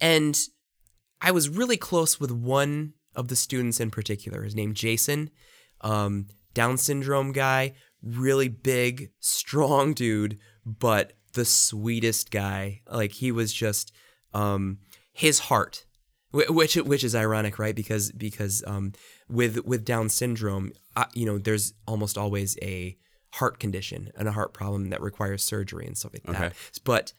and 0.00 0.38
I 1.20 1.30
was 1.30 1.48
really 1.48 1.76
close 1.76 2.18
with 2.18 2.30
one 2.30 2.94
of 3.18 3.26
the 3.26 3.36
students 3.36 3.80
in 3.80 3.90
particular. 3.90 4.44
His 4.44 4.54
name 4.54 4.72
Jason, 4.74 5.30
um, 5.80 6.28
Down 6.54 6.78
syndrome 6.78 7.32
guy, 7.32 7.74
really 8.00 8.48
big, 8.48 9.10
strong 9.18 9.92
dude, 9.92 10.38
but 10.64 11.14
the 11.34 11.44
sweetest 11.44 12.30
guy. 12.30 12.80
Like 12.90 13.12
he 13.12 13.32
was 13.32 13.52
just 13.52 13.92
um, 14.32 14.78
his 15.12 15.40
heart, 15.40 15.84
which 16.30 16.76
which 16.76 17.02
is 17.02 17.16
ironic, 17.16 17.58
right? 17.58 17.74
Because 17.74 18.12
because 18.12 18.62
um, 18.66 18.92
with 19.28 19.64
with 19.66 19.84
Down 19.84 20.08
syndrome, 20.08 20.72
uh, 20.96 21.06
you 21.12 21.26
know, 21.26 21.38
there's 21.38 21.74
almost 21.88 22.16
always 22.16 22.56
a 22.62 22.96
heart 23.34 23.58
condition 23.58 24.10
and 24.16 24.28
a 24.28 24.32
heart 24.32 24.54
problem 24.54 24.90
that 24.90 25.02
requires 25.02 25.44
surgery 25.44 25.86
and 25.86 25.98
stuff 25.98 26.12
like 26.14 26.22
that. 26.22 26.54
But 26.84 27.12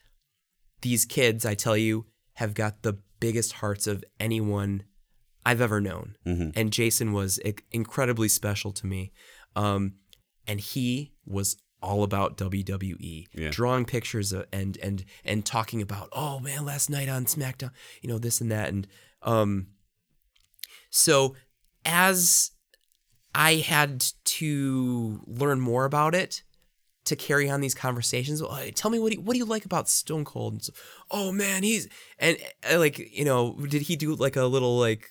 these 0.80 1.04
kids, 1.04 1.44
I 1.44 1.54
tell 1.54 1.76
you, 1.76 2.06
have 2.34 2.54
got 2.54 2.82
the 2.82 2.98
biggest 3.20 3.52
hearts 3.52 3.86
of 3.86 4.02
anyone 4.18 4.84
I've 5.44 5.60
ever 5.60 5.80
known. 5.80 6.16
And 6.24 6.72
Jason 6.72 7.12
was 7.12 7.38
incredibly 7.72 8.28
special 8.28 8.72
to 8.72 8.86
me. 8.86 9.12
Um, 9.56 9.94
and 10.46 10.60
he 10.60 11.12
was 11.26 11.56
all 11.82 12.02
about 12.02 12.36
WWE, 12.36 13.26
Yeah. 13.34 13.50
drawing 13.50 13.84
pictures 13.86 14.32
of, 14.32 14.44
and 14.52 14.76
and 14.82 15.04
and 15.24 15.44
talking 15.46 15.80
about, 15.80 16.08
oh 16.12 16.38
man, 16.40 16.64
last 16.66 16.90
night 16.90 17.08
on 17.08 17.24
SmackDown, 17.24 17.70
you 18.02 18.08
know 18.10 18.18
this 18.18 18.40
and 18.42 18.50
that, 18.52 18.68
and 18.68 18.86
um, 19.22 19.68
so 20.90 21.34
as 21.84 22.50
I 23.34 23.56
had 23.56 24.04
to 24.24 25.20
learn 25.26 25.60
more 25.60 25.84
about 25.84 26.14
it 26.14 26.42
to 27.04 27.16
carry 27.16 27.48
on 27.48 27.60
these 27.60 27.74
conversations. 27.74 28.42
Well, 28.42 28.60
tell 28.74 28.90
me 28.90 28.98
what 28.98 29.10
do 29.12 29.16
you, 29.16 29.22
what 29.22 29.32
do 29.32 29.38
you 29.38 29.44
like 29.44 29.64
about 29.64 29.88
Stone 29.88 30.24
Cold? 30.26 30.52
And 30.54 30.62
so, 30.64 30.72
oh 31.10 31.32
man, 31.32 31.62
he's 31.62 31.88
and 32.18 32.36
uh, 32.70 32.78
like 32.78 32.98
you 32.98 33.24
know, 33.24 33.54
did 33.68 33.82
he 33.82 33.96
do 33.96 34.14
like 34.14 34.36
a 34.36 34.44
little 34.44 34.78
like 34.78 35.08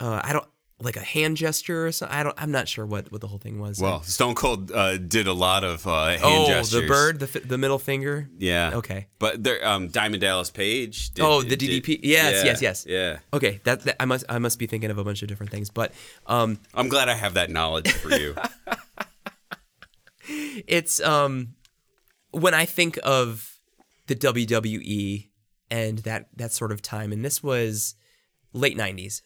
uh, 0.00 0.20
I 0.22 0.32
don't 0.32 0.46
like 0.80 0.96
a 0.96 1.00
hand 1.00 1.36
gesture 1.36 1.86
or 1.88 1.92
something? 1.92 2.16
I 2.16 2.22
don't. 2.22 2.34
I'm 2.40 2.50
not 2.52 2.68
sure 2.68 2.86
what 2.86 3.10
what 3.10 3.20
the 3.20 3.26
whole 3.26 3.38
thing 3.38 3.58
was. 3.58 3.80
Well, 3.80 4.02
Stone 4.02 4.36
Cold 4.36 4.70
uh, 4.70 4.96
did 4.96 5.26
a 5.26 5.32
lot 5.32 5.64
of 5.64 5.86
uh, 5.86 6.10
hand 6.10 6.20
oh, 6.24 6.46
gestures. 6.46 6.70
the 6.82 6.86
bird, 6.86 7.20
the 7.20 7.40
the 7.40 7.58
middle 7.58 7.78
finger. 7.78 8.28
Yeah. 8.38 8.72
Okay. 8.74 9.08
But 9.18 9.42
there, 9.42 9.66
um, 9.66 9.88
Diamond 9.88 10.20
Dallas 10.20 10.50
Page. 10.50 11.10
Did, 11.14 11.24
Oh, 11.24 11.42
the 11.42 11.56
did- 11.56 11.84
DDP? 11.84 12.00
Yes, 12.02 12.44
yeah, 12.44 12.44
yes, 12.44 12.62
yes. 12.62 12.86
Yeah. 12.88 13.18
Okay, 13.32 13.60
that, 13.64 13.82
that 13.82 13.96
I 14.00 14.04
must 14.04 14.24
I 14.28 14.38
must 14.38 14.58
be 14.58 14.66
thinking 14.66 14.90
of 14.90 14.98
a 14.98 15.04
bunch 15.04 15.22
of 15.22 15.28
different 15.28 15.50
things, 15.50 15.70
but 15.70 15.92
um, 16.26 16.58
I'm 16.74 16.88
glad 16.88 17.08
I 17.08 17.14
have 17.14 17.34
that 17.34 17.50
knowledge 17.50 17.90
for 17.92 18.10
you. 18.10 18.34
it's 20.28 21.00
um 21.00 21.54
when 22.30 22.54
I 22.54 22.66
think 22.66 22.98
of 23.02 23.58
the 24.06 24.14
WWE 24.14 25.28
and 25.70 25.98
that 25.98 26.28
that 26.36 26.52
sort 26.52 26.72
of 26.72 26.82
time, 26.82 27.12
and 27.12 27.24
this 27.24 27.42
was 27.42 27.94
late 28.52 28.76
90s 28.76 29.22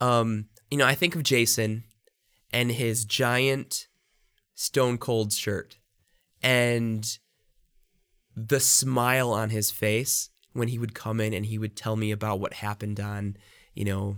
Um, 0.00 0.46
you 0.70 0.78
know, 0.78 0.86
I 0.86 0.94
think 0.94 1.14
of 1.14 1.22
Jason 1.22 1.84
and 2.52 2.72
his 2.72 3.04
giant 3.04 3.86
Stone 4.54 4.98
Cold 4.98 5.32
shirt, 5.32 5.78
and 6.42 7.18
the 8.36 8.60
smile 8.60 9.32
on 9.32 9.50
his 9.50 9.70
face 9.70 10.30
when 10.52 10.68
he 10.68 10.78
would 10.78 10.94
come 10.94 11.20
in 11.20 11.32
and 11.32 11.46
he 11.46 11.58
would 11.58 11.76
tell 11.76 11.96
me 11.96 12.10
about 12.10 12.40
what 12.40 12.54
happened 12.54 12.98
on, 13.00 13.36
you 13.74 13.84
know, 13.84 14.16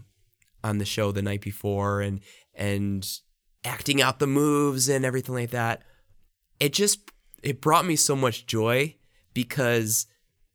on 0.65 0.79
the 0.79 0.85
show 0.85 1.13
the 1.13 1.23
night 1.23 1.41
before, 1.41 2.01
and 2.01 2.21
and 2.55 3.09
acting 3.65 4.03
out 4.03 4.19
the 4.19 4.27
moves 4.27 4.89
and 4.89 5.05
everything 5.05 5.35
like 5.35 5.51
that. 5.51 5.83
It 6.61 6.73
just 6.73 7.11
it 7.43 7.61
brought 7.61 7.87
me 7.87 7.97
so 7.97 8.15
much 8.15 8.47
joy 8.47 8.97
because 9.35 10.07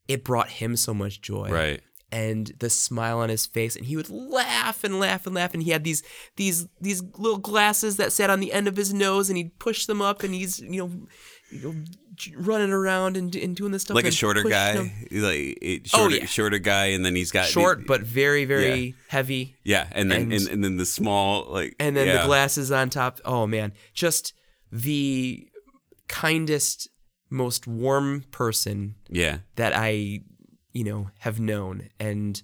it 0.08 0.24
brought 0.24 0.50
him 0.50 0.76
so 0.76 0.94
much 0.94 1.22
joy 1.22 1.50
right. 1.50 1.82
And 2.12 2.54
the 2.60 2.70
smile 2.70 3.20
on 3.20 3.28
his 3.30 3.46
face 3.46 3.76
and 3.76 3.86
he 3.86 3.96
would 3.98 4.10
laugh 4.10 4.84
and 4.84 4.98
laugh 5.00 5.26
and 5.26 5.36
laugh 5.36 5.54
and 5.54 5.64
he 5.64 5.72
had 5.72 5.84
these 5.84 6.04
these 6.38 6.68
these 6.80 7.04
little 7.18 7.38
glasses 7.40 7.98
that 7.98 8.14
sat 8.14 8.30
on 8.30 8.40
the 8.40 8.54
end 8.54 8.66
of 8.68 8.78
his 8.78 8.94
nose 8.94 9.30
and 9.30 9.38
he'd 9.38 9.60
push 9.60 9.86
them 9.88 10.02
up 10.02 10.24
and 10.24 10.34
he's 10.34 10.60
you 10.60 10.78
know, 10.88 10.92
you 11.52 11.62
know 11.62 11.76
running 12.38 12.72
around 12.72 13.16
and, 13.18 13.36
and 13.36 13.56
doing 13.56 13.72
this 13.72 13.84
stuff 13.84 13.96
Like 13.96 14.06
a 14.06 14.12
shorter 14.12 14.42
guy, 14.44 14.74
them. 14.74 14.92
like 15.12 15.58
it, 15.62 15.82
oh, 15.94 15.98
shorter, 15.98 16.16
Oh, 16.16 16.20
yeah. 16.20 16.26
shorter 16.26 16.58
guy, 16.60 16.86
and 16.88 17.06
then 17.06 17.16
he's 17.16 17.32
got 17.32 17.46
short 17.46 17.80
the- 17.80 17.86
but 17.86 18.02
very 18.02 18.46
very 18.46 18.96
heavy 19.10 19.56
yeah, 19.64 19.88
and 19.92 20.10
then 20.10 20.24
and- 20.24 20.34
and, 20.34 20.48
and, 20.48 20.64
then 20.64 20.78
the 20.78 20.86
small 20.86 21.46
like 21.52 21.76
and 21.80 21.96
then 21.96 22.08
yeah. 22.08 22.22
the 22.22 22.26
glasses 22.26 22.72
on 22.72 22.90
top 22.90 23.20
oh 23.26 23.46
man 23.46 23.74
just 23.94 24.34
the 24.72 25.48
kindest 26.08 26.90
most 27.30 27.68
warm 27.68 28.24
person 28.32 28.96
Yeah, 29.10 29.40
that 29.58 29.74
I, 29.76 30.22
you 30.78 30.84
know, 30.84 31.10
have 31.20 31.40
known. 31.40 31.90
And 32.00 32.42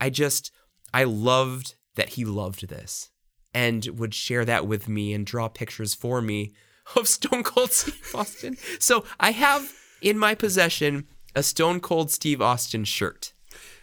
I 0.00 0.10
just, 0.10 0.50
I 0.92 1.04
loved 1.04 1.74
that 1.94 2.10
he 2.10 2.24
loved 2.24 2.68
this 2.68 3.10
and 3.54 3.86
would 3.98 4.14
share 4.14 4.44
that 4.44 4.66
with 4.66 4.88
me 4.88 5.12
and 5.14 5.24
draw 5.26 5.48
pictures 5.48 5.94
for 5.94 6.20
me 6.20 6.52
of 6.96 7.06
Stone 7.06 7.42
Cold 7.44 7.70
Steve 7.72 8.10
Austin. 8.14 8.56
So 8.78 9.04
I 9.20 9.30
have 9.32 9.72
in 10.02 10.18
my 10.18 10.34
possession 10.34 11.06
a 11.34 11.42
Stone 11.42 11.80
Cold 11.80 12.10
Steve 12.10 12.40
Austin 12.42 12.84
shirt 12.84 13.32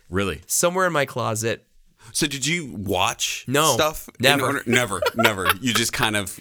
really. 0.10 0.42
somewhere 0.48 0.88
in 0.88 0.94
my 0.94 1.06
closet. 1.06 1.66
So 2.14 2.28
did 2.28 2.46
you 2.46 2.74
watch 2.74 3.46
No, 3.48 3.74
stuff? 3.74 4.10
never. 4.20 4.46
order- 4.46 4.64
never, 4.66 5.02
never. 5.16 5.48
You 5.62 5.74
just 5.74 5.94
kind 5.94 6.16
of 6.16 6.40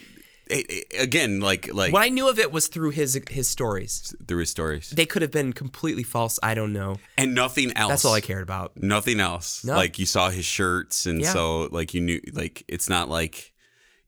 it- 0.48 0.70
it- 0.70 1.00
again 1.00 1.40
like 1.40 1.72
like 1.74 1.92
What 1.92 2.02
I 2.02 2.08
knew 2.08 2.28
of 2.28 2.38
it 2.38 2.52
was 2.52 2.68
through 2.68 2.90
his 2.90 3.18
his 3.30 3.48
stories. 3.48 4.14
through 4.26 4.38
his 4.40 4.50
stories 4.50 4.90
They 4.90 5.06
could 5.06 5.22
have 5.22 5.30
been 5.32 5.52
completely 5.52 6.02
false. 6.02 6.38
I 6.42 6.54
don't 6.54 6.72
know. 6.72 6.98
and 7.18 7.34
nothing 7.34 7.72
else. 7.76 7.90
That's 7.90 8.04
all 8.04 8.14
I 8.14 8.20
cared 8.20 8.42
about. 8.42 8.76
Nothing 8.80 9.20
else. 9.20 9.64
No. 9.64 9.74
Like 9.74 9.98
you 9.98 10.06
saw 10.06 10.30
his 10.30 10.44
shirts, 10.44 11.06
and 11.06 11.20
Yeah. 11.20 11.32
so 11.32 11.68
like 11.72 11.94
you 11.94 12.00
knew 12.00 12.20
like 12.32 12.64
it's 12.68 12.88
not 12.88 13.08
like 13.08 13.52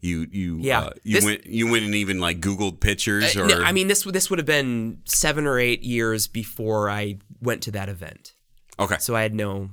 you 0.01 0.28
you 0.30 0.59
Yeah. 0.61 0.80
uh, 0.80 0.91
you 1.03 1.14
This- 1.16 1.24
went 1.24 1.47
you 1.47 1.66
went 1.70 1.84
and 1.84 1.95
even 1.95 2.20
like 2.20 2.41
Googled 2.41 2.78
pictures 2.80 3.36
Uh, 3.36 3.43
or 3.43 3.47
no, 3.49 3.62
I 3.62 3.72
mean, 3.72 3.89
this 3.89 4.05
this 4.05 4.30
would 4.30 4.39
have 4.39 4.47
been 4.47 4.99
seven 5.07 5.45
or 5.47 5.59
eight 5.59 5.82
years 5.82 6.28
before 6.28 6.89
I 6.89 7.18
went 7.41 7.62
to 7.64 7.72
that 7.72 7.89
event, 7.89 8.34
okay. 8.78 8.99
so 9.01 9.16
I 9.16 9.22
had 9.22 9.34
no 9.34 9.70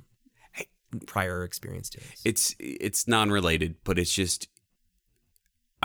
prior 1.08 1.44
experience 1.44 1.90
to 1.90 2.00
this. 2.00 2.22
it's 2.24 2.56
it's 2.60 3.08
non-related 3.08 3.76
but 3.84 4.00
it's 4.00 4.14
just 4.16 4.48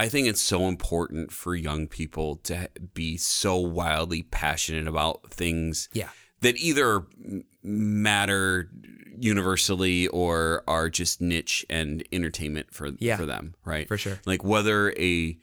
i 0.01 0.09
think 0.09 0.27
it's 0.27 0.41
so 0.41 0.67
important 0.69 1.31
for 1.33 1.55
young 1.55 1.87
people 1.87 2.37
to 2.37 2.69
be 2.95 3.17
so 3.17 3.57
wildly 3.57 4.23
passionate 4.31 4.87
about 4.89 5.31
things 5.31 5.89
Yeah. 5.93 6.09
that 6.41 6.57
either 6.57 7.07
matter 7.63 8.71
universally 9.19 10.09
or 10.09 10.63
are 10.67 10.89
just 10.89 11.21
niche 11.21 11.65
and 11.69 12.03
entertainment 12.13 12.73
for 12.73 12.91
Yeah. 12.99 13.17
for 13.17 13.27
them 13.27 13.55
right 13.65 13.87
For 13.89 13.99
sure. 13.99 14.19
like 14.27 14.43
whether 14.43 14.93
a 14.99 15.39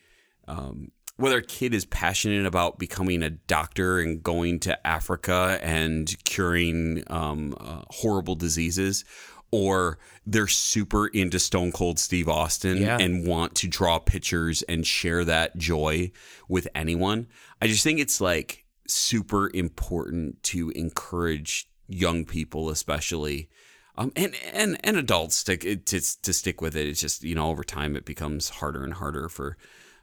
um, 0.47 0.91
whether 1.18 1.38
a 1.38 1.43
kid 1.43 1.74
is 1.74 1.86
passionate 1.86 2.45
about 2.45 2.78
becoming 2.80 3.22
a 3.24 3.30
doctor 3.32 3.99
and 3.99 4.22
going 4.22 4.60
to 4.62 4.88
Africa 4.88 5.60
and 5.64 6.16
curing 6.24 7.03
um, 7.08 7.55
uh, 7.60 7.82
horrible 7.89 8.36
diseases, 8.36 9.03
or 9.52 9.98
they're 10.26 10.48
super 10.48 11.08
into 11.08 11.39
Stone 11.39 11.72
Cold 11.72 12.00
Steve 12.00 12.28
Austin 12.28 12.78
Yeah. 12.78 12.98
and 13.00 13.26
want 13.26 13.56
to 13.56 13.68
draw 13.68 13.98
pictures 14.00 14.62
and 14.64 14.86
share 14.86 15.24
that 15.26 15.58
joy 15.58 16.12
with 16.50 16.68
anyone. 16.76 17.28
I 17.62 17.68
just 17.68 17.84
think 17.84 18.00
it's 18.00 18.20
like 18.20 18.66
super 18.88 19.50
important 19.54 20.41
to 20.43 20.70
encourage 20.72 21.70
young 21.88 22.26
people, 22.26 22.70
especially. 22.70 23.50
Um, 24.00 24.12
and, 24.16 24.36
and 24.54 24.78
and 24.84 24.95
adults 24.95 25.43
to, 25.45 25.58
to 25.58 25.76
to 26.22 26.34
stick 26.34 26.62
with 26.62 26.76
it. 26.76 26.88
It's 26.88 27.02
just 27.02 27.24
you 27.24 27.34
know 27.34 27.50
over 27.50 27.64
time 27.64 27.95
it 27.95 28.06
becomes 28.06 28.50
harder 28.50 28.84
and 28.84 28.93
harder 28.93 29.28
for 29.28 29.58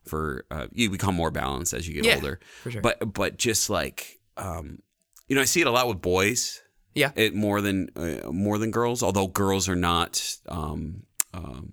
for 0.05 0.45
uh, 0.51 0.67
you 0.73 0.91
become 0.91 1.15
more 1.15 1.31
balanced 1.31 1.73
as 1.73 1.87
you 1.87 1.95
get 1.95 2.05
Yeah, 2.05 2.17
older. 2.17 2.41
for 2.65 2.73
sure. 2.73 2.83
But 2.83 3.13
but 3.15 3.37
just 3.37 3.71
like 3.71 4.19
um, 4.37 4.81
you 5.29 5.37
know, 5.37 5.43
I 5.43 5.45
see 5.45 5.61
it 5.61 5.69
a 5.69 5.71
lot 5.71 5.87
with 5.87 6.03
boys. 6.03 6.61
Yeah. 6.95 7.11
It 7.17 7.35
more 7.35 7.61
than 7.61 7.91
uh, 7.97 8.31
more 8.31 8.59
than 8.59 8.71
girls. 8.71 9.03
Although 9.03 9.27
girls 9.27 9.69
are 9.69 9.77
not, 9.77 10.37
um, 10.49 11.03
um, 11.33 11.73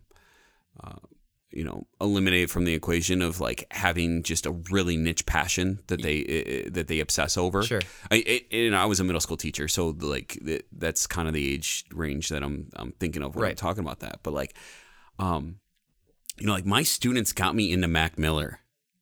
uh, 0.84 0.96
you 1.52 1.64
know, 1.64 1.86
eliminated 2.00 2.50
from 2.50 2.66
the 2.66 2.74
equation 2.74 3.22
of 3.22 3.40
like 3.40 3.68
having 3.72 4.24
just 4.24 4.46
a 4.46 4.52
really 4.72 4.98
niche 4.98 5.26
passion 5.26 5.80
that 5.88 6.02
they 6.02 6.66
uh, 6.66 6.70
that 6.74 6.88
they 6.88 7.00
obsess 7.00 7.38
over. 7.38 7.62
Sure. 7.64 7.82
I, 8.10 8.24
it, 8.26 8.46
and 8.52 8.76
I 8.76 8.86
was 8.86 9.00
a 9.00 9.04
middle 9.04 9.22
school 9.22 9.38
teacher, 9.38 9.68
so 9.68 9.90
like 10.00 10.40
th- 10.44 10.66
that's 10.72 11.08
kind 11.08 11.28
of 11.28 11.34
the 11.34 11.54
age 11.54 11.86
range 11.94 12.30
that 12.30 12.42
I'm 12.42 12.70
I'm 12.76 12.94
thinking 12.94 13.22
of 13.22 13.36
when 13.36 13.50
I'm 13.50 13.56
talking 13.56 13.84
about 13.84 14.00
that. 14.00 14.20
But 14.24 14.34
like, 14.34 14.56
um, 15.20 15.58
you 16.40 16.48
know, 16.48 16.54
like 16.54 16.66
my 16.66 16.84
students 16.84 17.34
got 17.34 17.54
me 17.54 17.72
into 17.72 17.88
Mac 17.88 18.18
Miller. 18.18 18.60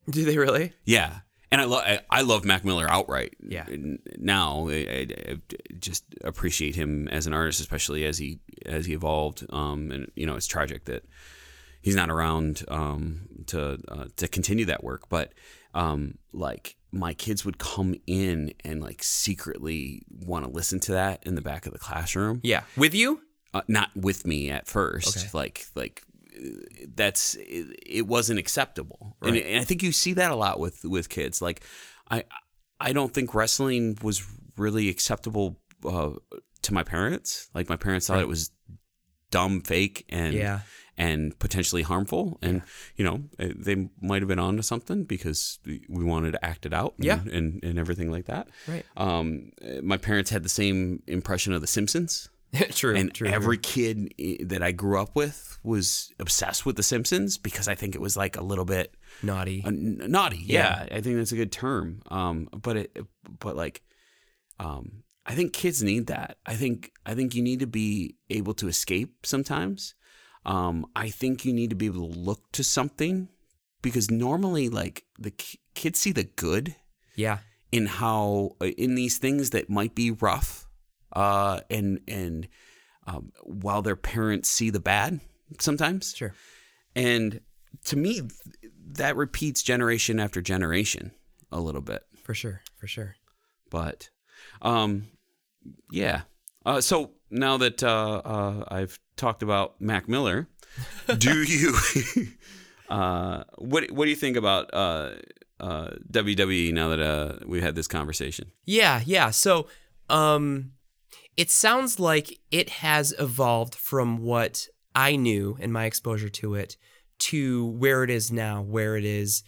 Do 0.10 0.26
they 0.26 0.38
really? 0.38 0.74
Yeah, 0.86 1.20
and 1.52 1.62
I 1.62 1.66
love 1.66 1.84
I, 1.86 2.00
I 2.10 2.22
love 2.22 2.46
Mac 2.46 2.64
Miller 2.66 2.90
outright. 2.90 3.36
Yeah. 3.42 3.66
Now 4.18 4.68
I, 4.70 5.08
I, 5.30 5.38
just 5.80 6.06
appreciate 6.24 6.76
him 6.76 7.08
as 7.08 7.28
an 7.28 7.34
artist, 7.34 7.60
especially 7.60 8.06
as 8.06 8.18
he 8.18 8.40
as 8.66 8.86
he 8.86 8.94
evolved. 8.94 9.46
Um, 9.50 9.92
and 9.92 10.12
you 10.16 10.26
know, 10.26 10.36
it's 10.36 10.48
tragic 10.48 10.86
that 10.86 11.04
he's 11.82 11.96
not 11.96 12.10
around 12.10 12.64
um, 12.68 13.28
to 13.48 13.80
uh, 13.88 14.06
to 14.18 14.28
continue 14.28 14.66
that 14.66 14.84
work. 14.84 15.10
But 15.10 15.34
um, 15.74 16.18
like 16.34 16.76
my 16.92 17.14
kids 17.14 17.46
would 17.46 17.58
come 17.60 17.96
in 18.08 18.54
and 18.64 18.82
like 18.82 19.04
secretly 19.04 20.02
want 20.10 20.46
to 20.46 20.52
listen 20.52 20.80
to 20.82 20.94
that 20.94 21.24
in 21.26 21.36
the 21.36 21.42
back 21.42 21.66
of 21.68 21.74
the 21.74 21.80
classroom 21.80 22.42
Yeah. 22.44 22.64
With 22.76 22.96
you? 22.96 23.22
uh, 23.54 23.62
not 23.68 23.90
with 23.96 24.26
me 24.26 24.50
at 24.50 24.68
first. 24.68 25.18
Okay. 25.18 25.28
Like 25.34 25.66
like 25.76 26.04
that's 26.96 27.36
it, 27.36 27.80
it 27.86 28.08
wasn't 28.08 28.40
acceptable, 28.40 29.16
and, 29.22 29.36
and 29.38 29.60
I 29.60 29.64
think 29.64 29.84
you 29.84 29.92
see 29.92 30.14
that 30.14 30.32
a 30.32 30.36
lot 30.36 30.60
with 30.60 30.84
with 30.86 31.10
kids. 31.10 31.42
Like 31.42 31.62
I 32.10 32.24
I 32.80 32.94
don't 32.94 33.14
think 33.14 33.34
wrestling 33.34 33.98
was 34.02 34.26
really 34.58 34.90
acceptable 34.90 35.60
uh, 35.86 36.12
to 36.62 36.74
my 36.74 36.84
parents. 36.84 37.50
Like 37.54 37.70
my 37.70 37.76
parents 37.78 38.08
thought 38.08 38.20
it 38.20 38.28
was 38.28 38.52
dumb, 39.32 39.62
fake, 39.62 40.06
and 40.10 40.34
Yeah. 40.34 40.62
and 40.98 41.38
potentially 41.40 41.84
harmful. 41.84 42.40
And 42.42 42.62
you 42.96 43.06
know 43.06 43.24
eh, 43.38 43.54
they 43.56 43.90
might 44.02 44.22
have 44.22 44.28
been 44.30 44.40
onto 44.40 44.62
something 44.62 45.04
because 45.04 45.60
we 45.66 45.86
we 45.90 46.04
wanted 46.04 46.32
to 46.32 46.46
act 46.46 46.66
it 46.66 46.74
out. 46.74 46.94
And, 46.98 47.06
Yeah. 47.06 47.20
and 47.32 47.64
and 47.64 47.78
everything 47.80 48.12
like 48.12 48.26
that. 48.26 48.48
Right. 48.68 48.86
Um, 48.98 49.52
eh, 49.62 49.82
my 49.84 49.98
parents 49.98 50.30
had 50.32 50.44
the 50.44 50.50
same 50.50 51.04
impression 51.08 51.54
of 51.54 51.62
The 51.62 51.68
Simpsons 51.68 52.30
true. 52.72 52.96
and 52.96 53.14
true. 53.14 53.28
every 53.28 53.58
kid 53.58 54.14
that 54.46 54.64
I 54.64 54.72
grew 54.72 55.00
up 55.00 55.16
with 55.16 55.60
was 55.64 56.12
obsessed 56.20 56.66
with 56.66 56.76
The 56.76 56.84
Simpsons 56.84 57.38
because 57.38 57.68
I 57.68 57.76
think 57.76 57.96
it 57.96 58.02
was 58.02 58.18
like 58.18 58.38
a 58.38 58.44
little 58.44 58.66
bit 58.66 58.96
naughty. 59.22 59.64
uh, 59.66 59.72
naughty. 59.72 60.42
Yeah, 60.44 60.88
I 60.92 61.02
think 61.02 61.18
that's 61.18 61.32
a 61.32 61.36
good 61.36 61.52
term. 61.52 62.02
Um, 62.10 62.50
but 62.52 62.78
it, 62.78 62.98
but 63.40 63.56
like, 63.56 63.82
um, 64.60 65.04
I 65.26 65.34
think 65.36 65.54
kids 65.54 65.84
need 65.84 66.08
that. 66.08 66.38
I 66.46 66.56
think 66.56 66.92
I 67.06 67.14
think 67.14 67.36
you 67.36 67.44
need 67.44 67.60
to 67.60 67.68
be 67.68 68.16
able 68.30 68.54
to 68.56 68.68
escape 68.68 69.26
sometimes. 69.26 69.96
Um, 70.46 70.86
I 70.96 71.10
think 71.10 71.46
you 71.46 71.54
need 71.54 71.70
to 71.70 71.76
be 71.76 71.88
able 71.88 72.12
to 72.12 72.20
look 72.20 72.52
to 72.54 72.64
something 72.64 73.28
because 73.82 74.10
normally, 74.10 74.70
like 74.70 75.04
the 75.18 75.32
ki- 75.32 75.60
kids 75.76 76.00
see 76.00 76.12
the 76.12 76.24
good 76.24 76.76
yeah. 77.16 77.40
in 77.72 77.86
how 77.86 78.56
in 78.62 78.96
these 78.96 79.18
things 79.18 79.52
that 79.52 79.70
might 79.70 79.96
be 79.96 80.12
rough 80.12 80.69
uh 81.14 81.60
and 81.70 82.00
and 82.08 82.48
um, 83.08 83.32
while 83.44 83.82
their 83.82 83.96
parents 83.96 84.50
see 84.50 84.70
the 84.70 84.80
bad 84.80 85.20
sometimes 85.60 86.14
Sure. 86.16 86.34
and 86.96 87.42
to 87.86 87.96
me 87.96 88.22
that 88.94 89.16
repeats 89.16 89.64
generation 89.64 90.20
after 90.20 90.42
generation 90.42 91.12
a 91.52 91.60
little 91.60 91.82
bit 91.82 92.04
For 92.24 92.34
sure. 92.34 92.62
For 92.80 92.88
sure. 92.88 93.16
but 93.70 94.10
um 94.62 95.08
yeah 95.92 96.22
uh, 96.66 96.82
so 96.82 97.12
now 97.32 97.58
that 97.58 97.82
uh, 97.84 98.22
uh, 98.26 98.66
I've 98.70 99.00
talked 99.16 99.44
about 99.44 99.80
Mac 99.80 100.10
Miller, 100.10 100.48
do 101.18 101.42
you 101.44 101.74
uh, 102.90 103.44
what 103.58 103.90
what 103.92 104.06
do 104.06 104.10
you 104.10 104.16
think 104.16 104.36
about 104.38 104.74
uh, 104.74 105.12
uh, 105.60 105.92
WWE 106.12 106.74
now 106.74 106.90
that 106.90 107.00
uh, 107.00 107.36
we 107.46 107.62
had 107.62 107.76
this 107.76 107.88
conversation? 107.88 108.52
Yeah, 108.66 109.02
yeah. 109.06 109.30
So, 109.32 109.68
um, 110.10 110.74
it 111.38 111.50
sounds 111.50 112.00
like 112.00 112.40
it 112.52 112.70
has 112.70 113.14
evolved 113.20 113.76
from 113.76 114.18
what 114.18 114.68
I 114.96 115.16
knew 115.16 115.58
and 115.62 115.72
my 115.72 115.86
exposure 115.86 116.30
to 116.30 116.56
it 116.56 116.76
to 117.20 117.66
where 117.66 118.04
it 118.04 118.10
is 118.10 118.32
now, 118.32 118.62
where 118.62 118.96
it 118.98 119.04
is 119.06 119.44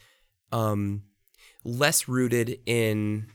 um, 0.52 1.04
less 1.64 2.08
rooted 2.08 2.60
in 2.66 3.28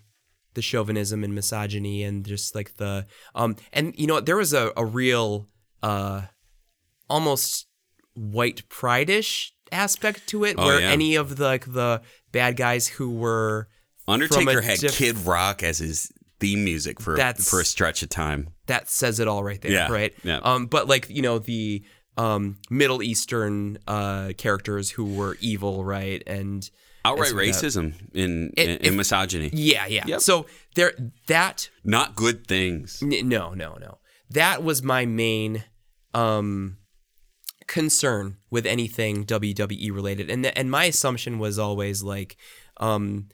the 0.55 0.63
chauvinism 0.63 1.23
and 1.23 1.35
misogyny 1.35 2.03
and 2.03 2.25
just 2.25 2.55
like 2.55 2.75
the 2.79 3.07
um 3.35 3.57
and 3.75 3.93
you 3.99 4.07
know 4.07 4.21
there 4.21 4.39
was 4.39 4.55
a, 4.55 4.73
a 4.75 4.87
real 4.87 5.47
uh 5.83 6.23
almost 7.11 7.67
white 8.15 8.67
pride-ish 8.71 9.53
aspect 9.71 10.27
to 10.27 10.45
it 10.45 10.55
Oh, 10.57 10.65
where 10.65 10.81
yeah. 10.81 10.89
any 10.91 11.15
of 11.17 11.37
the 11.37 11.45
like 11.45 11.71
the 11.71 12.01
bad 12.33 12.57
guys 12.57 12.87
who 12.89 13.11
were 13.11 13.69
Undertaker 14.09 14.63
had 14.63 14.79
diff- 14.79 14.97
Kid 14.97 15.19
Rock 15.27 15.63
as 15.63 15.79
his 15.79 16.11
theme 16.41 16.65
music 16.65 17.01
for 17.01 17.17
That's- 17.17 17.49
for 17.49 17.61
a 17.61 17.65
stretch 17.65 18.03
of 18.03 18.09
time. 18.09 18.49
that 18.67 18.89
says 18.91 19.21
it 19.21 19.29
all 19.29 19.43
right 19.45 19.61
there, 19.61 19.71
Yeah, 19.73 19.91
right? 19.93 20.15
yeah. 20.25 20.39
Um, 20.43 20.67
but 20.67 20.87
like 20.89 21.09
you 21.11 21.23
know 21.23 21.39
the 21.39 21.85
um 22.17 22.59
Middle 22.71 23.03
Eastern 23.03 23.79
uh 23.87 24.33
characters 24.39 24.91
who 24.91 25.05
were 25.15 25.37
evil, 25.41 25.85
right? 25.85 26.23
And 26.27 26.69
Outright 27.05 27.31
It's- 27.33 27.63
racism 27.63 27.93
in, 28.15 28.53
It- 28.57 28.81
in, 28.81 28.87
in 28.89 28.97
misogyny. 28.97 29.51
yeah, 29.53 29.87
yeah. 29.87 30.05
Yep. 30.07 30.21
So 30.21 30.47
there, 30.75 30.93
that 31.29 31.71
Not 31.85 32.17
good 32.17 32.47
things. 32.49 33.01
n- 33.03 33.29
no, 33.29 33.55
no, 33.55 33.77
no. 33.81 33.99
That 34.31 34.65
was 34.65 34.83
my 34.83 35.07
main 35.07 35.63
um 36.15 36.79
concern 37.67 38.37
with 38.51 38.67
anything 38.67 39.25
WWE 39.25 39.93
related, 39.93 40.31
and 40.31 40.45
the, 40.45 40.57
and 40.59 40.71
my 40.71 40.85
assumption 40.85 41.39
was 41.39 41.59
always 41.59 42.03
like, 42.03 42.37
um, 42.79 43.29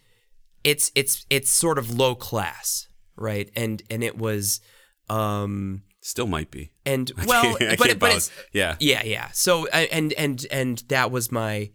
it's 0.64 0.90
it's 0.94 1.24
it's 1.30 1.50
sort 1.50 1.78
of 1.78 1.90
low 1.90 2.14
class, 2.14 2.88
right? 3.22 3.48
And 3.56 3.82
and 3.88 4.04
it 4.04 4.18
was, 4.18 4.60
um, 5.08 5.82
Still 6.02 6.26
might 6.26 6.50
be. 6.50 6.72
and 6.84 7.10
well, 7.26 7.56
I 7.60 7.76
but 7.78 7.98
but 7.98 8.30
yeah. 8.52 8.76
Yeah, 8.80 9.02
yeah. 9.04 9.28
So 9.32 9.68
I- 9.72 9.88
and 9.92 10.12
and 10.14 10.44
and 10.50 10.78
that 10.88 11.10
was 11.10 11.30
my 11.32 11.70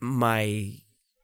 my 0.00 0.72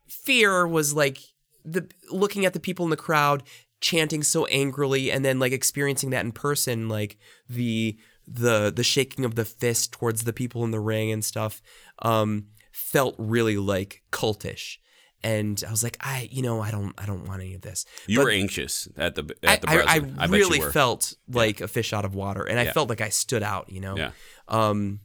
fear 0.08 0.66
was 0.66 0.94
like 0.94 1.18
the 1.64 1.88
looking 2.10 2.44
at 2.44 2.52
the 2.52 2.60
people 2.60 2.84
in 2.84 2.90
the 2.90 2.96
crowd 2.96 3.42
chanting 3.80 4.22
so 4.22 4.46
angrily 4.46 5.10
and 5.10 5.24
then 5.24 5.38
like 5.38 5.52
experiencing 5.52 6.10
that 6.10 6.24
in 6.24 6.32
person 6.32 6.88
like 6.88 7.18
the 7.48 7.96
the 8.26 8.72
the 8.74 8.82
shaking 8.84 9.24
of 9.24 9.34
the 9.34 9.44
fist 9.44 9.92
towards 9.92 10.24
the 10.24 10.32
people 10.32 10.64
in 10.64 10.70
the 10.70 10.80
ring 10.80 11.12
and 11.12 11.24
stuff 11.24 11.60
um 12.00 12.46
felt 12.72 13.14
really 13.18 13.56
like 13.58 14.02
cultish 14.10 14.76
and 15.24 15.60
I 15.66 15.70
was 15.72 15.82
like 15.82 15.96
I 16.00 16.28
you 16.30 16.42
know 16.42 16.60
I 16.60 16.70
don't 16.70 16.92
I 16.96 17.06
don't 17.06 17.24
want 17.26 17.40
any 17.42 17.54
of 17.54 17.62
this 17.62 17.84
You 18.06 18.18
But- 18.18 18.24
were 18.26 18.30
anxious 18.30 18.86
at 18.96 19.16
the 19.16 19.34
I, 19.42 19.52
at 19.54 19.62
the 19.62 19.70
I, 19.70 19.76
presser. 19.98 20.14
I 20.18 20.26
really 20.26 20.60
felt 20.60 21.14
like 21.28 21.60
a 21.60 21.66
fish 21.68 21.92
out 21.92 22.04
of 22.04 22.14
water, 22.14 22.44
and 22.44 22.58
I 22.60 22.64
Yeah. 22.64 22.72
felt 22.72 22.88
like 22.88 23.00
I 23.00 23.08
stood 23.08 23.42
out, 23.42 23.70
you 23.70 23.80
know. 23.80 23.96
Yeah. 23.96 24.10
Um, 24.48 25.00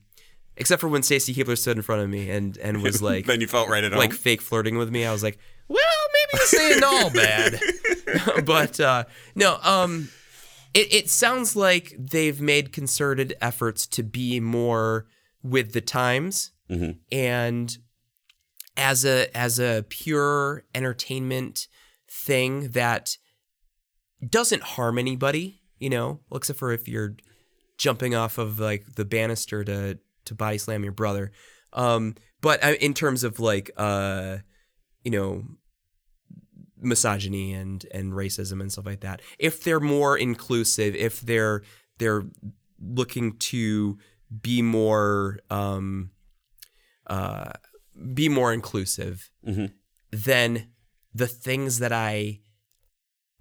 except 0.58 0.82
for 0.82 0.90
when 0.90 1.02
Stacy 1.04 1.34
Keibler 1.34 1.58
stood 1.58 1.78
in 1.78 1.84
front 1.84 2.02
of 2.04 2.10
me 2.10 2.30
and 2.30 2.56
and 2.58 2.84
was 2.84 3.02
like 3.12 3.26
then 3.26 3.42
you 3.42 3.48
felt 3.48 3.70
right 3.70 3.84
at 3.84 3.92
home. 3.94 4.00
like 4.00 4.14
fake 4.14 4.42
flirting 4.42 4.78
with 4.78 4.92
me. 4.92 5.06
I 5.06 5.12
was 5.12 5.24
like, 5.24 5.40
well, 5.68 5.80
maybe 6.14 6.40
this 6.44 6.54
ain't 6.60 6.84
all 6.84 7.10
bad. 7.10 7.60
but 8.46 8.80
uh, 8.80 9.06
no, 9.36 9.58
um, 9.64 10.10
it 10.74 10.94
it 10.94 11.10
sounds 11.10 11.56
like 11.56 11.96
they've 11.98 12.42
made 12.42 12.74
concerted 12.74 13.36
efforts 13.42 13.88
to 13.88 14.04
be 14.04 14.40
more 14.40 15.06
with 15.42 15.72
the 15.74 15.82
times 15.82 16.52
Mhm. 16.70 16.98
and 17.12 17.78
as 18.80 19.04
a 19.04 19.36
as 19.38 19.60
a 19.60 19.86
pure 19.90 20.64
entertainment 20.74 21.68
thing 22.10 22.70
that 22.70 23.18
doesn't 24.28 24.64
harm 24.64 24.98
anybody, 24.98 25.62
you 25.78 25.90
know, 25.90 26.22
except 26.34 26.58
for 26.58 26.72
if 26.72 26.88
you're 26.88 27.16
jumping 27.78 28.16
off 28.16 28.38
of 28.38 28.60
like 28.60 28.96
the 28.96 29.06
banister 29.06 29.64
to 29.66 30.00
to 30.26 30.36
body 30.36 30.58
slam 30.58 30.84
your 30.84 30.94
brother. 30.94 31.32
Um, 31.74 32.16
but 32.42 32.64
uh, 32.64 32.76
in 32.80 32.94
terms 32.94 33.24
of 33.24 33.40
like 33.40 33.70
uh, 33.76 34.38
you 35.04 35.12
know, 35.12 35.44
misogyny 36.80 37.54
and 37.54 37.86
and 37.94 38.14
racism 38.14 38.62
and 38.62 38.72
stuff 38.72 38.86
like 38.86 39.02
that, 39.02 39.22
if 39.38 39.62
they're 39.62 39.82
more 39.82 40.18
inclusive, 40.18 40.96
if 40.96 41.20
they're 41.20 41.64
they're 41.98 42.24
looking 42.82 43.38
to 43.38 43.98
be 44.42 44.62
more 44.62 45.40
um, 45.50 46.12
uh, 47.08 47.52
be 48.14 48.30
more 48.30 48.54
inclusive, 48.54 49.30
then 50.12 50.68
the 51.14 51.28
things 51.28 51.80
that 51.80 51.92
I 51.92 52.40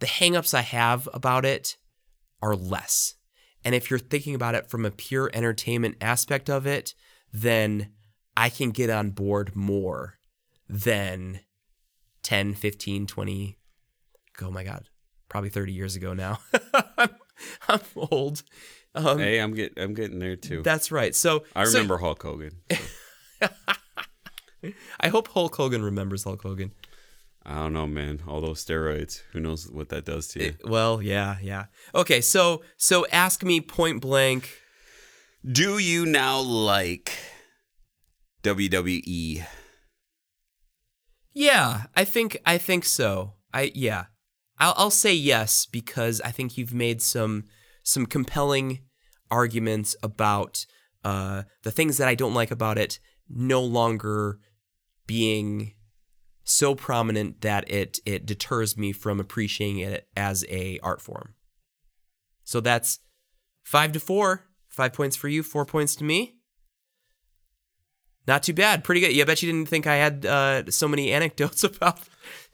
the 0.01 0.07
hangups 0.07 0.55
I 0.55 0.61
have 0.63 1.09
about 1.13 1.45
it 1.45 1.77
are 2.41 2.55
less. 2.55 3.15
And 3.65 3.75
if 3.75 3.91
you're 3.91 3.99
thinking 3.99 4.35
about 4.35 4.55
it 4.55 4.71
from 4.71 4.85
a 4.85 4.91
pure 4.91 5.29
entertainment 5.35 5.97
aspect 6.01 6.49
of 6.49 6.67
it, 6.67 6.95
then 7.33 7.91
I 8.37 8.49
can 8.49 8.71
get 8.71 8.91
on 8.91 9.11
board 9.11 9.57
more 9.57 10.19
than 10.69 11.41
10, 12.23 12.55
15, 12.55 13.07
20, 13.09 13.59
oh 14.43 14.51
my 14.53 14.63
God, 14.63 14.89
probably 15.29 15.51
30 15.51 15.73
years 15.73 15.97
ago 15.97 16.15
now. 16.15 16.39
I'm, 16.97 17.11
I'm 17.69 17.81
old. 17.97 18.43
Um, 18.95 19.19
Hey, 19.19 19.39
I'm 19.39 19.53
get 19.55 19.73
I'm 19.77 19.95
getting 19.95 20.19
there 20.21 20.37
too. 20.37 20.63
that's 20.63 20.91
right. 20.93 21.15
So 21.15 21.45
I 21.57 21.65
so 21.65 21.73
remember 21.73 21.99
Hulk 21.99 22.23
Hogan. 22.23 22.53
so. 22.71 23.49
I 25.01 25.09
hope 25.09 25.29
Hulk 25.29 25.55
Hogan 25.57 25.83
remembers 25.83 26.25
Hulk 26.25 26.43
Hogan. 26.43 26.73
I 27.45 27.55
don't 27.55 27.73
know, 27.73 27.87
man. 27.87 28.21
All 28.27 28.41
those 28.41 28.65
steroids. 28.65 29.23
Who 29.33 29.41
knows 29.41 29.71
what 29.71 29.89
that 29.89 30.05
does 30.05 30.29
to 30.29 30.45
you? 30.45 30.55
Well, 30.65 31.01
yeah, 31.01 31.37
yeah. 31.41 31.67
Okay, 31.95 32.21
so 32.21 32.63
so 32.77 33.07
ask 33.11 33.43
me 33.43 33.61
point 33.61 34.01
blank. 34.01 34.51
Do 35.51 35.79
you 35.79 36.05
now 36.05 36.41
like? 36.41 37.13
WWE? 38.43 39.45
Yeah, 41.33 41.85
I 41.95 42.05
think 42.05 42.39
I 42.45 42.59
think 42.59 42.85
so. 42.85 43.35
I 43.53 43.73
yeah, 43.75 44.07
I'll 44.59 44.75
I'll 44.77 44.91
say 44.91 45.15
yes 45.15 45.67
because 45.67 46.21
I 46.21 46.31
think 46.31 46.59
you've 46.59 46.75
made 46.75 47.01
some 47.01 47.45
some 47.83 48.07
compelling 48.07 48.81
arguments 49.31 49.97
about 50.03 50.67
uh, 51.05 51.45
the 51.63 51.71
things 51.71 51.97
that 51.99 52.09
I 52.09 52.15
don't 52.15 52.35
like 52.35 52.51
about 52.51 52.79
it 52.79 52.99
no 53.29 53.63
longer 53.63 54.39
being 55.09 55.75
so 56.45 56.77
prominent 56.77 57.41
that 57.41 57.69
it 57.69 57.99
it 58.07 58.25
deters 58.25 58.77
me 58.77 58.93
from 58.93 59.19
appreciating 59.19 59.81
it 59.81 60.07
as 60.17 60.45
a 60.49 60.79
art 60.85 61.03
form. 61.03 61.35
So 62.45 62.61
that's 62.61 63.01
five 63.65 63.91
to 63.93 64.01
four. 64.01 64.45
Five 64.69 64.93
points 64.93 65.17
for 65.17 65.27
you, 65.27 65.43
four 65.43 65.67
points 65.67 65.97
to 65.97 66.05
me. 66.05 66.37
Not 68.29 68.43
too 68.45 68.53
bad. 68.53 68.85
Pretty 68.85 69.01
good. 69.01 69.13
Yeah, 69.17 69.23
I 69.23 69.27
bet 69.27 69.43
you 69.43 69.51
didn't 69.51 69.69
think 69.69 69.87
I 69.87 69.97
had 69.97 70.25
uh, 70.27 70.71
so 70.71 70.87
many 70.87 71.13
anecdotes 71.19 71.65
about. 71.65 71.99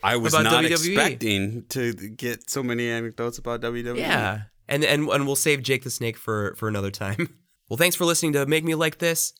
I 0.02 0.16
was 0.16 0.32
About 0.32 0.44
not 0.44 0.64
WWE. 0.64 0.70
expecting 0.70 1.64
to 1.70 1.92
get 1.92 2.48
so 2.48 2.62
many 2.62 2.88
anecdotes 2.88 3.38
about. 3.38 3.60
WWE. 3.60 3.98
Yeah, 3.98 4.42
and 4.68 4.84
and 4.84 5.08
and 5.08 5.26
we'll 5.26 5.36
save 5.36 5.62
Jake 5.62 5.82
the 5.82 5.90
Snake 5.90 6.16
for 6.16 6.54
for 6.56 6.68
another 6.68 6.90
time. 6.90 7.28
Well, 7.70 7.78
thanks 7.78 7.96
for 7.96 8.04
listening 8.04 8.34
to 8.34 8.44
Make 8.44 8.62
Me 8.62 8.74
Like 8.74 8.98
This. 8.98 9.32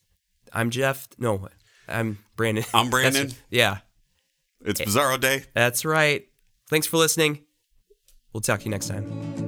I'm 0.51 0.71
Jeff. 0.71 1.07
No, 1.19 1.47
I'm 1.87 2.19
Brandon. 2.35 2.63
I'm 2.73 2.89
Brandon. 2.89 3.31
Yeah, 3.49 3.79
It's 4.63 4.81
Bizarro 4.81 5.19
Day. 5.19 5.43
that's 5.53 5.85
right. 5.85 6.25
Thanks 6.69 6.87
for 6.87 6.97
listening. 6.97 7.41
We'll 8.33 8.41
talk 8.41 8.59
to 8.59 8.65
you 8.65 8.71
next 8.71 8.87
time. 8.87 9.44